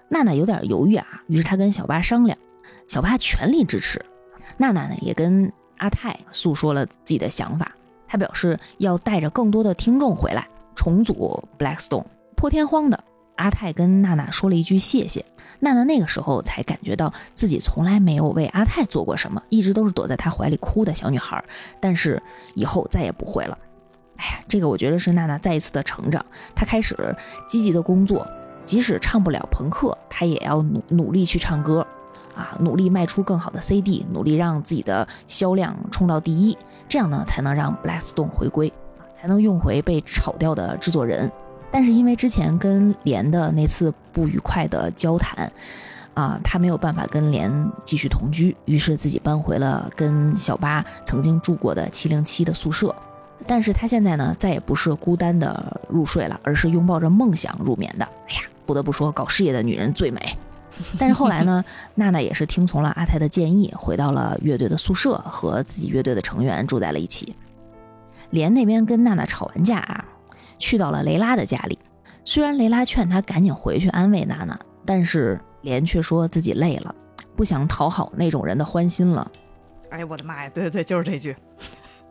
[0.09, 2.37] 娜娜有点犹豫啊，于是他跟小八商量。
[2.87, 4.03] 小八全力支持，
[4.57, 7.71] 娜娜呢也跟阿泰诉说了自己的想法。
[8.07, 12.05] 他表示要带着更多的听众回来重组 Blackstone。
[12.35, 13.03] 破天荒的，
[13.37, 15.25] 阿泰跟娜娜说了一句谢谢。
[15.59, 21.43] 娜娜那个时候才感觉到自己从来没有为阿泰做过什么，一直都是躲在他怀里哭的小女孩。
[21.79, 22.21] 但是
[22.53, 23.57] 以后再也不会了。
[24.17, 26.23] 哎呀，这个我觉得是娜娜再一次的成长。
[26.53, 27.15] 她开始
[27.47, 28.27] 积极的工作，
[28.63, 31.85] 即使唱不了朋克，她也要努努力去唱歌。
[32.35, 36.57] 啊，努力卖出更好的 CD，努力让自己的销量冲到第一，
[36.89, 38.71] 这样呢才能让 Blackstone 回归，
[39.19, 41.31] 才能用回被炒掉的制作人。
[41.71, 45.51] 但是因为之前跟莲的那次不愉快的交谈，
[46.13, 47.51] 啊，他没有办法跟莲
[47.83, 52.95] 继续同居，于是自己搬回了跟小八曾经住过的七零七的宿舍。
[53.45, 58.05] 但是他现在呢，再也不是孤单的入睡了，而是拥抱着梦想入眠的。
[58.05, 60.37] 哎呀，不得不说，搞事业的女人最美。
[60.97, 61.63] 但是后来呢，
[61.95, 67.35] 娜娜也是听从了阿泰的建议，回到了乐队的宿舍，和自己乐队的成员住在了一起。
[68.31, 70.03] 莲那边跟娜娜吵完架啊，
[70.57, 71.77] 去到了雷拉的家里。
[72.25, 76.95] 虽然雷拉劝她赶紧回去安慰娜娜，但是莲却说自己累了，
[77.35, 79.31] 不想讨好那种人的欢心了。
[79.89, 80.49] 哎呀，我的妈呀！
[80.49, 81.35] 对对对，就是这句。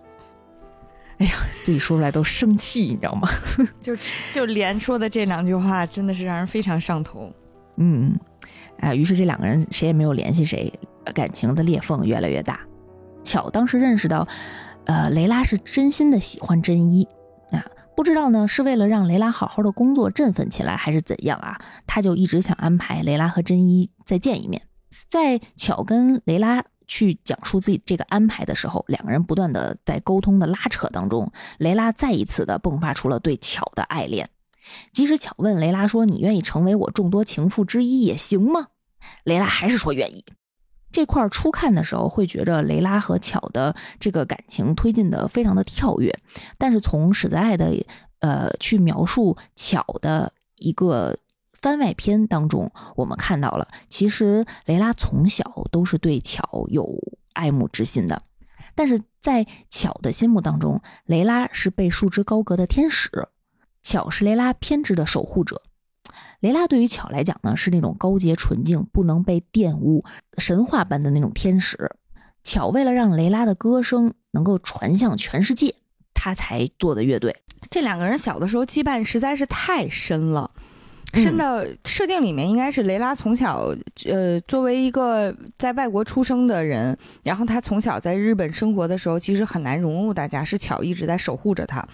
[1.18, 1.32] 哎呀，
[1.62, 3.28] 自己说出来都生气，你知道吗？
[3.82, 3.96] 就
[4.32, 7.32] 就连说的这两句话，真的是让人非常上头。
[7.76, 8.16] 嗯。
[8.82, 10.70] 啊，于是这两个人谁也没有联系谁，
[11.14, 12.60] 感情的裂缝越来越大。
[13.22, 14.26] 巧当时认识到，
[14.86, 17.06] 呃，雷拉是真心的喜欢真一
[17.52, 17.64] 啊，
[17.96, 21.56] 不知道呢是为了让雷拉好好的工作振奋起来，还是怎样啊？
[21.86, 24.60] 他就一直想安排雷拉和真一再见一面。
[25.06, 34.28] 在巧跟雷拉去讲述自己这个安排的时候，两个人不断的在沟通的拉扯当中，雷拉再一次的迸发出了对巧的爱恋。
[34.92, 38.68] 即使巧问雷拉说：“你愿意成为我众多情妇之一也行吗？”
[39.24, 40.24] 雷拉还是说愿意。
[40.92, 46.14] 这块初看的时候会觉着雷拉和巧的这个感情推进的非常的跳跃，
[46.58, 47.72] 但是从史在爱的
[48.20, 51.16] 呃去描述巧的一个
[51.54, 56.86] 番外篇当中，我们看到了其实雷拉从小都是对巧有
[57.32, 58.22] 爱慕之心的，
[58.74, 63.28] 但是在巧的心目当中，雷拉是被束之高阁的天使，
[63.82, 65.62] 巧是雷拉偏执的守护者。
[66.40, 70.04] 雷拉对于巧来讲呢，是那种高洁纯净、不能被玷污、
[70.38, 71.90] 神话般的那种天使。
[72.42, 75.74] 巧为了让雷拉的歌声能够传向全世界，
[76.12, 77.36] 他才做的乐队。
[77.70, 80.50] 这两个人小的时候羁绊实在是太深了。
[81.14, 83.68] 深到设定里面应该是雷拉从小，
[84.06, 91.86] 呃，作为一个在外国出生的人，然后他从小在日本生活的时候，其实很难融入大家，是巧一直在守护着他。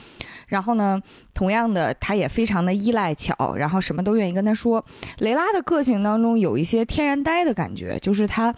[0.49, 1.01] 然后呢，
[1.33, 4.85] 同样的，他也非常的依赖巧，然后什么都愿意跟他说。
[5.19, 8.55] 雷拉的个性当中有一些天然呆的感觉，就是他。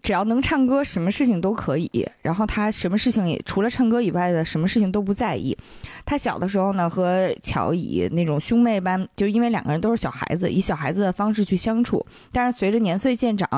[0.00, 2.08] 只要能唱歌，什么事情都可以。
[2.22, 5.56] 然后他什么事情也除了唱歌以外的什么事情都不在意。
[6.04, 12.04] 他小的时候呢，和乔以那种兄妹般，就因为两个人都是小孩子，以小孩子的方式去相处。
[12.30, 13.48] 但是随着年岁渐长，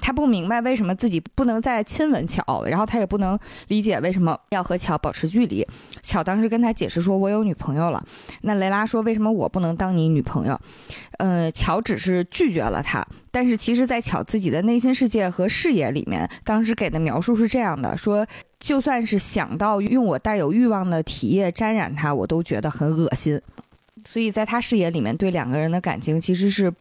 [0.00, 5.66] 他不明白为什么自己不能再亲吻乔，然后他也不能理解为什么要和乔保持距离。
[6.02, 8.02] 乔当时跟他解释说：“我有女朋友了。”
[8.42, 10.58] 那雷拉说：“为什么我不能当你女朋友？”
[11.18, 13.06] 呃，乔只是拒绝了他。
[13.30, 18.26] 但是其实，在巧自己的内心世界和视野里面，当时给的描述是这样的：说，
[18.58, 23.40] 就算是想到用我带有欲望的体液沾染他，我都觉得很恶心。
[24.04, 26.72] 所以在他视野里面，对两个人的感情其实是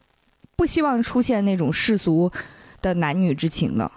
[0.56, 2.32] 不希望出现那种世俗
[2.82, 3.92] 的男女之情呢。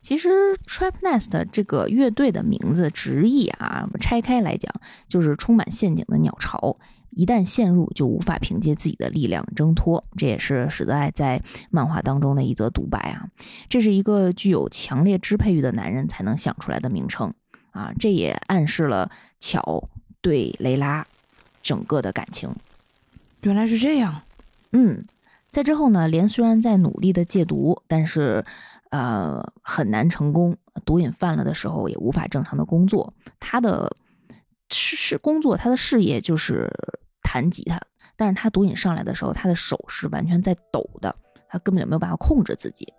[0.00, 0.28] 其实
[0.66, 4.72] ，Trap Nest 这个乐队的名字直译啊，拆开来讲，
[5.08, 6.76] 就是充满陷阱的鸟巢。
[7.10, 10.02] 一旦陷入，就无法凭借自己的力量挣脱。
[10.16, 11.40] 这也是史德爱在
[11.70, 13.28] 漫画当中的一则独白啊。
[13.68, 17.30] 这是一个具有强烈支配欲的男人才能想出来的名称
[17.70, 17.92] 啊。
[18.00, 19.86] 这也暗示了巧
[20.22, 21.06] 对雷拉
[21.62, 22.50] 整个的感情。
[23.42, 24.22] 原来是这样。
[24.72, 25.04] 嗯，
[25.52, 28.42] 在之后呢，莲虽然在努力的戒毒，但是
[28.90, 30.56] 呃很难成功。
[30.84, 33.12] 毒瘾犯了的时候，也无法正常的工作。
[33.38, 33.94] 他的
[34.70, 36.68] 事事工作，他的事业就是。
[37.24, 37.80] 弹吉他，
[38.14, 41.14] 但是他毒瘾上来的时候，他的手是完全在抖的，
[41.48, 42.92] 他根本就没有办法控制自己，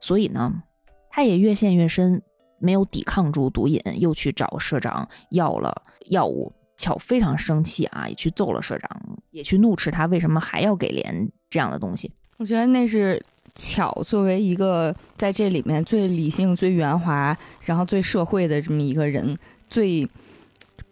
[0.00, 0.62] 所以呢，
[1.10, 2.22] 他也越陷越深，
[2.58, 6.50] 没有抵抗住毒瘾，又去找社长要了药物。
[6.78, 12.10] 巧非常生气啊，也去揍了社长，也去怒斥他为什么还要给莲这样的东西。
[12.38, 13.24] 我觉得那是
[13.54, 19.38] 巧作为一个在这里面最理性、最圆滑，然后最社会的这么一个人，
[19.70, 20.10] 最。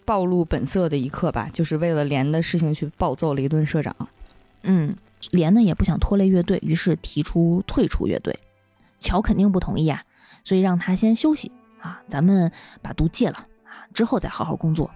[0.05, 3.95] 暴露本色的一刻吧，就是为了连的事情去暴揍了一顿社长。
[4.63, 4.97] 嗯，
[5.31, 8.37] 连呢也不想拖累乐队，于是提出退出乐队。
[8.99, 10.03] 乔肯定不同意啊，
[10.43, 12.51] 所以让他先休息啊，咱们
[12.83, 14.91] 把毒戒了啊，之后再好好工作。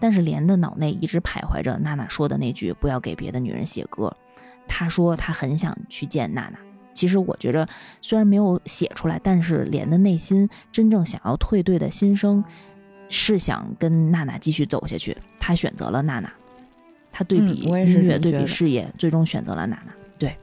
[0.00, 4.16] 但是连的脑内一直徘徊着娜娜说的那句“不要给别的女人写歌”。
[4.66, 6.58] 他说他很想去见娜娜。
[6.92, 7.66] 其实我觉着，
[8.00, 12.44] 虽然没有写出来，但是莲的内心真正想要退队的心声。
[13.12, 16.32] 是想跟娜娜继续走下去，他选择了娜娜，
[17.10, 17.74] 他对比音
[18.04, 19.92] 乐，对比事业，最终选择了娜娜。
[20.16, 20.38] 对，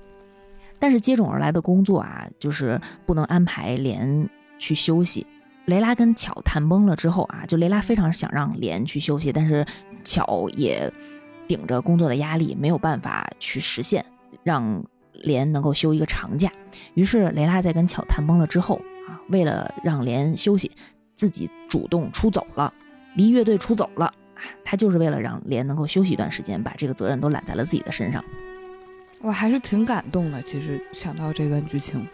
[0.77, 4.29] 但是接踵而来的工作啊，就是不能安排莲
[4.59, 5.25] 去休息。
[5.63, 9.65] 雷拉跟巧谈崩了之后啊，就雷拉非常想让莲去休息，但是
[10.03, 10.91] 巧也
[11.47, 14.05] 顶着工作的压力，没有办法去实现
[14.43, 14.83] 让
[15.13, 16.51] 莲能够休一个长假。
[16.93, 20.71] 于是雷拉在跟巧谈崩了之后啊，为了让莲休息。
[21.17, 22.71] 自己主动出走了，
[23.15, 24.13] 离乐队出走了，
[24.63, 28.23] 他就是为了让莲能够休息一段时间，把这个责任都揽在了自己的身上。
[29.21, 32.07] 我还是挺感动的，其实想到这段剧情，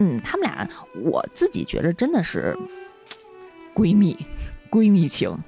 [0.00, 0.68] 嗯，他们俩，
[1.02, 2.54] 我自己觉得真的是
[3.74, 4.14] 闺蜜，
[4.70, 5.42] 闺蜜情啊，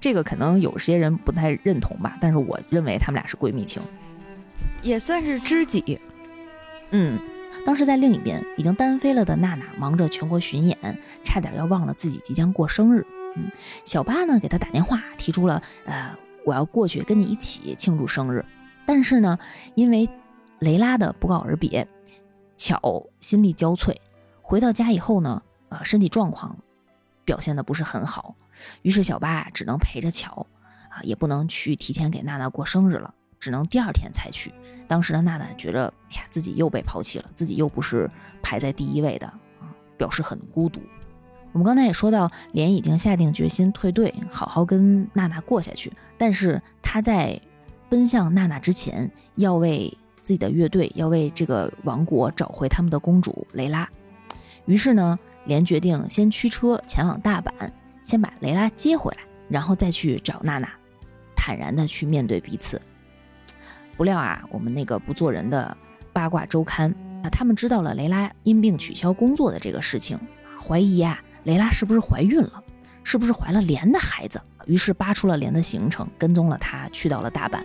[0.00, 3.82] 这个可能有些人不太认同吧，但是我认为他们俩是闺蜜情，
[4.82, 6.00] 也算是知己，
[6.90, 7.18] 嗯。
[7.66, 13.04] 当时在另一边已经单飞了的娜娜忙着全国巡演，差点要忘了自己即将过生日。
[13.36, 13.50] 嗯，
[13.84, 16.14] 小巴呢给她打电话，提出了呃
[16.44, 18.44] 我要过去跟你一起庆祝生日。
[18.86, 19.38] 但是呢，
[19.74, 20.08] 因为
[20.60, 21.86] 雷拉的不告而别，
[22.56, 23.94] 巧心力交瘁。
[24.40, 26.56] 回到家以后呢，呃身体状况
[27.28, 28.34] 表现的不是很好，
[28.80, 30.46] 于是小巴只能陪着乔，
[30.88, 33.12] 啊也不能去提前给娜娜过生日了。
[33.38, 34.50] 只能第二天才去。
[34.88, 38.10] 当时的娜娜觉着，哎呀，自己又被抛弃了，自己又不是
[38.42, 39.26] 排在第一位的
[39.60, 39.68] 啊，
[39.98, 40.80] 表示很孤独。
[41.52, 45.92] 我们刚才也说到，莲已经下定决心退队，好好跟娜娜过下去。
[46.16, 47.38] 但是他在
[47.90, 49.92] 奔向娜娜之前，要为
[50.22, 53.86] 自己的乐队，要为这个王国找回他们的公主雷拉。
[54.64, 55.18] 于是呢，
[55.48, 57.50] 莲决定先驱车前往大阪，
[58.04, 60.68] 先把雷拉接回来，然后再去找娜娜，
[61.34, 62.80] 坦然的去面对彼此。
[63.96, 65.74] 不料啊，我们那个不做人的
[66.12, 66.94] 八卦周刊
[67.24, 70.20] 啊，他们知道了雷拉因病取消工作的这个事情，
[70.62, 72.62] 怀疑啊，雷拉是不是怀孕了，
[73.02, 74.38] 是不是怀了莲的孩子？
[74.66, 77.62] 于是扒出了莲的行程，跟踪了他，去到了大阪。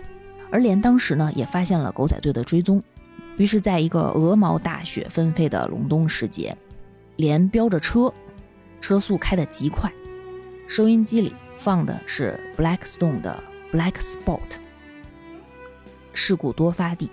[0.50, 2.82] 而莲当时呢，也发现了狗仔队的追踪。
[3.36, 6.56] 于是，在一个鹅毛大雪纷飞的隆冬时节，
[7.16, 8.12] 莲飙着车，
[8.80, 9.92] 车速开得极快，
[10.66, 13.42] 收音机里放的是 Blackstone 的
[13.76, 14.40] 《Black Spot》。
[16.12, 17.10] 事故多发地，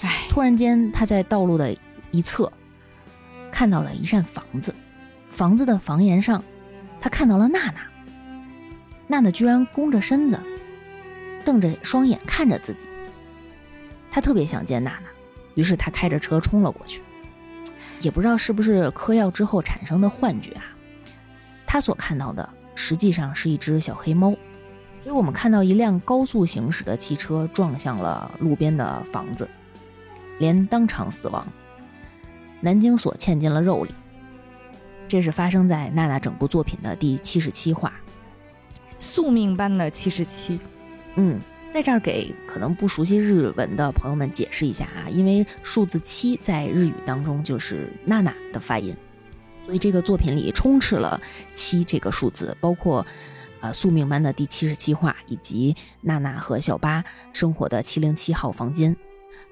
[0.00, 1.76] 唉，突然间，他在道路的
[2.10, 2.52] 一侧
[3.50, 4.74] 看到了一扇房子，
[5.30, 6.42] 房子的房檐上，
[7.00, 7.80] 他看到了娜娜。
[9.06, 10.38] 娜娜居然弓着身子，
[11.44, 12.86] 瞪着双眼看着自己。
[14.10, 15.08] 他特别想见娜娜。
[15.54, 17.00] 于是他开着车冲了过去，
[18.04, 20.64] 也不知道是不是嗑药之后产生的幻觉啊。
[21.66, 24.30] 他所看到的实际上是一只小黑猫，
[25.02, 29.48] 所以我们看到一辆高速行驶的汽车撞向了路边的房子，
[30.38, 31.44] 连当场死亡。
[32.60, 33.94] 南京锁嵌进了肉里。
[35.06, 37.92] 这是发生在娜娜整部作品的第七十七话，
[38.98, 40.58] 宿命般的七十七。
[41.16, 41.40] 嗯。
[41.74, 48.96] 在这儿给可能不熟悉日文的朋友们解释一下啊，因为数字七在日语当中就是娜娜的发音，
[49.66, 51.20] 所以这个作品里充斥了
[51.52, 53.04] 七这个数字，包括
[53.58, 58.96] 呃宿命般的第七十七话，以及娜娜和小八生活的七零七号房间。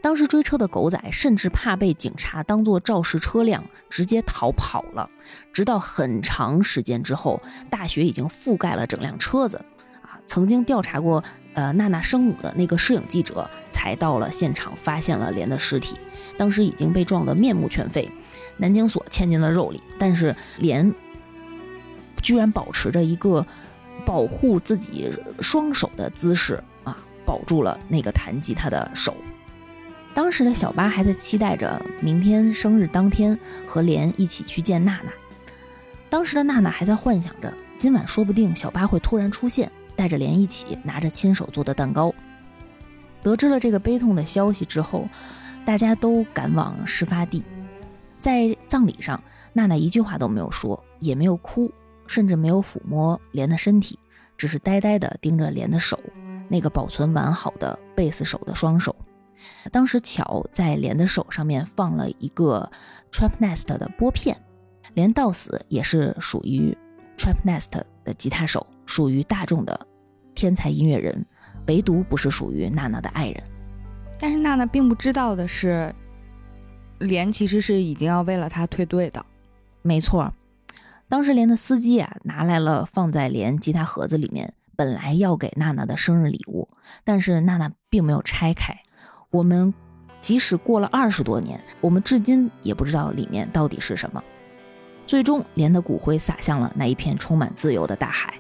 [0.01, 5.11] 当时追车的狗仔甚至怕被警察当作肇事车辆，直接逃跑了。
[5.53, 9.57] 直到很长时间之后，大雪已经覆盖了整辆车子
[10.03, 10.21] 啊。
[10.25, 11.25] 曾经调查过，
[11.55, 15.97] 呃，娜娜生母的那个摄影记者才到了现场，发现了莲的尸体。
[16.39, 18.11] 当时已经被撞得面目全非，
[18.57, 20.93] 南京锁嵌进了肉里，但是莲
[22.23, 23.47] 居然保持着一个
[24.07, 26.97] 保护自己双手的姿势啊，
[27.27, 29.15] 保住了那个弹吉他的手。
[30.15, 35.13] 当时的小八还在期待着明天生日当天和莲一起去见娜娜。
[36.09, 39.71] 当时的娜娜还在幻想着，今晚说不定小八会突然出现。
[39.97, 42.13] 带着莲一起拿着亲手做的蛋糕，
[43.23, 45.09] 得知了这个悲痛的消息之后，
[45.65, 47.45] 大家都赶往事发地。
[48.21, 51.73] 在葬礼上，娜娜一句话都没有说，也没有哭，
[52.07, 53.99] 甚至没有抚摸莲的身体，
[54.37, 55.99] 只是呆呆地盯着莲的手，
[56.49, 58.95] 那个保存完好的贝斯手的双手。
[59.73, 62.71] 当时巧在莲的手上面放了一个
[63.11, 64.37] Trap Nest 的拨片，
[64.95, 66.77] 莲到死也是属于
[67.19, 68.65] Trap Nest 的吉他手。
[68.87, 69.87] 属于大众的
[70.35, 71.25] 天才音乐人，
[71.67, 73.43] 唯独不是属于娜娜的爱人。
[74.19, 75.95] 但是娜娜并不知道的是，
[76.99, 79.25] 莲其实是已经要为了他退队的。
[79.83, 80.33] 没错，
[81.09, 86.69] 当时莲的司机啊拿来了放在莲吉他盒子里面，本来要给娜娜的生日礼物，
[87.03, 88.77] 但是娜娜并没有拆开。
[89.31, 89.75] 我们
[90.21, 94.23] 即使过了二十多年，我们至今也不知道里面到底是什么。
[95.05, 98.33] 最终，莲的骨灰撒向了那一片充满自由的大海。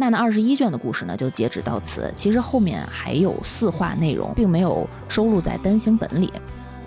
[0.00, 2.10] 娜娜二十一卷的故事呢，就截止到此。
[2.16, 6.32] 其实后面还有四话内容，并没有收录在单行本里。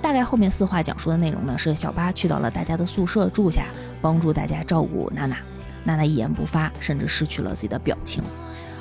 [0.01, 3.67] 大概后面四话讲述的内容呢，是小八去到了大家的宿舍住下，
[4.01, 5.37] 帮助大家照顾娜娜。
[5.83, 8.23] 娜娜一言不发，甚至失去了自己的表情。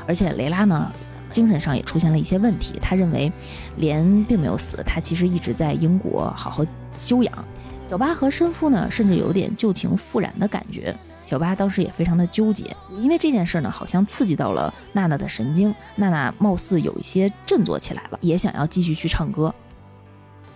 [0.07, 0.91] 而且雷拉呢，
[1.31, 2.79] 精神上也出现了一些问题。
[2.81, 3.31] 他认为
[3.77, 6.65] 莲并没有死，他其实一直在英国好好
[6.97, 7.45] 休养。
[7.91, 10.97] 小八和申夫呢，甚至有点旧情复燃的感觉。
[11.33, 19.55] 小八当时也非常的纠结，因为这件事呢，好像刺激到了娜娜的神经，娜娜貌似有一些振作起来了，也想要继续去唱歌。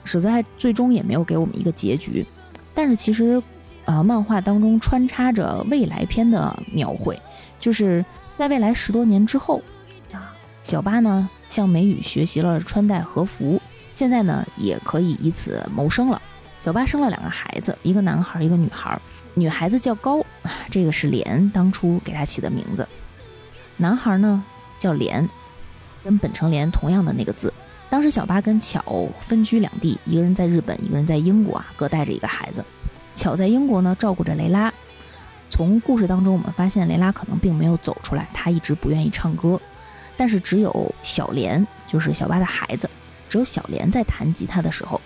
[0.05, 2.27] 史在最终也没有给我们一个结局，
[2.75, 3.43] 但是其实，
[3.87, 7.19] 呃，漫画当中穿插着未来篇的描绘，
[7.59, 8.05] 就是
[8.37, 9.63] 在未来十多年之后，
[10.13, 13.59] 啊，小八呢向美宇学习了穿戴和服，
[13.95, 16.21] 现在呢也可以以此谋生了。
[16.61, 19.01] 小八生了两个孩子，一个男孩，一个女孩。
[19.39, 20.25] 女孩子叫高，
[20.71, 22.89] 这个是莲当初给她起的名字。
[23.77, 24.43] 男孩呢
[24.79, 25.29] 叫莲，
[26.03, 27.53] 跟本城莲同样的那个字。
[27.91, 32.65] 当时小八跟巧分居两地，一个人在日本，一个人在英国啊，各带着一个孩子。
[33.15, 34.73] 巧在英国呢照顾着雷拉。
[35.51, 39.61] 从故事当中我们发现，雷拉可能并没有走出来，她一直不愿意唱歌。
[40.17, 42.89] 但是只有小莲，就是小八的孩子，
[43.29, 44.99] 只有小莲在弹吉他的时候，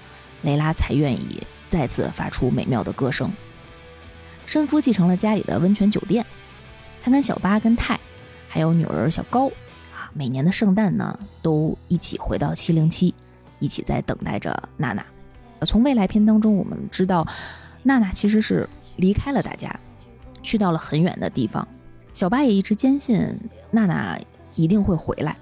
[0.43, 3.28] 雷拉才愿意再次发出美妙的歌声。
[4.51, 6.27] 申夫继承了家里的温泉酒店，
[7.05, 7.97] 他跟小八、跟泰，
[8.48, 9.47] 还有女儿小高，
[9.94, 13.14] 啊，每年的圣诞呢，都一起回到七零七，
[13.60, 15.06] 一起在等待着娜娜。
[15.64, 17.24] 从未来篇当中，我们知道，
[17.85, 19.72] 娜娜其实是离开了大家，
[20.43, 21.66] 去到了很远的地方。
[22.12, 23.24] 小八也一直坚信
[23.70, 24.18] 娜娜
[24.56, 25.36] 一定会回来，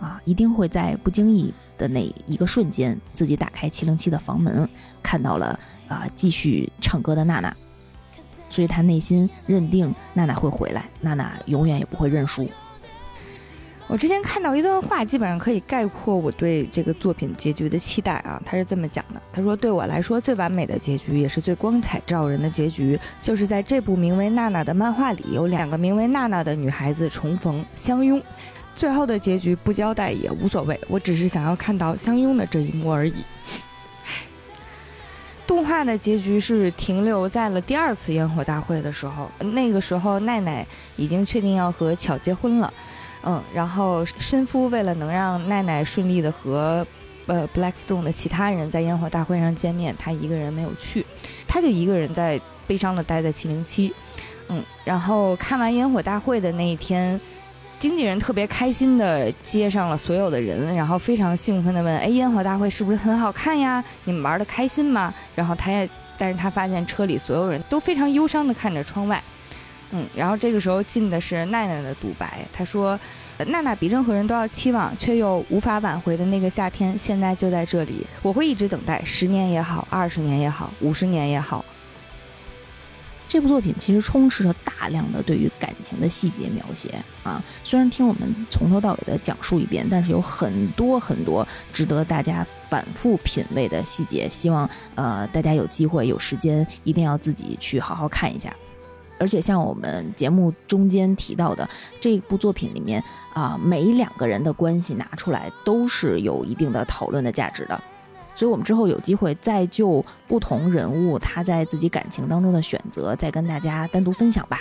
[0.00, 4.68] 啊，一定会在不经意的那一个瞬间，自己打开七零七的房门，
[5.04, 5.56] 看到了
[5.86, 7.56] 啊继续唱歌的娜娜，
[8.54, 12.48] 所以他内心认定娜娜会回来，娜娜永远也不会认输。
[13.88, 18.40] 我之前看到一段话，基本上可以概括我对这个作品结局的期待啊。
[18.46, 28.22] 他是这么讲的：他说，对我来说，最完美的结局，也是最光彩照人的结局，就是在这部名为《娜娜》的漫画里，有两个名为娜娜的女孩子重逢相拥。
[28.76, 33.14] 最后的结局不交代也无所谓，我只是想要看到相拥的这一幕而已。
[35.46, 40.66] 动画的结局是停留在了第二次烟火大会的时候，那个时候奈奈
[40.96, 42.72] 已经确定要和巧结婚了。
[43.26, 46.86] 嗯，然后申夫为了能让奈奈顺利的和，
[47.26, 51.04] 呃，Blackstone 的其他人在烟火大会上见面，他一个人没有去，
[51.46, 53.94] 他就一个人在悲伤的待在七零七。
[54.48, 57.18] 嗯，然后看完烟火大会的那一天，
[57.84, 63.84] 经纪人特别开心的接上了所有的人，然后非常兴奋的问：“哎，烟火大会是不是很好看呀？
[64.04, 65.86] 你们玩的开心吗？”然后他也，
[66.16, 69.22] 但是他发现车里所有人都非常忧伤的看着窗外。
[69.90, 72.98] 嗯，然后这个时候进的是奈奈的独白，她说
[73.48, 78.06] ：“娜娜比任何人都要期望，却又无法挽回的那个夏天，现在就在这里。
[78.22, 81.62] 我会一直等待，十年也好，二十年也好，五十年也好。”
[83.34, 86.94] 这部作品其实充斥着大量的对于感情的细节描写
[87.24, 98.54] 啊，虽然听我们从头到尾的讲述一遍，但是有很多很多值得大家反复品味的细节，希望呃大家有机会有时间一定要自己去好好看一下。
[99.18, 103.02] 而且像我们节目中间提到的这部作品里面
[103.32, 107.82] 啊，每两个人的关系拿出来都是有一定的讨论的价值的，
[108.34, 114.60] 所以我们之后有机会再就不同人物他在自己感情当中的选择，再跟大家单独分享吧。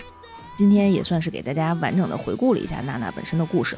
[0.56, 3.76] 今天也算是给大家完整的回顾了一下娜娜本身的故事，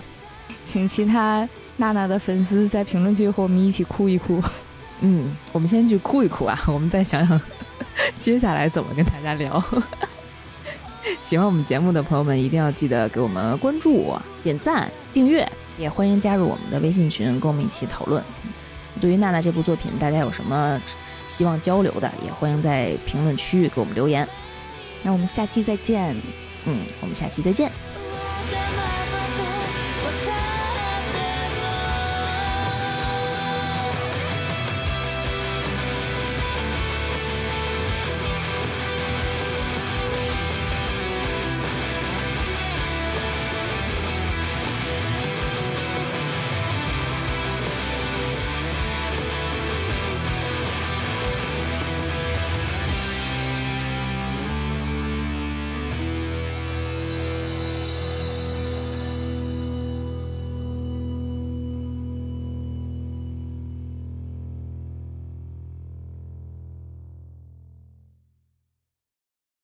[0.63, 1.47] 请其他
[1.77, 4.41] 娜娜的粉丝在评论区和我们一起哭一哭。
[5.01, 7.39] 嗯，我们先去哭一哭啊，我们再想想
[8.21, 9.63] 接下来怎么跟大家聊。
[11.21, 14.13] 喜欢我们节目的朋友们，一定要记得给我们关注、
[14.43, 18.21] 点赞、订阅，也欢迎加入我们的微信群，跟我们一起讨论。
[19.05, 20.81] 对于娜娜这部作品大家有什么
[21.27, 24.27] 希望交流的也欢迎在评论区给我们留言。
[25.03, 26.15] 那我们下期再见。
[26.65, 27.71] 嗯我们下期再见。